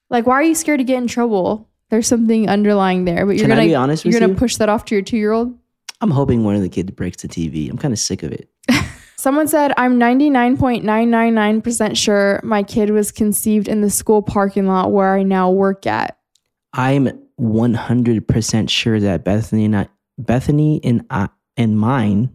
like 0.09 0.27
why 0.27 0.35
are 0.37 0.43
you 0.43 0.55
scared 0.55 0.79
to 0.81 0.85
get 0.85 0.97
in 0.97 1.07
trouble? 1.07 1.69
There's 1.91 2.07
something 2.07 2.49
underlying 2.49 3.05
there, 3.05 3.27
but 3.27 3.33
you're 3.37 3.47
Can 3.47 3.57
gonna 3.57 3.69
be 3.69 3.75
honest 3.75 4.05
you're 4.05 4.15
with 4.15 4.21
gonna 4.21 4.33
you? 4.33 4.39
push 4.39 4.57
that 4.57 4.71
off 4.71 4.87
to 4.87 4.95
your 4.95 5.03
two 5.03 5.19
year 5.19 5.33
old. 5.33 5.57
I'm 6.01 6.11
hoping 6.11 6.45
one 6.45 6.55
of 6.55 6.63
the 6.63 6.69
kids 6.69 6.91
breaks 6.91 7.23
the 7.23 7.29
TV. 7.29 7.71
I'm 7.71 7.79
kind 7.79 7.93
of 7.93 7.99
sick 7.99 8.23
of 8.23 8.33
it. 8.33 8.49
Someone 9.17 9.49
said, 9.49 9.73
I'm 9.77 9.99
99.999% 9.99 11.97
sure 11.97 12.41
my 12.43 12.63
kid 12.63 12.91
was 12.91 13.11
conceived 13.11 13.69
in 13.69 13.81
the 13.81 13.89
school 13.89 14.21
parking 14.21 14.67
lot 14.67 14.93
where 14.93 15.15
I 15.15 15.23
now 15.23 15.51
work 15.51 15.87
at. 15.87 16.19
I'm 16.75 17.09
100% 17.41 18.71
sure 18.71 19.01
that 19.01 19.25
Bethanie 19.25 19.65
and 19.65 19.77
I, 19.77 19.89
Bethanie 20.21 20.81
and 20.85 21.07
I, 21.11 21.29
and 21.57 21.79
mine. 21.79 22.31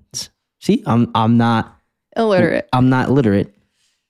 See, 0.62 0.84
I'm 0.86 1.12
I'm 1.14 1.38
not 1.38 1.80
Illiterate. 2.16 2.68
I'm 2.74 2.90
not 2.90 3.12
literate. 3.12 3.54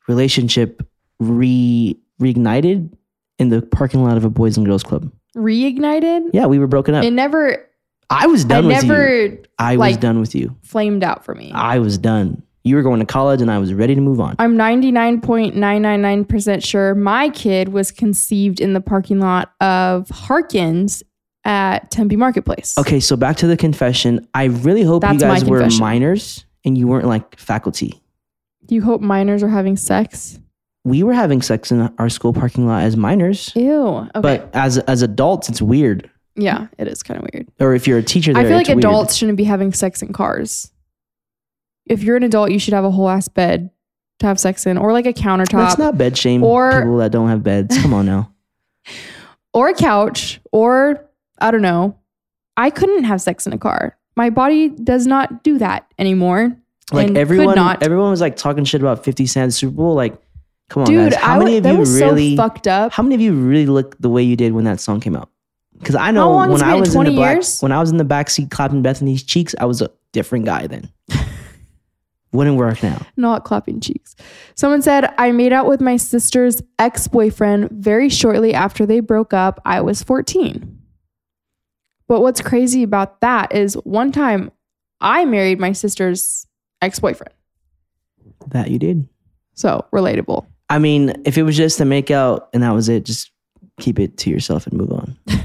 Relationship 0.07 0.85
re 1.19 1.97
reignited 2.21 2.91
in 3.37 3.49
the 3.49 3.61
parking 3.61 4.03
lot 4.03 4.17
of 4.17 4.25
a 4.25 4.29
boys 4.29 4.57
and 4.57 4.65
girls 4.65 4.83
club. 4.83 5.11
Reignited? 5.35 6.31
Yeah, 6.33 6.47
we 6.47 6.59
were 6.59 6.67
broken 6.67 6.95
up. 6.95 7.03
It 7.03 7.11
never, 7.11 7.68
I 8.09 8.27
was 8.27 8.45
I 8.45 8.47
done 8.47 8.67
with 8.67 8.83
never 8.85 9.25
you. 9.25 9.43
I 9.57 9.77
was 9.77 9.97
done 9.97 10.19
with 10.19 10.35
you. 10.35 10.55
flamed 10.63 11.03
out 11.03 11.25
for 11.25 11.35
me. 11.35 11.51
I 11.53 11.79
was 11.79 11.97
done. 11.97 12.43
You 12.63 12.75
were 12.75 12.81
going 12.81 12.99
to 12.99 13.05
college, 13.05 13.41
and 13.41 13.49
I 13.49 13.57
was 13.57 13.73
ready 13.73 13.95
to 13.95 14.01
move 14.01 14.19
on. 14.19 14.35
I'm 14.37 14.57
99.999% 14.57 16.65
sure 16.65 16.95
my 16.95 17.29
kid 17.29 17.69
was 17.69 17.91
conceived 17.91 18.59
in 18.59 18.73
the 18.73 18.81
parking 18.81 19.19
lot 19.19 19.53
of 19.61 20.09
Harkins 20.09 21.03
at 21.45 21.89
Tempe 21.89 22.15
Marketplace. 22.15 22.77
Okay, 22.77 22.99
so 22.99 23.15
back 23.15 23.37
to 23.37 23.47
the 23.47 23.57
confession. 23.57 24.27
I 24.33 24.45
really 24.45 24.83
hope 24.83 25.03
you 25.03 25.17
That's 25.17 25.23
my 25.23 25.39
guys 25.39 25.45
were 25.45 25.67
minors 25.79 26.45
and 26.65 26.77
you 26.77 26.87
weren't 26.87 27.07
like 27.07 27.39
faculty. 27.39 27.99
You 28.67 28.81
hope 28.81 29.01
minors 29.01 29.41
are 29.41 29.49
having 29.49 29.77
sex? 29.77 30.39
We 30.83 31.03
were 31.03 31.13
having 31.13 31.41
sex 31.41 31.71
in 31.71 31.93
our 31.97 32.09
school 32.09 32.33
parking 32.33 32.67
lot 32.67 32.83
as 32.83 32.95
minors, 32.95 33.53
Ew. 33.55 34.07
Okay. 34.15 34.21
but 34.21 34.49
as 34.53 34.77
as 34.79 35.01
adults, 35.01 35.49
it's 35.49 35.61
weird. 35.61 36.09
Yeah, 36.35 36.67
it 36.77 36.87
is 36.87 37.03
kind 37.03 37.19
of 37.21 37.27
weird. 37.33 37.47
Or 37.59 37.73
if 37.73 37.87
you're 37.87 37.97
a 37.99 38.03
teacher, 38.03 38.33
there, 38.33 38.41
I 38.43 38.45
feel 38.45 38.55
like 38.57 38.67
it's 38.67 38.75
weird. 38.75 38.85
adults 38.85 39.15
shouldn't 39.15 39.37
be 39.37 39.43
having 39.43 39.73
sex 39.73 40.01
in 40.01 40.13
cars. 40.13 40.71
If 41.85 42.03
you're 42.03 42.17
an 42.17 42.23
adult, 42.23 42.51
you 42.51 42.59
should 42.59 42.73
have 42.73 42.85
a 42.85 42.91
whole 42.91 43.09
ass 43.09 43.27
bed 43.27 43.71
to 44.19 44.25
have 44.27 44.39
sex 44.39 44.65
in, 44.65 44.77
or 44.77 44.93
like 44.93 45.05
a 45.05 45.13
countertop, 45.13 45.53
Let's 45.53 45.77
not 45.77 45.97
bed 45.97 46.17
shame 46.17 46.43
Or- 46.43 46.71
people 46.81 46.97
that 46.97 47.11
don't 47.11 47.29
have 47.29 47.43
beds. 47.43 47.77
Come 47.81 47.93
on 47.93 48.05
now. 48.05 48.31
or 49.53 49.69
a 49.69 49.73
couch, 49.73 50.39
or 50.51 51.05
I 51.39 51.51
don't 51.51 51.61
know. 51.61 51.97
I 52.57 52.69
couldn't 52.69 53.05
have 53.05 53.21
sex 53.21 53.47
in 53.47 53.53
a 53.53 53.57
car. 53.57 53.97
My 54.15 54.29
body 54.29 54.69
does 54.69 55.07
not 55.07 55.43
do 55.43 55.57
that 55.59 55.91
anymore. 55.97 56.55
Like 56.91 57.07
and 57.07 57.15
could 57.15 57.21
everyone, 57.21 57.55
not. 57.55 57.83
everyone 57.83 58.09
was 58.09 58.19
like 58.21 58.35
talking 58.35 58.65
shit 58.65 58.81
about 58.81 59.03
Fifty 59.05 59.25
Cent 59.25 59.53
Super 59.53 59.73
Bowl. 59.75 59.93
Like, 59.95 60.19
come 60.69 60.83
on, 60.83 60.87
Dude, 60.87 61.11
guys. 61.13 61.21
How 61.21 61.35
I 61.35 61.39
many 61.39 61.51
w- 61.51 61.57
of 61.59 61.63
that 61.63 61.73
you 61.73 61.79
was 61.79 62.01
really? 62.01 62.35
so 62.35 62.41
fucked 62.43 62.67
up. 62.67 62.91
How 62.91 63.03
many 63.03 63.15
of 63.15 63.21
you 63.21 63.33
really 63.33 63.67
looked 63.67 64.01
the 64.01 64.09
way 64.09 64.23
you 64.23 64.35
did 64.35 64.51
when 64.53 64.65
that 64.65 64.79
song 64.79 64.99
came 64.99 65.15
out? 65.15 65.29
Because 65.79 65.95
I 65.95 66.11
know 66.11 66.35
when 66.35 66.61
I 66.61 66.75
was 66.75 66.93
in 66.93 66.99
the 66.99 67.11
20 67.11 67.15
black, 67.15 67.35
years? 67.37 67.61
when 67.61 67.71
I 67.71 67.79
was 67.79 67.89
in 67.89 67.97
the 67.97 68.03
back 68.03 68.29
seat 68.29 68.51
clapping 68.51 68.81
Bethanie's 68.81 69.23
cheeks, 69.23 69.55
I 69.59 69.65
was 69.65 69.81
a 69.81 69.89
different 70.11 70.45
guy 70.45 70.67
then. 70.67 70.89
Wouldn't 72.31 72.57
work 72.57 72.83
now. 72.83 73.07
not 73.17 73.43
clapping 73.43 73.79
cheeks. 73.79 74.15
Someone 74.53 74.83
said, 74.83 75.11
I 75.17 75.31
made 75.31 75.51
out 75.51 75.65
with 75.67 75.81
my 75.81 75.97
sister's 75.97 76.61
ex 76.77 77.07
boyfriend 77.07 77.71
very 77.71 78.07
shortly 78.07 78.53
after 78.53 78.85
they 78.85 78.99
broke 78.99 79.33
up. 79.33 79.59
I 79.65 79.81
was 79.81 80.03
14. 80.03 80.77
But 82.07 82.21
what's 82.21 82.41
crazy 82.41 82.83
about 82.83 83.21
that 83.21 83.55
is 83.55 83.73
one 83.75 84.11
time 84.11 84.51
I 85.01 85.25
married 85.25 85.59
my 85.59 85.71
sister's 85.71 86.45
ex 86.81 86.99
boyfriend. 86.99 87.33
That 88.47 88.69
you 88.69 88.77
did. 88.77 89.07
So 89.55 89.85
relatable. 89.91 90.45
I 90.69 90.77
mean, 90.77 91.13
if 91.25 91.37
it 91.37 91.43
was 91.43 91.57
just 91.57 91.79
to 91.79 91.85
make 91.85 92.11
out 92.11 92.49
and 92.53 92.61
that 92.61 92.71
was 92.71 92.89
it, 92.89 93.05
just 93.05 93.31
keep 93.79 93.97
it 93.99 94.17
to 94.17 94.29
yourself 94.29 94.67
and 94.67 94.77
move 94.77 94.91
on. 94.91 95.17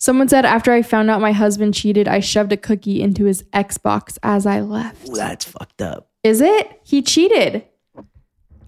Someone 0.00 0.28
said, 0.28 0.46
after 0.46 0.72
I 0.72 0.80
found 0.80 1.10
out 1.10 1.20
my 1.20 1.32
husband 1.32 1.74
cheated, 1.74 2.08
I 2.08 2.20
shoved 2.20 2.52
a 2.52 2.56
cookie 2.56 3.02
into 3.02 3.26
his 3.26 3.42
Xbox 3.52 4.16
as 4.22 4.46
I 4.46 4.60
left. 4.60 5.10
Ooh, 5.10 5.14
that's 5.14 5.44
fucked 5.44 5.82
up. 5.82 6.08
Is 6.24 6.40
it? 6.40 6.80
He 6.82 7.02
cheated. 7.02 7.66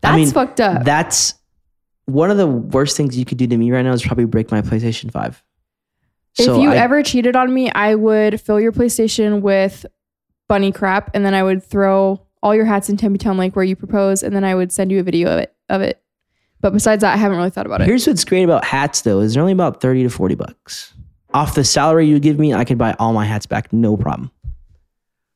That's 0.02 0.12
I 0.12 0.16
mean, 0.16 0.30
fucked 0.30 0.60
up. 0.60 0.84
That's 0.84 1.34
one 2.04 2.30
of 2.30 2.36
the 2.36 2.46
worst 2.46 2.98
things 2.98 3.16
you 3.16 3.24
could 3.24 3.38
do 3.38 3.46
to 3.46 3.56
me 3.56 3.70
right 3.70 3.80
now 3.82 3.92
is 3.92 4.02
probably 4.02 4.26
break 4.26 4.50
my 4.50 4.60
PlayStation 4.60 5.10
5. 5.10 5.42
if 6.38 6.46
you 6.46 6.70
I- 6.70 6.76
ever 6.76 7.02
cheated 7.02 7.34
on 7.34 7.52
me, 7.52 7.70
I 7.70 7.94
would 7.94 8.38
fill 8.38 8.60
your 8.60 8.72
PlayStation 8.72 9.40
with 9.40 9.86
bunny 10.48 10.70
crap, 10.70 11.10
and 11.14 11.24
then 11.24 11.32
I 11.32 11.42
would 11.42 11.62
throw 11.62 12.20
all 12.42 12.54
your 12.54 12.66
hats 12.66 12.90
in 12.90 12.98
Tempe 12.98 13.16
Town 13.16 13.38
Lake 13.38 13.56
where 13.56 13.64
you 13.64 13.74
propose, 13.76 14.22
and 14.22 14.36
then 14.36 14.44
I 14.44 14.54
would 14.54 14.70
send 14.70 14.92
you 14.92 15.00
a 15.00 15.02
video 15.02 15.30
of 15.32 15.38
it. 15.38 15.54
Of 15.70 15.80
it. 15.80 16.02
But 16.60 16.74
besides 16.74 17.00
that, 17.00 17.14
I 17.14 17.16
haven't 17.16 17.38
really 17.38 17.48
thought 17.50 17.64
about 17.64 17.80
it. 17.80 17.86
Here's 17.86 18.06
what's 18.06 18.24
great 18.24 18.42
about 18.42 18.64
hats 18.64 19.00
though, 19.00 19.20
is 19.20 19.32
they're 19.32 19.40
only 19.42 19.52
about 19.54 19.80
30 19.80 20.02
to 20.02 20.10
40 20.10 20.34
bucks. 20.34 20.92
Off 21.34 21.54
the 21.54 21.64
salary 21.64 22.06
you 22.06 22.18
give 22.20 22.38
me, 22.38 22.52
I 22.54 22.64
could 22.64 22.78
buy 22.78 22.94
all 22.98 23.12
my 23.12 23.24
hats 23.24 23.46
back, 23.46 23.72
no 23.72 23.96
problem. 23.96 24.30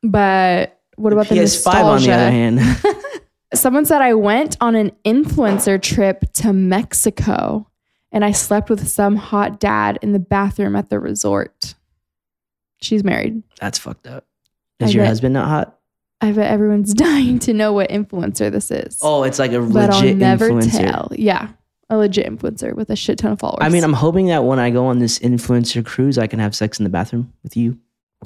But 0.03 0.79
what 0.95 1.13
about 1.13 1.27
the 1.27 1.35
PS5 1.35 1.73
on 1.83 2.01
the 2.01 2.11
other 2.11 2.31
hand. 2.31 2.59
Someone 3.53 3.85
said 3.85 4.01
I 4.01 4.13
went 4.13 4.57
on 4.59 4.75
an 4.75 4.91
influencer 5.05 5.81
trip 5.81 6.31
to 6.33 6.53
Mexico, 6.53 7.69
and 8.11 8.25
I 8.25 8.31
slept 8.31 8.69
with 8.69 8.87
some 8.87 9.15
hot 9.15 9.59
dad 9.59 9.99
in 10.01 10.11
the 10.11 10.19
bathroom 10.19 10.75
at 10.75 10.89
the 10.89 10.99
resort. 10.99 11.75
She's 12.81 13.03
married. 13.03 13.41
That's 13.59 13.79
fucked 13.79 14.07
up. 14.07 14.25
Is 14.79 14.89
I 14.89 14.93
your 14.93 15.03
bet- 15.03 15.09
husband 15.09 15.33
not 15.33 15.47
hot? 15.47 15.79
I 16.19 16.31
bet 16.31 16.51
everyone's 16.51 16.93
dying 16.95 17.39
to 17.39 17.53
know 17.53 17.73
what 17.73 17.89
influencer 17.89 18.51
this 18.51 18.69
is. 18.71 18.99
Oh, 19.01 19.23
it's 19.23 19.39
like 19.39 19.51
a 19.51 19.61
but 19.61 19.91
I'll 19.91 19.99
legit 20.01 20.17
never 20.17 20.49
influencer. 20.49 20.91
tell. 20.91 21.11
Yeah, 21.15 21.49
a 21.89 21.97
legit 21.97 22.25
influencer 22.27 22.73
with 22.75 22.89
a 22.89 22.95
shit 22.95 23.17
ton 23.17 23.31
of 23.31 23.39
followers. 23.39 23.59
I 23.61 23.69
mean, 23.69 23.83
I'm 23.83 23.93
hoping 23.93 24.27
that 24.27 24.43
when 24.43 24.59
I 24.59 24.69
go 24.69 24.87
on 24.87 24.99
this 24.99 25.19
influencer 25.19 25.85
cruise, 25.85 26.17
I 26.17 26.27
can 26.27 26.39
have 26.39 26.55
sex 26.55 26.79
in 26.79 26.83
the 26.83 26.89
bathroom 26.89 27.31
with 27.43 27.55
you. 27.55 27.77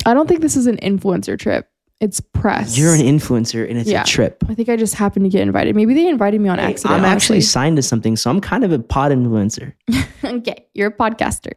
I 0.05 0.13
don't 0.13 0.27
think 0.27 0.41
this 0.41 0.55
is 0.55 0.67
an 0.67 0.77
influencer 0.77 1.37
trip. 1.37 1.67
It's 1.99 2.19
press. 2.19 2.75
You're 2.79 2.95
an 2.95 3.01
influencer 3.01 3.69
and 3.69 3.77
it's 3.77 3.87
Yeah. 3.89 4.01
a 4.01 4.05
trip. 4.05 4.43
I 4.49 4.55
think 4.55 4.69
I 4.69 4.75
just 4.75 4.95
happened 4.95 5.25
to 5.25 5.29
get 5.29 5.41
invited. 5.41 5.75
Maybe 5.75 5.93
they 5.93 6.07
invited 6.07 6.41
me 6.41 6.49
on 6.49 6.57
Hey, 6.57 6.71
accident. 6.71 6.99
I'm 6.99 7.05
actually 7.05 7.41
signed 7.41 7.75
to 7.77 7.83
something, 7.83 8.15
so 8.15 8.31
I'm 8.31 8.41
kind 8.41 8.63
of 8.63 8.71
a 8.71 8.79
pod 8.79 9.11
influencer. 9.11 9.73
okay. 10.23 10.65
You're 10.73 10.87
a 10.87 10.91
podcaster. 10.91 11.51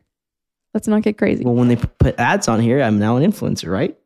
Let's 0.74 0.86
not 0.86 1.00
get 1.02 1.16
crazy. 1.16 1.44
Well, 1.44 1.54
when 1.54 1.68
they 1.68 1.76
put 1.76 2.18
ads 2.18 2.48
on 2.48 2.60
here, 2.60 2.82
I'm 2.82 2.98
now 2.98 3.16
an 3.16 3.22
influencer, 3.30 3.70
right? 3.72 3.96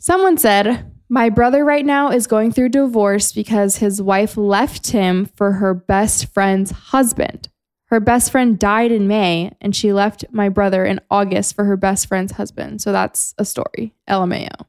Someone 0.00 0.36
said, 0.38 0.90
My 1.10 1.30
brother 1.30 1.64
right 1.64 1.86
now 1.86 2.10
is 2.10 2.26
going 2.26 2.52
through 2.52 2.68
divorce 2.68 3.32
because 3.32 3.76
his 3.76 4.02
wife 4.02 4.36
left 4.36 4.88
him 4.88 5.24
for 5.24 5.52
her 5.52 5.72
best 5.72 6.26
friend's 6.34 6.70
husband. 6.70 7.48
Her 7.86 7.98
best 7.98 8.30
friend 8.30 8.58
died 8.58 8.92
in 8.92 9.08
May 9.08 9.52
and 9.62 9.74
she 9.74 9.94
left 9.94 10.26
my 10.30 10.50
brother 10.50 10.84
in 10.84 11.00
August 11.10 11.56
for 11.56 11.64
her 11.64 11.78
best 11.78 12.08
friend's 12.08 12.32
husband. 12.32 12.82
So 12.82 12.92
that's 12.92 13.34
a 13.38 13.46
story. 13.46 13.94
LMAO. 14.06 14.66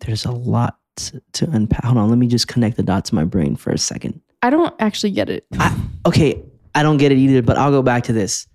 There's 0.00 0.24
a 0.24 0.32
lot 0.32 0.78
to, 0.96 1.22
to 1.34 1.50
unpack. 1.50 1.84
Hold 1.84 1.98
on, 1.98 2.08
let 2.08 2.18
me 2.18 2.26
just 2.26 2.48
connect 2.48 2.76
the 2.76 2.82
dots 2.82 3.12
in 3.12 3.16
my 3.16 3.24
brain 3.24 3.54
for 3.54 3.70
a 3.70 3.78
second. 3.78 4.20
I 4.42 4.50
don't 4.50 4.74
actually 4.80 5.12
get 5.12 5.30
it. 5.30 5.46
I, 5.60 5.80
okay, 6.06 6.42
I 6.74 6.82
don't 6.82 6.96
get 6.96 7.12
it 7.12 7.18
either, 7.18 7.42
but 7.42 7.56
I'll 7.56 7.70
go 7.70 7.82
back 7.82 8.04
to 8.04 8.12
this. 8.12 8.48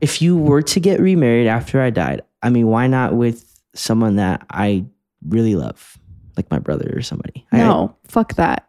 If 0.00 0.22
you 0.22 0.38
were 0.38 0.62
to 0.62 0.80
get 0.80 1.00
remarried 1.00 1.48
after 1.48 1.82
I 1.82 1.90
died, 1.90 2.22
I 2.42 2.48
mean, 2.48 2.66
why 2.66 2.86
not 2.86 3.14
with 3.14 3.60
someone 3.74 4.16
that 4.16 4.46
I 4.50 4.86
really 5.26 5.54
love, 5.54 5.98
like 6.36 6.50
my 6.50 6.58
brother 6.58 6.92
or 6.96 7.02
somebody? 7.02 7.46
I- 7.52 7.58
No, 7.58 7.96
fuck 8.08 8.34
that. 8.34 8.68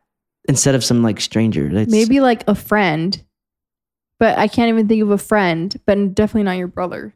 instead 0.49 0.75
of 0.75 0.83
some 0.83 1.03
like 1.03 1.19
stranger. 1.21 1.69
That's, 1.69 1.91
Maybe 1.91 2.19
like 2.19 2.43
a 2.47 2.55
friend, 2.55 3.21
but 4.19 4.37
I 4.37 4.47
can't 4.47 4.69
even 4.69 4.87
think 4.87 5.01
of 5.03 5.11
a 5.11 5.17
friend, 5.17 5.75
but 5.85 6.15
definitely 6.15 6.43
not 6.43 6.57
your 6.57 6.67
brother. 6.67 7.13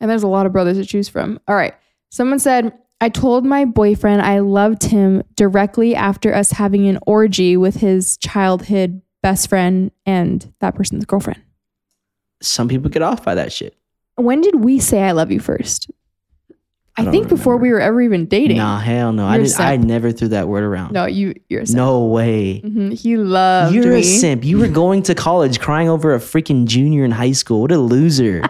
And 0.00 0.10
there's 0.10 0.22
a 0.22 0.28
lot 0.28 0.46
of 0.46 0.52
brothers 0.52 0.76
to 0.78 0.84
choose 0.84 1.08
from. 1.08 1.38
All 1.46 1.54
right. 1.54 1.74
Someone 2.10 2.38
said, 2.38 2.72
I 3.00 3.08
told 3.10 3.44
my 3.44 3.64
boyfriend 3.64 4.22
I 4.22 4.38
loved 4.40 4.84
him 4.84 5.22
directly 5.36 5.94
after 5.94 6.34
us 6.34 6.52
having 6.52 6.88
an 6.88 6.98
orgy 7.06 7.56
with 7.56 7.76
his 7.76 8.16
childhood 8.16 9.02
best 9.22 9.48
friend 9.48 9.90
and 10.06 10.52
that 10.60 10.74
person's 10.74 11.04
girlfriend. 11.04 11.40
some 12.42 12.68
people 12.68 12.90
get 12.90 13.02
off 13.02 13.24
by 13.24 13.34
that 13.34 13.52
shit. 13.52 13.76
When 14.16 14.40
did 14.40 14.56
we 14.64 14.78
say 14.78 15.02
I 15.02 15.12
love 15.12 15.30
you 15.32 15.40
first? 15.40 15.90
I 16.96 17.02
I, 17.08 17.10
think 17.10 17.28
before 17.28 17.56
we 17.56 17.70
were 17.70 17.80
ever 17.80 18.00
even 18.02 18.26
dating. 18.26 18.58
Nah, 18.58 18.78
hell 18.78 19.12
no. 19.12 19.26
I 19.26 19.34
You're 19.36 19.46
a 19.46 19.48
did, 19.48 19.60
I 19.60 19.76
never 19.78 20.12
threw 20.12 20.28
that 20.28 20.46
word 20.46 20.62
around. 20.62 20.92
No, 20.92 21.06
you 21.06 21.34
you're 21.48 21.62
a 21.62 21.66
simp. 21.66 21.76
no 21.76 22.04
way. 22.06 22.60
Mhm, 22.64 22.92
He 22.92 23.16
loved 23.16 23.74
You're 23.74 23.92
me. 23.94 24.00
a 24.00 24.02
simp. 24.04 24.44
You 24.44 24.58
were 24.58 24.68
going 24.68 25.02
to 25.04 25.14
college 25.14 25.58
crying 25.58 25.88
over 25.88 26.14
a 26.14 26.18
freaking 26.18 26.66
junior 26.66 27.04
in 27.04 27.10
high 27.10 27.32
school. 27.32 27.62
What 27.62 27.72
a 27.72 27.78
loser. 27.78 28.42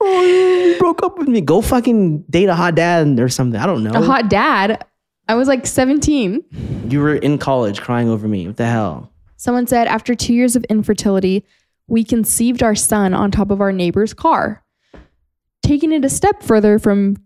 oh, 0.00 0.22
you 0.72 0.78
broke 0.78 1.02
up 1.02 1.18
with 1.18 1.26
me. 1.26 1.40
Go 1.40 1.60
fucking 1.60 2.22
date 2.30 2.48
a 2.48 2.54
hot 2.54 2.76
dad 2.76 3.18
or 3.18 3.28
something. 3.28 3.60
I 3.60 3.66
don't 3.66 3.82
know. 3.82 3.90
A 3.90 4.02
hot 4.02 4.30
dad. 4.30 4.84
I 5.26 5.34
was 5.34 5.48
like 5.48 5.66
17. 5.66 6.86
you 6.88 7.00
were 7.00 7.16
in 7.16 7.38
college 7.38 7.80
crying 7.80 8.08
over 8.08 8.28
me. 8.28 8.46
What 8.46 8.56
the 8.56 8.66
hell? 8.66 9.12
Someone 9.36 9.66
said 9.66 9.88
after 9.88 10.14
two 10.14 10.32
years 10.32 10.54
of 10.56 10.64
infertility, 10.64 11.44
we 11.88 12.04
conceived 12.04 12.62
our 12.62 12.74
son 12.76 13.14
on 13.14 13.30
top 13.30 13.50
of 13.50 13.60
our 13.60 13.72
neighbor's 13.72 14.14
car. 14.14 14.62
Taking 15.62 15.92
it 15.92 16.04
a 16.04 16.08
step 16.08 16.42
further 16.42 16.78
from 16.78 17.16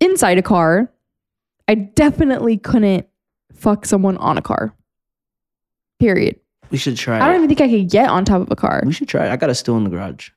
inside 0.00 0.38
a 0.38 0.42
car, 0.42 0.90
I 1.68 1.74
definitely 1.74 2.58
couldn't 2.58 3.06
fuck 3.52 3.84
someone 3.86 4.16
on 4.18 4.38
a 4.38 4.42
car. 4.42 4.74
Period. 5.98 6.38
We 6.70 6.78
should 6.78 6.96
try 6.96 7.16
I 7.16 7.26
don't 7.26 7.34
it. 7.34 7.44
even 7.44 7.48
think 7.48 7.60
I 7.60 7.68
could 7.68 7.90
get 7.90 8.08
on 8.08 8.24
top 8.24 8.42
of 8.42 8.50
a 8.50 8.56
car. 8.56 8.82
We 8.84 8.92
should 8.92 9.08
try 9.08 9.26
it. 9.26 9.30
I 9.32 9.36
got 9.36 9.50
a 9.50 9.54
stool 9.54 9.76
in 9.76 9.84
the 9.84 9.90
garage. 9.90 10.30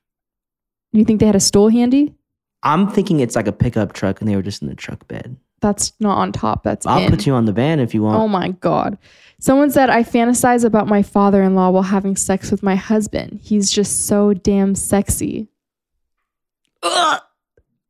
You 0.91 1.03
think 1.05 1.19
they 1.19 1.25
had 1.25 1.35
a 1.35 1.39
stool 1.39 1.69
handy? 1.69 2.13
I'm 2.63 2.89
thinking 2.89 3.19
it's 3.19 3.35
like 3.35 3.47
a 3.47 3.51
pickup 3.51 3.93
truck 3.93 4.19
and 4.21 4.29
they 4.29 4.35
were 4.35 4.41
just 4.41 4.61
in 4.61 4.67
the 4.67 4.75
truck 4.75 5.07
bed. 5.07 5.37
That's 5.61 5.91
not 5.99 6.17
on 6.17 6.31
top. 6.31 6.63
That's 6.63 6.85
I'll 6.85 7.03
in. 7.03 7.09
put 7.09 7.25
you 7.25 7.33
on 7.33 7.45
the 7.45 7.51
van 7.51 7.79
if 7.79 7.93
you 7.93 8.01
want. 8.03 8.17
Oh 8.17 8.27
my 8.27 8.49
god. 8.49 8.97
Someone 9.39 9.71
said 9.71 9.89
I 9.89 10.03
fantasize 10.03 10.63
about 10.65 10.87
my 10.87 11.01
father-in-law 11.01 11.69
while 11.71 11.83
having 11.83 12.15
sex 12.15 12.51
with 12.51 12.63
my 12.63 12.75
husband. 12.75 13.39
He's 13.43 13.69
just 13.71 14.05
so 14.05 14.33
damn 14.33 14.75
sexy. 14.75 15.47
Ugh. 16.83 17.21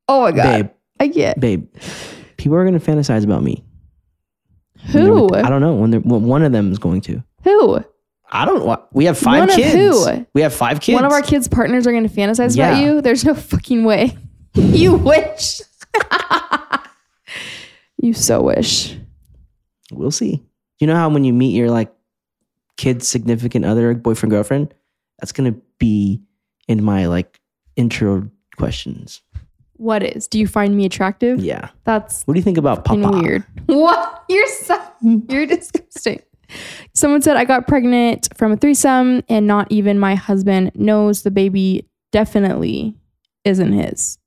Oh 0.08 0.22
my 0.24 0.32
god. 0.32 0.44
babe, 0.44 0.70
I 1.00 1.08
get 1.08 1.40
babe. 1.40 1.68
People 2.38 2.56
are 2.58 2.66
gonna 2.66 2.80
fantasize 2.80 3.24
about 3.24 3.44
me. 3.44 3.64
Who? 4.92 5.26
with- 5.26 5.46
I 5.46 5.50
don't 5.50 5.62
know 5.62 5.76
when 5.76 5.94
when 6.04 6.24
one 6.24 6.44
of 6.44 6.52
them 6.52 6.72
is 6.72 6.80
going 6.80 7.02
to. 7.02 7.24
Who? 7.44 7.84
I 8.32 8.46
don't. 8.46 8.80
We 8.94 9.06
have 9.06 9.18
five 9.18 9.40
One 9.40 9.50
of 9.50 9.56
kids. 9.56 9.74
who? 9.74 10.26
We 10.36 10.42
have 10.42 10.54
five 10.54 10.82
kids. 10.82 10.94
One 10.96 11.06
of 11.06 11.12
our 11.12 11.22
kids' 11.24 11.48
partners 11.48 11.88
are 11.88 11.92
going 11.92 12.08
to 12.08 12.14
fantasize 12.14 12.54
about 12.56 12.80
you? 12.82 13.02
There's 13.02 13.26
no 13.26 13.34
fucking 13.34 13.84
way. 13.84 14.16
you 14.54 14.96
wish. 14.96 15.62
you 18.02 18.14
so 18.14 18.42
wish. 18.44 18.96
We'll 19.92 20.12
see. 20.12 20.44
You 20.80 20.86
know 20.88 20.96
how 20.96 21.10
when 21.10 21.24
you 21.24 21.34
meet 21.34 21.56
your 21.56 21.70
like 21.72 21.92
kid's 22.78 23.08
significant 23.08 23.66
other, 23.66 23.94
boyfriend, 23.96 24.32
girlfriend, 24.32 24.74
that's 25.20 25.32
gonna 25.32 25.56
be 25.80 26.22
in 26.68 26.84
my 26.84 27.08
like 27.08 27.40
intro 27.76 28.30
questions. 28.58 29.22
What 29.80 30.04
is? 30.04 30.28
Do 30.28 30.38
you 30.40 30.46
find 30.48 30.76
me 30.76 30.86
attractive? 30.86 31.40
Yeah. 31.40 31.70
That's 31.86 32.24
What 32.24 32.34
do 32.34 32.40
you 32.40 32.44
think 32.44 32.58
about 32.58 32.84
Papa? 32.86 33.12
weird. 33.22 33.44
What? 33.66 34.24
You're 34.30 34.46
so 34.48 34.78
you're 35.02 35.46
disgusting. 35.46 36.22
Someone 36.94 37.22
said 37.22 37.38
I 37.38 37.46
got 37.46 37.68
pregnant 37.68 38.28
from 38.38 38.52
a 38.52 38.58
threesome 38.58 39.24
and 39.30 39.48
not 39.48 39.72
even 39.72 39.98
my 39.98 40.16
husband 40.16 40.72
knows 40.76 41.22
the 41.24 41.32
baby 41.32 41.88
definitely 42.12 42.96
isn't 43.46 43.72
his. 43.72 44.18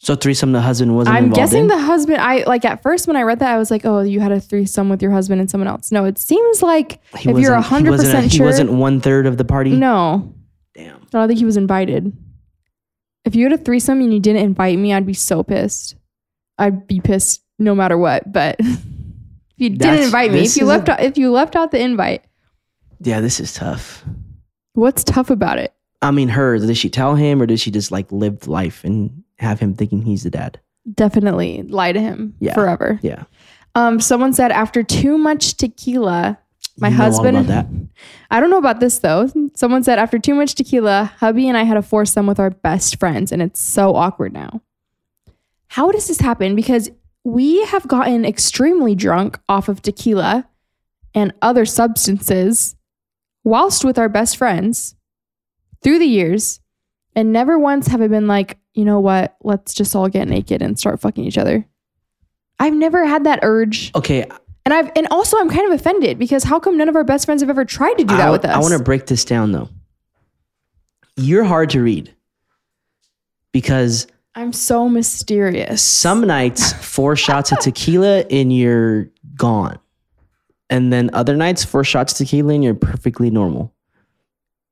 So 0.00 0.16
threesome, 0.16 0.52
the 0.52 0.60
husband 0.60 0.96
wasn't 0.96 1.16
I'm 1.16 1.24
involved 1.26 1.36
guessing 1.36 1.60
in? 1.62 1.66
the 1.68 1.78
husband 1.78 2.18
I 2.20 2.42
like 2.44 2.64
at 2.64 2.82
first 2.82 3.06
when 3.06 3.16
I 3.16 3.22
read 3.22 3.38
that 3.38 3.54
I 3.54 3.58
was 3.58 3.70
like, 3.70 3.86
"Oh, 3.86 4.00
you 4.00 4.20
had 4.20 4.32
a 4.32 4.40
threesome 4.40 4.88
with 4.90 5.00
your 5.00 5.12
husband 5.12 5.40
and 5.40 5.48
someone 5.50 5.68
else." 5.68 5.92
No, 5.92 6.04
it 6.04 6.18
seems 6.18 6.62
like 6.62 7.00
He 7.16 7.30
if 7.30 7.38
you're 7.38 7.56
wasn't- 7.56 7.84
he 7.84 7.90
wasn't 7.90 8.14
a- 8.14 8.16
100% 8.18 8.22
he 8.24 8.28
sure 8.38 8.46
wasn't 8.46 8.72
one 8.72 9.00
third 9.00 9.26
of 9.26 9.38
the 9.38 9.44
party. 9.44 9.70
No. 9.70 10.34
Damn. 10.74 10.96
I 10.96 11.06
don't 11.12 11.28
think 11.28 11.38
he 11.38 11.44
was 11.46 11.56
invited. 11.56 12.12
If 13.24 13.34
you 13.34 13.44
had 13.44 13.52
a 13.52 13.58
threesome 13.58 14.00
and 14.00 14.12
you 14.12 14.20
didn't 14.20 14.42
invite 14.42 14.78
me, 14.78 14.92
I'd 14.92 15.06
be 15.06 15.14
so 15.14 15.42
pissed. 15.42 15.96
I'd 16.58 16.86
be 16.86 17.00
pissed 17.00 17.42
no 17.58 17.74
matter 17.74 17.96
what. 17.96 18.30
But 18.32 18.56
if 18.60 18.78
you 19.56 19.70
didn't 19.70 19.78
That's- 19.78 20.04
invite 20.06 20.32
me, 20.32 20.40
this 20.40 20.56
if 20.56 20.60
you 20.60 20.66
is 20.68 20.74
a- 20.74 20.76
left 20.76 20.88
out, 20.88 21.00
if 21.02 21.16
you 21.18 21.30
left 21.30 21.56
out 21.56 21.70
the 21.70 21.80
invite, 21.80 22.24
Yeah, 23.00 23.20
this 23.20 23.40
is 23.40 23.54
tough. 23.54 24.04
what's 24.74 25.04
tough 25.04 25.30
about 25.30 25.58
it? 25.58 25.72
I 26.02 26.10
mean, 26.10 26.28
her. 26.28 26.58
Did 26.58 26.76
she 26.76 26.90
tell 26.90 27.14
him, 27.14 27.40
or 27.40 27.46
did 27.46 27.58
she 27.60 27.70
just 27.70 27.90
like 27.90 28.10
live 28.12 28.46
life 28.46 28.84
and 28.84 29.22
have 29.38 29.58
him 29.58 29.74
thinking 29.74 30.02
he's 30.02 30.22
the 30.22 30.30
dad? 30.30 30.60
Definitely 30.94 31.62
lie 31.62 31.92
to 31.92 32.00
him 32.00 32.34
Yeah. 32.40 32.52
forever. 32.54 33.00
Yeah. 33.02 33.24
Um, 33.74 34.00
someone 34.00 34.34
said 34.34 34.52
after 34.52 34.82
too 34.82 35.16
much 35.16 35.56
tequila, 35.56 36.38
my 36.78 36.88
You 36.88 36.96
know 36.96 37.02
husband. 37.02 37.90
I 38.30 38.40
don't 38.40 38.50
know 38.50 38.58
about 38.58 38.80
this 38.80 38.98
though. 38.98 39.30
Someone 39.54 39.84
said 39.84 39.98
after 39.98 40.18
too 40.18 40.34
much 40.34 40.54
tequila, 40.54 41.12
hubby 41.18 41.48
and 41.48 41.56
I 41.56 41.62
had 41.62 41.76
a 41.76 41.82
foursome 41.82 42.26
with 42.26 42.40
our 42.40 42.50
best 42.50 42.98
friends, 42.98 43.32
and 43.32 43.40
it's 43.40 43.60
so 43.60 43.94
awkward 43.94 44.32
now. 44.32 44.60
How 45.68 45.90
does 45.90 46.08
this 46.08 46.20
happen? 46.20 46.54
Because 46.56 46.90
we 47.24 47.64
have 47.66 47.88
gotten 47.88 48.24
extremely 48.24 48.94
drunk 48.94 49.38
off 49.48 49.68
of 49.68 49.82
tequila 49.82 50.48
and 51.14 51.32
other 51.40 51.64
substances 51.64 52.76
whilst 53.44 53.84
with 53.84 53.98
our 53.98 54.08
best 54.08 54.36
friends 54.36 54.94
through 55.82 55.98
the 55.98 56.06
years, 56.06 56.60
and 57.14 57.32
never 57.32 57.58
once 57.58 57.86
have 57.88 58.02
I 58.02 58.08
been 58.08 58.26
like, 58.26 58.58
you 58.74 58.84
know 58.84 59.00
what, 59.00 59.36
let's 59.42 59.74
just 59.74 59.94
all 59.94 60.08
get 60.08 60.26
naked 60.28 60.60
and 60.62 60.78
start 60.78 61.00
fucking 61.00 61.24
each 61.24 61.38
other. 61.38 61.66
I've 62.58 62.74
never 62.74 63.04
had 63.04 63.24
that 63.24 63.40
urge. 63.42 63.92
Okay, 63.94 64.26
And 64.64 64.72
I've 64.72 64.90
and 64.96 65.06
also 65.10 65.38
I'm 65.38 65.50
kind 65.50 65.66
of 65.70 65.78
offended 65.78 66.18
because 66.18 66.44
how 66.44 66.58
come 66.58 66.76
none 66.76 66.88
of 66.88 66.96
our 66.96 67.04
best 67.04 67.26
friends 67.26 67.42
have 67.42 67.50
ever 67.50 67.64
tried 67.64 67.94
to 67.94 68.04
do 68.04 68.16
that 68.16 68.28
I, 68.28 68.30
with 68.30 68.44
us? 68.44 68.54
I 68.54 68.58
want 68.58 68.72
to 68.72 68.82
break 68.82 69.06
this 69.06 69.24
down 69.24 69.52
though. 69.52 69.68
You're 71.16 71.44
hard 71.44 71.70
to 71.70 71.82
read 71.82 72.14
because 73.52 74.06
I'm 74.34 74.52
so 74.52 74.88
mysterious. 74.88 75.82
some 75.82 76.26
nights 76.26 76.72
four 76.84 77.14
shots 77.14 77.52
of 77.52 77.60
tequila 77.60 78.20
and 78.30 78.52
you're 78.52 79.10
gone, 79.36 79.78
and 80.70 80.92
then 80.92 81.10
other 81.12 81.36
nights 81.36 81.62
four 81.64 81.84
shots 81.84 82.12
of 82.12 82.26
tequila 82.26 82.54
and 82.54 82.64
you're 82.64 82.74
perfectly 82.74 83.30
normal. 83.30 83.72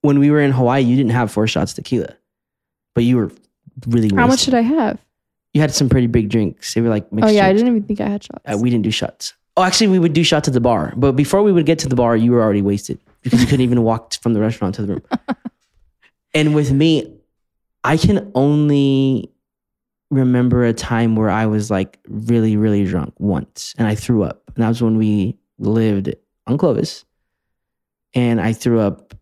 When 0.01 0.19
we 0.19 0.31
were 0.31 0.41
in 0.41 0.53
Hawaii, 0.53 0.83
you 0.83 0.97
didn't 0.97 1.13
have 1.13 1.31
four 1.31 1.47
shots 1.47 1.73
of 1.73 1.77
tequila, 1.77 2.17
but 2.95 3.05
you 3.05 3.19
were 3.19 3.31
really. 3.87 4.09
How 4.15 4.27
much 4.27 4.47
did 4.47 4.55
I 4.55 4.63
have? 4.63 4.99
You 5.53 5.61
had 5.61 5.73
some 5.73 5.91
pretty 5.91 6.07
big 6.07 6.31
drinks. 6.31 6.73
They 6.73 6.81
were 6.81 6.89
like 6.89 7.13
mixed. 7.13 7.29
oh 7.29 7.33
yeah, 7.33 7.47
I 7.47 7.53
didn't 7.53 7.69
even 7.69 7.83
think 7.83 8.01
I 8.01 8.09
had 8.09 8.25
shots. 8.25 8.43
Uh, 8.47 8.57
we 8.57 8.71
didn't 8.71 8.85
do 8.85 8.91
shots. 8.91 9.35
Oh, 9.57 9.63
actually, 9.63 9.89
we 9.89 9.99
would 9.99 10.13
do 10.13 10.25
shots 10.25 10.49
at 10.49 10.55
the 10.55 10.61
bar. 10.61 10.95
But 10.97 11.13
before 11.13 11.43
we 11.43 11.53
would 11.53 11.67
get 11.67 11.79
to 11.81 11.89
the 11.89 11.97
bar, 11.97 12.17
you 12.17 12.33
were 12.33 12.43
already 12.43 12.63
wasted 12.63 12.99
because 13.23 13.41
you 13.41 13.47
couldn't 13.47 13.61
even 13.63 13.83
walk 13.91 14.15
from 14.15 14.33
the 14.35 14.41
restaurant 14.41 14.75
to 14.77 14.83
the 14.83 14.89
room. 14.95 15.03
and 16.35 16.55
with 16.55 16.73
me, 16.73 17.19
I 17.85 17.97
can 17.97 18.31
only 18.35 19.31
remember 20.11 20.65
a 20.65 20.73
time 20.73 21.17
where 21.17 21.31
I 21.31 21.47
was 21.47 21.71
like 21.71 21.99
really, 22.07 22.57
really 22.57 22.85
drunk 22.85 23.15
once 23.19 23.75
and 23.79 23.89
I 23.89 23.95
threw 23.95 24.23
up. 24.23 24.43
And 24.55 24.63
that 24.63 24.69
was 24.69 24.83
when 24.83 24.99
we 24.99 25.37
lived 25.59 26.15
on 26.47 26.59
Clovis. 26.59 27.05
And 28.15 28.41
I 28.41 28.53
threw 28.53 28.79
up 28.79 29.15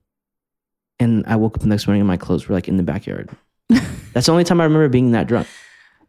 and 0.98 1.24
I 1.26 1.36
woke 1.36 1.56
up 1.56 1.62
the 1.62 1.68
next 1.68 1.86
morning 1.86 2.00
and 2.00 2.08
my 2.08 2.16
clothes 2.16 2.48
were 2.48 2.54
like 2.54 2.68
in 2.68 2.76
the 2.76 2.82
backyard. 2.82 3.30
That's 4.12 4.26
the 4.26 4.32
only 4.32 4.44
time 4.44 4.60
I 4.60 4.64
remember 4.64 4.88
being 4.88 5.12
that 5.12 5.28
drunk. 5.28 5.46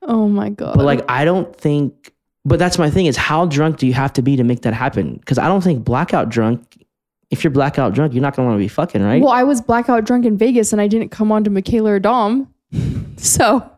oh 0.01 0.27
my 0.27 0.49
god. 0.49 0.75
But 0.75 0.85
like, 0.85 1.03
I 1.09 1.25
don't 1.25 1.55
think. 1.55 2.13
But 2.43 2.59
that's 2.59 2.79
my 2.79 2.89
thing 2.89 3.05
is 3.05 3.17
how 3.17 3.45
drunk 3.45 3.77
do 3.77 3.85
you 3.87 3.93
have 3.93 4.13
to 4.13 4.21
be 4.21 4.35
to 4.35 4.43
make 4.43 4.61
that 4.61 4.73
happen? 4.73 5.15
Because 5.15 5.37
I 5.37 5.47
don't 5.47 5.61
think 5.61 5.83
blackout 5.83 6.29
drunk. 6.29 6.85
If 7.29 7.43
you're 7.43 7.51
blackout 7.51 7.93
drunk, 7.93 8.13
you're 8.13 8.21
not 8.21 8.35
gonna 8.35 8.47
want 8.47 8.59
to 8.59 8.63
be 8.63 8.67
fucking 8.67 9.01
right. 9.01 9.21
well, 9.21 9.31
I 9.31 9.43
was 9.43 9.61
blackout 9.61 10.05
drunk 10.05 10.25
in 10.25 10.37
Vegas 10.37 10.73
and 10.73 10.81
I 10.81 10.87
didn't 10.87 11.09
come 11.09 11.31
on 11.31 11.43
to 11.43 11.49
Michaela 11.49 11.93
or 11.93 11.99
Dom. 11.99 12.53
so 13.17 13.69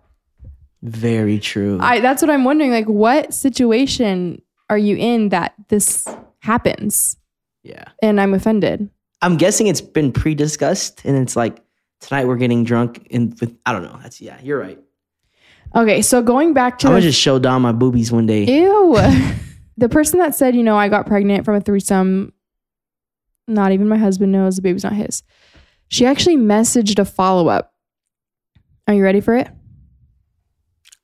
Very 0.81 1.39
true. 1.39 1.77
I 1.81 1.99
that's 1.99 2.21
what 2.21 2.31
I'm 2.31 2.45
wondering. 2.45 2.71
Like, 2.71 2.87
what 2.87 3.33
situation 3.33 4.41
are 4.69 4.77
you 4.77 4.95
in 4.95 5.29
that 5.29 5.53
this 5.67 6.07
happens? 6.39 7.17
yeah, 7.63 7.85
And 8.01 8.19
I'm 8.19 8.33
offended. 8.33 8.89
I'm 9.21 9.37
guessing 9.37 9.67
it's 9.67 9.79
been 9.81 10.11
pre-discussed, 10.11 11.01
and 11.05 11.15
it's 11.15 11.37
like 11.37 11.63
tonight 12.01 12.27
we're 12.27 12.35
getting 12.35 12.65
drunk, 12.65 13.07
and 13.11 13.39
with 13.39 13.57
I 13.65 13.71
don't 13.71 13.83
know. 13.83 13.97
That's 14.01 14.19
yeah, 14.19 14.37
you're 14.41 14.59
right. 14.59 14.79
Okay, 15.75 16.01
so 16.01 16.21
going 16.21 16.53
back 16.53 16.77
to 16.79 16.87
I'm 16.87 16.95
the 16.95 17.01
just 17.01 17.19
show 17.19 17.39
Dom 17.39 17.63
my 17.63 17.71
boobies 17.71 18.11
one 18.11 18.25
day. 18.25 18.45
Ew. 18.45 18.95
the 19.77 19.89
person 19.89 20.19
that 20.19 20.35
said, 20.35 20.55
you 20.55 20.63
know, 20.63 20.77
I 20.77 20.87
got 20.89 21.07
pregnant 21.07 21.45
from 21.45 21.55
a 21.55 21.61
threesome, 21.61 22.31
not 23.47 23.71
even 23.71 23.87
my 23.87 23.97
husband 23.97 24.31
knows 24.31 24.55
the 24.55 24.61
baby's 24.61 24.83
not 24.83 24.93
his. 24.93 25.23
She 25.87 26.05
actually 26.05 26.37
messaged 26.37 26.99
a 26.99 27.05
follow 27.05 27.47
up. 27.47 27.73
Are 28.87 28.93
you 28.93 29.03
ready 29.03 29.21
for 29.21 29.35
it? 29.35 29.49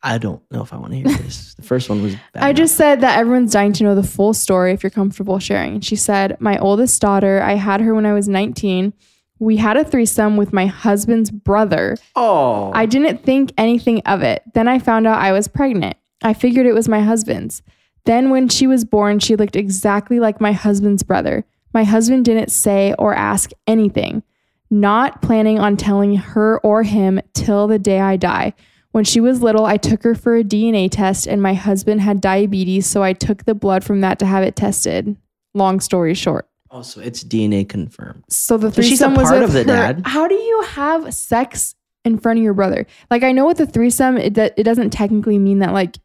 I 0.02 0.18
don't 0.18 0.42
know 0.52 0.62
if 0.62 0.72
I 0.72 0.78
want 0.78 0.94
to 0.94 0.98
hear 0.98 1.18
this. 1.18 1.56
The 1.56 1.62
first 1.62 1.90
one 1.90 2.02
was. 2.02 2.16
Bad 2.34 2.44
I 2.44 2.50
enough. 2.50 2.58
just 2.58 2.76
said 2.76 3.02
that 3.02 3.20
everyone's 3.20 3.52
dying 3.52 3.74
to 3.74 3.84
know 3.84 3.96
the 3.96 4.04
full 4.04 4.34
story 4.34 4.72
if 4.72 4.82
you're 4.82 4.90
comfortable 4.90 5.40
sharing. 5.40 5.82
She 5.82 5.96
said, 5.96 6.40
My 6.40 6.58
oldest 6.58 7.02
daughter, 7.02 7.42
I 7.42 7.56
had 7.56 7.82
her 7.82 7.94
when 7.94 8.06
I 8.06 8.14
was 8.14 8.28
19. 8.28 8.94
We 9.40 9.56
had 9.58 9.78
a 9.78 9.86
threesome 9.86 10.36
with 10.36 10.52
my 10.52 10.66
husband's 10.66 11.32
brother. 11.32 11.98
Oh, 12.16 12.72
I 12.74 12.86
didn't 12.86 13.24
think 13.24 13.54
anything 13.58 14.02
of 14.02 14.22
it. 14.22 14.44
Then 14.54 14.68
I 14.68 14.80
found 14.80 15.08
out 15.08 15.22
I 15.22 15.32
was 15.32 15.48
pregnant. 15.48 15.98
I 16.22 16.34
figured 16.34 16.66
it 16.66 16.74
was 16.74 16.90
my 16.90 17.02
husband's. 17.02 17.62
Then, 18.06 18.30
when 18.30 18.50
she 18.50 18.68
was 18.68 18.86
born, 18.86 19.20
she 19.20 19.36
looked 19.36 19.56
exactly 19.56 20.20
like 20.20 20.42
my 20.42 20.52
husband's 20.52 21.04
brother. 21.04 21.46
My 21.74 21.84
husband 21.84 22.26
didn't 22.26 22.52
say 22.52 22.94
or 22.98 23.14
ask 23.14 23.52
anything, 23.68 24.24
not 24.70 25.22
planning 25.22 25.60
on 25.60 25.78
telling 25.78 26.16
her 26.16 26.60
or 26.60 26.84
him 26.84 27.22
till 27.34 27.68
the 27.68 27.80
day 27.80 28.00
I 28.00 28.18
die. 28.18 28.54
When 28.92 29.04
she 29.04 29.20
was 29.20 29.44
little, 29.44 29.66
I 29.66 29.78
took 29.78 30.04
her 30.04 30.16
for 30.16 30.36
a 30.36 30.44
DNA 30.44 30.90
test, 30.90 31.28
and 31.28 31.42
my 31.42 31.54
husband 31.54 32.02
had 32.02 32.20
diabetes, 32.20 32.88
so 32.88 33.04
I 33.04 33.14
took 33.14 33.46
the 33.46 33.54
blood 33.54 33.84
from 33.84 34.02
that 34.02 34.18
to 34.20 34.26
have 34.26 34.44
it 34.44 34.56
tested. 34.56 35.16
Long 35.54 35.80
story 35.80 36.16
short. 36.16 36.49
Also 36.72 37.02
it's 37.02 37.24
DNA 37.24 37.68
confirmed. 37.68 38.24
So 38.30 38.58
the 38.58 38.72
So 38.72 38.82
she's 38.82 39.02
a 39.02 39.06
threesome 39.10 39.14
was 39.16 39.30
part 39.30 39.44
of 39.44 39.54
the 39.54 39.60
her. 39.60 39.64
dad? 39.66 40.02
How 40.06 40.28
do 40.28 40.36
you 40.36 40.62
have 40.70 41.14
sex 41.14 41.76
in 42.06 42.18
front 42.20 42.40
of 42.40 42.44
your 42.44 42.54
brother? 42.54 42.86
Like 43.10 43.24
I 43.24 43.32
know 43.32 43.46
with 43.48 43.58
the 43.58 43.66
threesome, 43.66 44.18
it 44.18 44.38
it 44.38 44.64
doesn't 44.64 44.92
technically 44.92 45.38
mean 45.38 45.60
that 45.60 45.74
like 45.74 45.98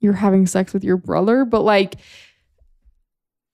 you're 0.00 0.12
having 0.12 0.46
sex 0.46 0.72
with 0.74 0.84
your 0.84 0.96
brother, 0.98 1.44
but 1.44 1.62
like 1.62 1.96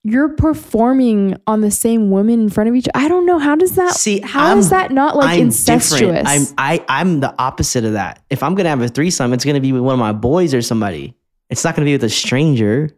you're 0.05 0.31
performing 0.31 1.37
on 1.47 1.61
the 1.61 1.71
same 1.71 2.11
woman 2.11 2.41
in 2.41 2.49
front 2.51 2.69
of 2.69 2.75
each. 2.75 2.89
I 2.93 3.07
don't 3.07 3.25
know 3.25 3.39
how 3.39 3.55
does 3.55 3.77
that. 3.77 3.95
See, 3.95 4.19
how 4.19 4.57
is 4.59 4.73
I'm- 4.73 4.89
that 4.89 4.93
not 4.95 5.17
like 5.17 5.37
I'm 5.39 5.43
incestuous? 5.47 6.01
different. 6.01 6.29
I'm 6.29 6.43
I 6.59 6.85
I'm 6.89 7.21
the 7.21 7.33
opposite 7.41 7.85
of 7.85 7.93
that. 7.93 8.21
If 8.29 8.43
I'm 8.43 8.57
gonna 8.57 8.69
have 8.71 8.83
a 8.83 8.89
threesome, 8.89 9.33
it's 9.33 9.45
gonna 9.45 9.61
be 9.61 9.73
with 9.73 9.83
one 9.83 9.93
of 9.95 10.01
my 10.01 10.13
boys 10.13 10.55
or 10.55 10.63
somebody. 10.63 11.15
It's 11.51 11.63
not 11.65 11.77
gonna 11.77 11.85
be 11.87 11.93
with 11.93 12.05
a 12.05 12.09
stranger. 12.11 12.91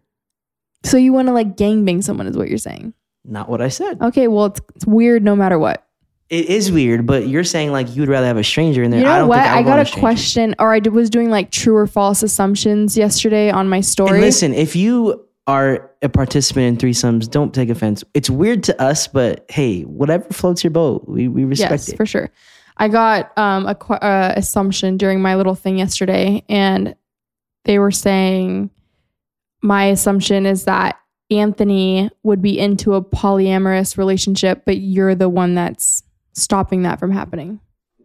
so 0.84 0.96
you 0.96 1.12
want 1.12 1.28
to 1.28 1.32
like 1.32 1.56
gangbang 1.56 2.02
someone 2.04 2.26
is 2.26 2.36
what 2.36 2.48
you're 2.48 2.56
saying? 2.58 2.94
Not 3.24 3.48
what 3.48 3.60
I 3.60 3.68
said. 3.68 4.00
Okay, 4.02 4.28
well 4.28 4.46
it's, 4.46 4.60
it's 4.74 4.86
weird 4.86 5.24
no 5.24 5.34
matter 5.34 5.58
what. 5.58 5.86
It 6.30 6.46
is 6.46 6.72
weird, 6.72 7.06
but 7.06 7.28
you're 7.28 7.44
saying 7.44 7.70
like 7.70 7.94
you 7.94 8.02
would 8.02 8.08
rather 8.08 8.26
have 8.26 8.38
a 8.38 8.44
stranger 8.44 8.82
in 8.82 8.90
there. 8.90 9.00
You 9.00 9.06
I 9.06 9.14
know 9.14 9.18
don't 9.20 9.28
what? 9.28 9.42
think 9.42 9.48
I, 9.54 9.58
I, 9.58 9.62
got 9.62 9.78
a 9.78 9.84
stranger. 9.84 10.00
question, 10.00 10.54
or 10.58 10.74
I 10.74 10.78
was 10.78 11.10
doing 11.10 11.30
like 11.30 11.50
true 11.50 11.76
or 11.76 11.86
false 11.86 12.22
assumptions 12.22 12.96
yesterday 12.96 13.50
on 13.50 13.68
my 13.68 13.80
story. 13.80 14.12
And 14.12 14.20
listen, 14.20 14.54
if 14.54 14.74
you 14.74 15.24
are 15.46 15.90
a 16.02 16.08
participant 16.08 16.64
in 16.64 16.76
threesomes, 16.88 17.30
don't 17.30 17.54
take 17.54 17.68
offense. 17.68 18.02
It's 18.14 18.30
weird 18.30 18.62
to 18.64 18.82
us, 18.82 19.06
but 19.06 19.44
hey, 19.50 19.82
whatever 19.82 20.24
floats 20.30 20.64
your 20.64 20.70
boat, 20.70 21.06
we, 21.06 21.28
we 21.28 21.44
respect 21.44 21.72
yes, 21.72 21.88
it. 21.90 21.96
for 21.96 22.06
sure. 22.06 22.30
I 22.78 22.88
got 22.88 23.36
um, 23.38 23.66
a 23.66 23.74
qu- 23.74 23.94
uh, 23.94 24.32
assumption 24.36 24.96
during 24.96 25.20
my 25.20 25.36
little 25.36 25.54
thing 25.54 25.78
yesterday, 25.78 26.42
and 26.48 26.96
they 27.64 27.78
were 27.78 27.92
saying 27.92 28.70
my 29.62 29.84
assumption 29.86 30.46
is 30.46 30.64
that 30.64 30.98
Anthony 31.30 32.10
would 32.22 32.42
be 32.42 32.58
into 32.58 32.94
a 32.94 33.02
polyamorous 33.02 33.96
relationship, 33.96 34.62
but 34.66 34.78
you're 34.78 35.14
the 35.14 35.28
one 35.28 35.54
that's 35.54 36.02
stopping 36.34 36.82
that 36.82 36.98
from 36.98 37.10
happening. 37.10 37.60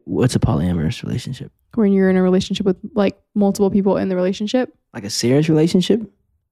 What's 0.05 0.35
a 0.35 0.39
polyamorous 0.39 1.03
relationship? 1.03 1.51
When 1.75 1.93
you're 1.93 2.09
in 2.09 2.15
a 2.17 2.23
relationship 2.23 2.65
with 2.65 2.77
like 2.95 3.17
multiple 3.35 3.69
people 3.69 3.97
in 3.97 4.09
the 4.09 4.15
relationship, 4.15 4.73
Like 4.93 5.03
a 5.03 5.09
serious 5.09 5.49
relationship? 5.49 6.01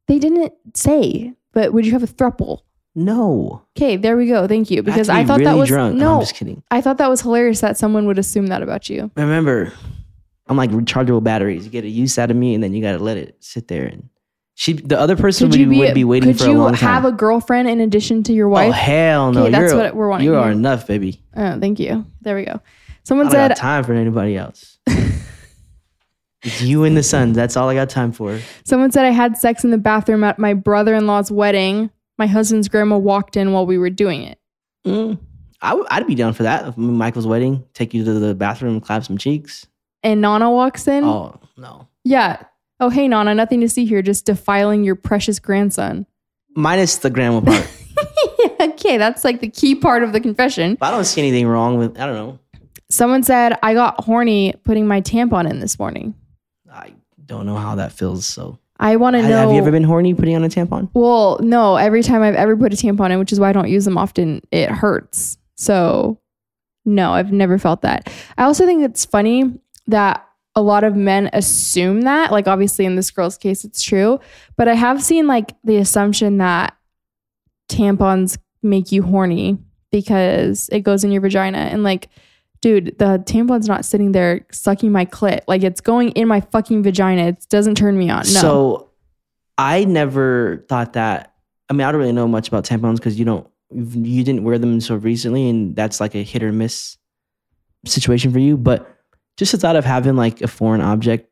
they 0.07 0.19
didn't 0.19 0.53
say. 0.75 1.33
But 1.53 1.73
would 1.73 1.85
you 1.85 1.91
have 1.93 2.03
a 2.03 2.07
throuple? 2.07 2.59
No. 2.95 3.63
Okay, 3.77 3.95
there 3.97 4.15
we 4.15 4.27
go. 4.27 4.47
Thank 4.47 4.69
you. 4.71 4.83
Because 4.83 5.09
I 5.09 5.17
to 5.17 5.23
be 5.23 5.27
thought 5.27 5.39
that 5.43 5.57
was 5.57 5.69
drunk. 5.69 5.95
no. 5.95 6.15
I'm 6.15 6.21
just 6.21 6.35
kidding. 6.35 6.63
I 6.71 6.81
thought 6.81 6.97
that 6.99 7.09
was 7.09 7.21
hilarious 7.21 7.61
that 7.61 7.77
someone 7.77 8.05
would 8.07 8.19
assume 8.19 8.47
that 8.47 8.61
about 8.61 8.89
you. 8.89 9.09
Remember, 9.15 9.71
I'm 10.47 10.57
like 10.57 10.69
rechargeable 10.71 11.23
batteries. 11.23 11.65
You 11.65 11.71
get 11.71 11.83
a 11.83 11.89
use 11.89 12.17
out 12.17 12.31
of 12.31 12.37
me, 12.37 12.53
and 12.53 12.63
then 12.63 12.73
you 12.73 12.81
gotta 12.81 13.03
let 13.03 13.17
it 13.17 13.37
sit 13.39 13.67
there. 13.67 13.85
And 13.85 14.09
she, 14.59 14.73
the 14.73 14.99
other 14.99 15.15
person 15.15 15.49
would, 15.51 15.59
would 15.77 15.93
be 15.93 16.03
waiting 16.03 16.31
could 16.31 16.39
for 16.39 16.45
a 16.45 16.49
you 16.49 16.57
long 16.57 16.73
time. 16.73 16.89
have 16.89 17.05
a 17.05 17.11
girlfriend 17.11 17.69
in 17.69 17.79
addition 17.79 18.23
to 18.23 18.33
your 18.33 18.49
wife? 18.49 18.69
oh 18.69 18.71
hell 18.71 19.31
no! 19.31 19.43
Okay, 19.43 19.51
that's 19.51 19.71
what 19.71 19.95
we're 19.95 20.09
wanting 20.09 20.25
You 20.25 20.35
are 20.35 20.49
enough, 20.49 20.87
baby. 20.87 21.21
Oh, 21.35 21.59
thank 21.59 21.79
you. 21.79 22.05
There 22.21 22.35
we 22.35 22.43
go. 22.45 22.53
I 22.53 22.61
Someone 23.03 23.27
don't 23.27 23.33
said 23.33 23.47
got 23.49 23.57
time 23.57 23.83
for 23.83 23.93
anybody 23.93 24.35
else. 24.35 24.79
it's 26.43 26.61
you 26.61 26.83
and 26.85 26.97
the 26.97 27.03
sun. 27.03 27.33
That's 27.33 27.55
all 27.55 27.69
I 27.69 27.75
got 27.75 27.89
time 27.89 28.11
for. 28.11 28.39
someone 28.63 28.91
said 28.91 29.05
I 29.05 29.11
had 29.11 29.37
sex 29.37 29.63
in 29.63 29.71
the 29.71 29.77
bathroom 29.77 30.23
at 30.23 30.39
my 30.39 30.53
brother-in-law's 30.53 31.31
wedding. 31.31 31.89
My 32.17 32.25
husband's 32.27 32.67
grandma 32.67 32.97
walked 32.97 33.37
in 33.37 33.51
while 33.53 33.65
we 33.67 33.77
were 33.77 33.91
doing 33.91 34.23
it. 34.23 34.39
Mm, 34.85 35.19
I 35.61 35.69
w- 35.69 35.87
I'd 35.91 36.07
be 36.07 36.15
down 36.15 36.33
for 36.33 36.43
that. 36.43 36.67
If 36.69 36.77
Michael's 36.77 37.27
wedding, 37.27 37.63
take 37.73 37.93
you 37.93 38.03
to 38.05 38.13
the 38.13 38.33
bathroom, 38.33 38.81
clap 38.81 39.03
some 39.03 39.17
cheeks. 39.19 39.67
And 40.03 40.21
Nana 40.21 40.49
walks 40.49 40.87
in. 40.87 41.03
Oh 41.03 41.39
no, 41.57 41.87
Yeah. 42.03 42.43
Oh, 42.79 42.89
hey 42.89 43.07
Nana, 43.07 43.33
nothing 43.33 43.61
to 43.61 43.69
see 43.69 43.85
here, 43.85 44.01
just 44.01 44.25
defiling 44.25 44.83
your 44.83 44.95
precious 44.95 45.39
grandson. 45.39 46.05
minus 46.55 46.97
the 46.97 47.09
grandma 47.09 47.41
part. 47.41 47.67
okay, 48.61 48.97
that's 48.97 49.23
like 49.23 49.39
the 49.41 49.49
key 49.49 49.73
part 49.75 50.03
of 50.03 50.13
the 50.13 50.19
confession. 50.19 50.75
but 50.75 50.87
I 50.87 50.91
don't 50.91 51.05
see 51.05 51.21
anything 51.21 51.47
wrong 51.47 51.77
with. 51.77 51.99
I 51.99 52.05
don't 52.05 52.15
know. 52.15 52.39
Someone 52.89 53.23
said 53.23 53.57
I 53.63 53.73
got 53.73 54.03
horny 54.03 54.53
putting 54.63 54.87
my 54.87 55.01
tampon 55.01 55.49
in 55.49 55.59
this 55.59 55.79
morning. 55.79 56.13
I 56.71 56.93
don't 57.25 57.45
know 57.45 57.55
how 57.55 57.75
that 57.75 57.91
feels. 57.91 58.25
So, 58.25 58.59
I 58.79 58.95
want 58.95 59.15
to 59.15 59.23
know. 59.23 59.29
have 59.29 59.51
you 59.51 59.57
ever 59.57 59.71
been 59.71 59.83
horny 59.83 60.13
putting 60.13 60.35
on 60.35 60.43
a 60.43 60.49
tampon? 60.49 60.89
Well, 60.93 61.39
no. 61.41 61.75
Every 61.77 62.03
time 62.03 62.21
I've 62.21 62.35
ever 62.35 62.55
put 62.55 62.73
a 62.73 62.75
tampon 62.77 63.09
in, 63.11 63.19
which 63.19 63.33
is 63.33 63.39
why 63.39 63.49
I 63.49 63.53
don't 63.53 63.69
use 63.69 63.85
them 63.85 63.97
often, 63.97 64.41
it 64.51 64.69
hurts. 64.69 65.37
So, 65.55 66.19
no, 66.85 67.11
I've 67.11 67.31
never 67.31 67.57
felt 67.57 67.81
that. 67.81 68.09
I 68.37 68.43
also 68.43 68.65
think 68.65 68.83
it's 68.83 69.03
funny 69.03 69.59
that 69.87 70.26
a 70.57 70.61
lot 70.61 70.83
of 70.83 70.95
men 70.95 71.29
assume 71.33 72.01
that. 72.01 72.31
Like, 72.31 72.47
obviously, 72.47 72.85
in 72.85 72.95
this 72.95 73.11
girl's 73.11 73.37
case, 73.37 73.63
it's 73.63 73.83
true. 73.83 74.19
But 74.55 74.67
I 74.67 74.73
have 74.73 75.03
seen 75.03 75.27
like 75.27 75.53
the 75.63 75.77
assumption 75.77 76.39
that 76.39 76.75
tampons 77.69 78.39
make 78.63 78.91
you 78.91 79.03
horny 79.03 79.59
because 79.91 80.67
it 80.71 80.79
goes 80.79 81.03
in 81.03 81.11
your 81.11 81.21
vagina. 81.21 81.59
And 81.59 81.83
like, 81.83 82.09
dude, 82.59 82.97
the 82.97 83.21
tampon's 83.23 83.67
not 83.67 83.85
sitting 83.85 84.13
there 84.13 84.47
sucking 84.51 84.91
my 84.91 85.05
clit. 85.05 85.41
Like, 85.47 85.61
it's 85.61 85.79
going 85.79 86.09
in 86.13 86.27
my 86.27 86.41
fucking 86.41 86.81
vagina. 86.81 87.27
It 87.27 87.45
doesn't 87.49 87.75
turn 87.75 87.95
me 87.95 88.09
on. 88.09 88.23
No. 88.23 88.41
So, 88.41 88.89
I 89.59 89.85
never 89.85 90.65
thought 90.69 90.93
that. 90.93 91.35
I 91.69 91.73
mean, 91.73 91.81
I 91.81 91.91
don't 91.91 92.01
really 92.01 92.13
know 92.13 92.27
much 92.27 92.47
about 92.47 92.65
tampons 92.65 92.95
because 92.95 93.19
you 93.19 93.25
don't, 93.25 93.47
you 93.69 94.23
didn't 94.23 94.43
wear 94.43 94.57
them 94.57 94.81
so 94.81 94.95
recently, 94.95 95.47
and 95.49 95.75
that's 95.75 95.99
like 95.99 96.15
a 96.15 96.23
hit 96.23 96.41
or 96.41 96.51
miss 96.51 96.97
situation 97.85 98.33
for 98.33 98.39
you. 98.39 98.57
But 98.57 98.96
just 99.37 99.51
the 99.53 99.57
thought 99.57 99.75
of 99.75 99.85
having 99.85 100.15
like 100.15 100.41
a 100.41 100.47
foreign 100.47 100.81
object 100.81 101.29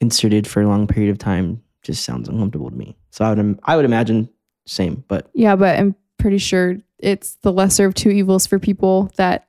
inserted 0.00 0.46
for 0.46 0.62
a 0.62 0.66
long 0.68 0.86
period 0.86 1.10
of 1.10 1.18
time 1.18 1.62
just 1.82 2.04
sounds 2.04 2.28
uncomfortable 2.28 2.70
to 2.70 2.76
me. 2.76 2.96
So 3.10 3.24
I 3.24 3.28
would, 3.30 3.38
im- 3.38 3.60
I 3.64 3.76
would 3.76 3.84
imagine 3.84 4.28
same, 4.66 5.04
but 5.08 5.28
Yeah, 5.34 5.54
but 5.56 5.78
I'm 5.78 5.94
pretty 6.18 6.38
sure 6.38 6.78
it's 6.98 7.36
the 7.42 7.52
lesser 7.52 7.86
of 7.86 7.94
two 7.94 8.10
evils 8.10 8.46
for 8.46 8.58
people 8.58 9.10
that 9.16 9.46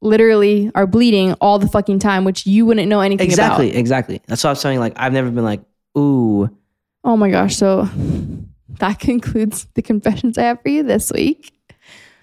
literally 0.00 0.70
are 0.74 0.86
bleeding 0.86 1.32
all 1.40 1.58
the 1.58 1.68
fucking 1.68 1.98
time, 1.98 2.24
which 2.24 2.46
you 2.46 2.66
wouldn't 2.66 2.88
know 2.88 3.00
anything 3.00 3.28
about. 3.32 3.44
exactly, 3.44 3.70
about. 3.70 3.78
exactly. 3.80 4.22
That's 4.26 4.44
what 4.44 4.50
I 4.50 4.52
was 4.52 4.60
saying. 4.60 4.78
Like, 4.80 4.92
I've 4.96 5.12
never 5.12 5.30
been 5.30 5.44
like, 5.44 5.62
ooh, 5.96 6.48
Oh 7.04 7.16
my 7.16 7.30
gosh. 7.30 7.56
So 7.56 7.88
that 8.80 8.98
concludes 8.98 9.66
the 9.74 9.82
confessions 9.82 10.36
I 10.36 10.42
have 10.42 10.60
for 10.62 10.68
you 10.68 10.82
this 10.82 11.10
week. 11.12 11.52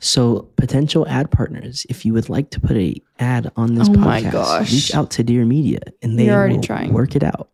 So, 0.05 0.51
potential 0.55 1.07
ad 1.07 1.31
partners, 1.31 1.83
if 1.89 2.05
you 2.05 2.13
would 2.13 2.29
like 2.29 2.51
to 2.51 2.59
put 2.59 2.77
a 2.77 2.95
ad 3.17 3.51
on 3.55 3.73
this 3.73 3.89
Oh 3.89 3.93
podcast, 3.93 4.71
reach 4.71 4.93
out 4.93 5.09
to 5.11 5.23
Dear 5.23 5.45
Media 5.45 5.79
and 6.03 6.19
they 6.19 6.25
You're 6.25 6.35
already 6.35 6.57
will 6.57 6.61
trying. 6.61 6.93
work 6.93 7.15
it 7.15 7.23
out. 7.23 7.49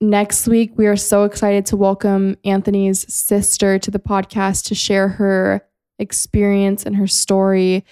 Next 0.00 0.48
week, 0.48 0.72
we 0.76 0.88
are 0.88 0.96
so 0.96 1.22
excited 1.22 1.64
to 1.66 1.76
welcome 1.76 2.36
Anthony's 2.44 3.10
sister 3.12 3.78
to 3.78 3.88
the 3.88 4.00
podcast 4.00 4.64
to 4.66 4.74
share 4.74 5.10
her 5.10 5.64
experience 6.00 6.84
and 6.84 6.96
her 6.96 7.06
story 7.06 7.84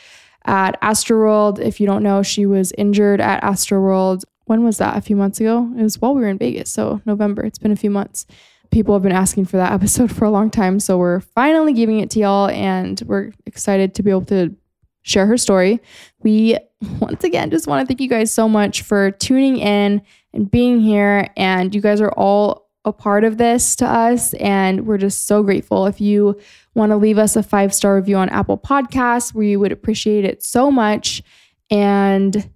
at 0.45 0.81
Astroworld. 0.83 1.61
If 1.61 1.79
you 1.79 1.87
don't 1.87 2.03
know, 2.03 2.25
she 2.25 2.47
was 2.47 2.73
injured 2.77 3.21
at 3.21 3.41
Astroworld. 3.45 4.25
When 4.47 4.65
was 4.65 4.79
that? 4.79 4.97
A 4.97 5.01
few 5.01 5.15
months 5.15 5.39
ago? 5.39 5.73
It 5.79 5.83
was 5.85 6.01
while 6.01 6.17
we 6.17 6.23
were 6.23 6.29
in 6.29 6.39
Vegas. 6.39 6.69
So, 6.73 7.01
November. 7.07 7.45
It's 7.45 7.59
been 7.61 7.71
a 7.71 7.77
few 7.77 7.91
months. 7.91 8.27
People 8.71 8.95
have 8.95 9.03
been 9.03 9.13
asking 9.13 9.47
for 9.47 9.57
that 9.57 9.73
episode 9.81 10.15
for 10.15 10.25
a 10.25 10.31
long 10.31 10.51
time. 10.51 10.81
So, 10.81 10.99
we're 10.99 11.21
finally 11.21 11.73
giving 11.73 12.01
it 12.01 12.11
to 12.11 12.21
y'all, 12.21 12.49
and 12.49 13.01
we're 13.07 13.33
excited 13.47 13.95
to 13.97 14.03
be 14.03 14.11
able 14.11 14.27
to 14.27 14.55
share 15.03 15.27
her 15.27 15.37
story. 15.37 15.81
We 16.23 16.59
once 17.01 17.25
again 17.25 17.51
just 17.51 17.67
want 17.67 17.83
to 17.83 17.87
thank 17.87 18.01
you 18.01 18.09
guys 18.09 18.33
so 18.33 18.49
much 18.49 18.83
for 18.83 19.11
tuning 19.11 19.59
in 19.59 20.03
and 20.33 20.51
being 20.51 20.81
here. 20.81 21.29
And 21.37 21.75
you 21.75 21.81
guys 21.81 22.01
are 22.01 22.13
all 22.13 22.69
a 22.85 22.93
part 22.93 23.25
of 23.25 23.37
this 23.37 23.77
to 23.77 23.87
us. 23.87 24.33
And 24.35 24.87
we're 24.87 24.99
just 24.99 25.27
so 25.27 25.43
grateful. 25.43 25.87
If 25.87 26.01
you 26.01 26.41
want 26.75 26.91
to 26.91 26.97
leave 26.97 27.19
us 27.19 27.37
a 27.37 27.43
five 27.43 27.75
star 27.75 27.97
review 27.97 28.17
on 28.17 28.29
Apple 28.31 28.59
Podcasts, 28.59 29.35
we 29.35 29.57
would 29.57 29.73
appreciate 29.73 30.25
it 30.25 30.43
so 30.43 30.71
much. 30.71 31.23
And 31.71 32.51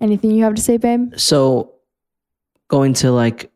anything 0.00 0.30
you 0.32 0.44
have 0.44 0.54
to 0.54 0.62
say, 0.62 0.76
babe? 0.76 1.14
So, 1.16 1.72
going 2.68 2.94
to 2.94 3.12
like 3.12 3.51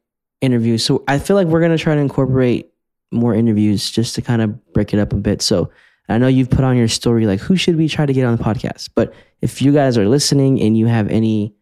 interviews. 0.47 0.85
So, 0.85 1.05
I 1.09 1.19
feel 1.19 1.37
like 1.37 1.49
we're 1.49 1.61
going 1.61 1.77
to 1.77 1.83
try 1.83 1.95
to 1.95 2.01
incorporate 2.01 2.71
more 3.13 3.35
interviews 3.35 3.91
just 3.91 4.15
to 4.15 4.23
kind 4.23 4.41
of 4.43 4.73
break 4.73 4.95
it 4.95 4.99
up 4.99 5.13
a 5.13 5.17
bit. 5.17 5.43
So, 5.43 5.71
I 6.09 6.19
know 6.19 6.29
you've 6.29 6.51
put 6.51 6.65
on 6.65 6.77
your 6.77 6.89
story, 6.89 7.27
like, 7.27 7.41
who 7.41 7.57
should 7.57 7.77
we 7.77 7.89
try 7.89 8.07
to 8.07 8.13
get 8.13 8.25
on 8.25 8.37
the 8.37 8.43
podcast? 8.43 8.91
But 8.95 9.13
if 9.43 9.61
you 9.61 9.73
guys 9.73 9.99
are 9.99 10.09
listening 10.09 10.61
and 10.63 10.79
you 10.79 10.87
have 10.87 11.09
any 11.11 11.53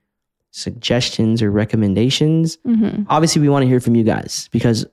suggestions 0.51 1.43
or 1.43 1.51
recommendations, 1.51 2.59
Mm-hmm. 2.59 3.05
obviously 3.09 3.41
we 3.43 3.49
want 3.49 3.62
to 3.64 3.68
hear 3.68 3.80
from 3.80 3.95
you 3.97 4.05
guys 4.05 4.49
because 4.53 4.87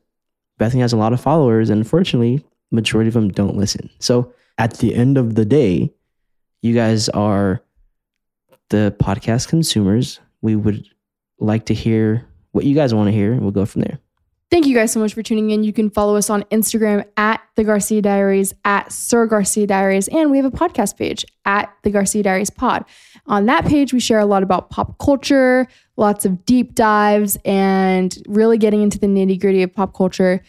Bethanie 0.59 0.79
has 0.81 0.93
a 0.93 0.97
lot 0.97 1.13
of 1.13 1.21
followers 1.21 1.69
and 1.69 1.79
unfortunately 1.79 2.43
majority 2.71 3.09
of 3.09 3.13
them 3.13 3.29
don't 3.29 3.55
listen. 3.57 3.89
So 3.99 4.33
at 4.57 4.75
the 4.77 4.95
end 4.95 5.17
of 5.17 5.35
the 5.35 5.45
day, 5.45 5.93
you 6.61 6.73
guys 6.73 7.09
are 7.09 7.61
the 8.69 8.95
podcast 8.99 9.49
consumers. 9.49 10.19
We 10.41 10.55
would 10.55 10.87
like 11.39 11.65
to 11.65 11.73
hear 11.73 12.25
what 12.51 12.65
you 12.65 12.75
guys 12.75 12.93
want 12.93 13.07
to 13.07 13.11
hear 13.11 13.31
and 13.33 13.41
we'll 13.41 13.51
go 13.51 13.65
from 13.65 13.81
there. 13.81 13.99
Thank 14.51 14.65
you 14.65 14.75
guys 14.75 14.91
so 14.91 14.99
much 14.99 15.13
for 15.13 15.23
tuning 15.23 15.51
in. 15.51 15.63
You 15.63 15.71
can 15.71 15.89
follow 15.89 16.17
us 16.17 16.29
on 16.29 16.43
Instagram 16.43 17.05
at 17.15 17.41
the 17.55 17.63
Garcia 17.63 18.01
Diaries, 18.01 18.53
at 18.65 18.91
Sir 18.91 19.25
Garcia 19.25 19.65
Diaries, 19.65 20.09
and 20.09 20.29
we 20.29 20.35
have 20.35 20.45
a 20.45 20.51
podcast 20.51 20.97
page 20.97 21.25
at 21.45 21.73
the 21.83 21.89
Garcia 21.89 22.21
Diaries 22.21 22.49
Pod. 22.49 22.83
On 23.27 23.45
that 23.45 23.63
page, 23.63 23.93
we 23.93 24.01
share 24.01 24.19
a 24.19 24.25
lot 24.25 24.43
about 24.43 24.69
pop 24.69 24.99
culture, 24.99 25.67
lots 25.95 26.25
of 26.25 26.45
deep 26.45 26.75
dives, 26.75 27.37
and 27.45 28.17
really 28.27 28.57
getting 28.57 28.81
into 28.81 28.99
the 28.99 29.07
nitty 29.07 29.39
gritty 29.39 29.63
of 29.63 29.73
pop 29.73 29.95
culture. 29.95 30.43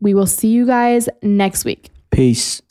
We 0.00 0.14
will 0.14 0.26
see 0.26 0.48
you 0.48 0.64
guys 0.64 1.08
next 1.20 1.64
week. 1.64 1.90
Peace. 2.12 2.62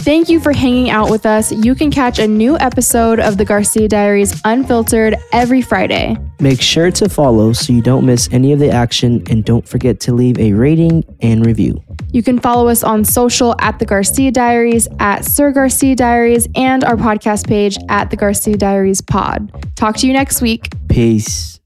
Thank 0.00 0.28
you 0.28 0.40
for 0.40 0.52
hanging 0.52 0.90
out 0.90 1.10
with 1.10 1.26
us. 1.26 1.52
You 1.52 1.74
can 1.74 1.90
catch 1.90 2.18
a 2.18 2.26
new 2.26 2.58
episode 2.58 3.20
of 3.20 3.38
the 3.38 3.44
Garcia 3.44 3.86
Diaries 3.86 4.40
Unfiltered 4.44 5.16
every 5.32 5.62
Friday. 5.62 6.16
Make 6.40 6.60
sure 6.60 6.90
to 6.90 7.08
follow 7.08 7.52
so 7.52 7.72
you 7.72 7.82
don't 7.82 8.04
miss 8.04 8.28
any 8.32 8.52
of 8.52 8.58
the 8.58 8.70
action 8.70 9.22
and 9.30 9.44
don't 9.44 9.66
forget 9.66 10.00
to 10.00 10.12
leave 10.12 10.38
a 10.40 10.54
rating 10.54 11.04
and 11.20 11.46
review. 11.46 11.80
You 12.12 12.22
can 12.22 12.40
follow 12.40 12.68
us 12.68 12.82
on 12.82 13.04
social 13.04 13.54
at 13.60 13.78
the 13.78 13.86
Garcia 13.86 14.32
Diaries, 14.32 14.88
at 14.98 15.24
Sir 15.24 15.52
Garcia 15.52 15.94
Diaries, 15.94 16.48
and 16.56 16.82
our 16.84 16.96
podcast 16.96 17.46
page 17.46 17.78
at 17.88 18.10
the 18.10 18.16
Garcia 18.16 18.56
Diaries 18.56 19.00
Pod. 19.00 19.50
Talk 19.76 19.96
to 19.98 20.06
you 20.06 20.12
next 20.12 20.42
week. 20.42 20.68
Peace. 20.88 21.60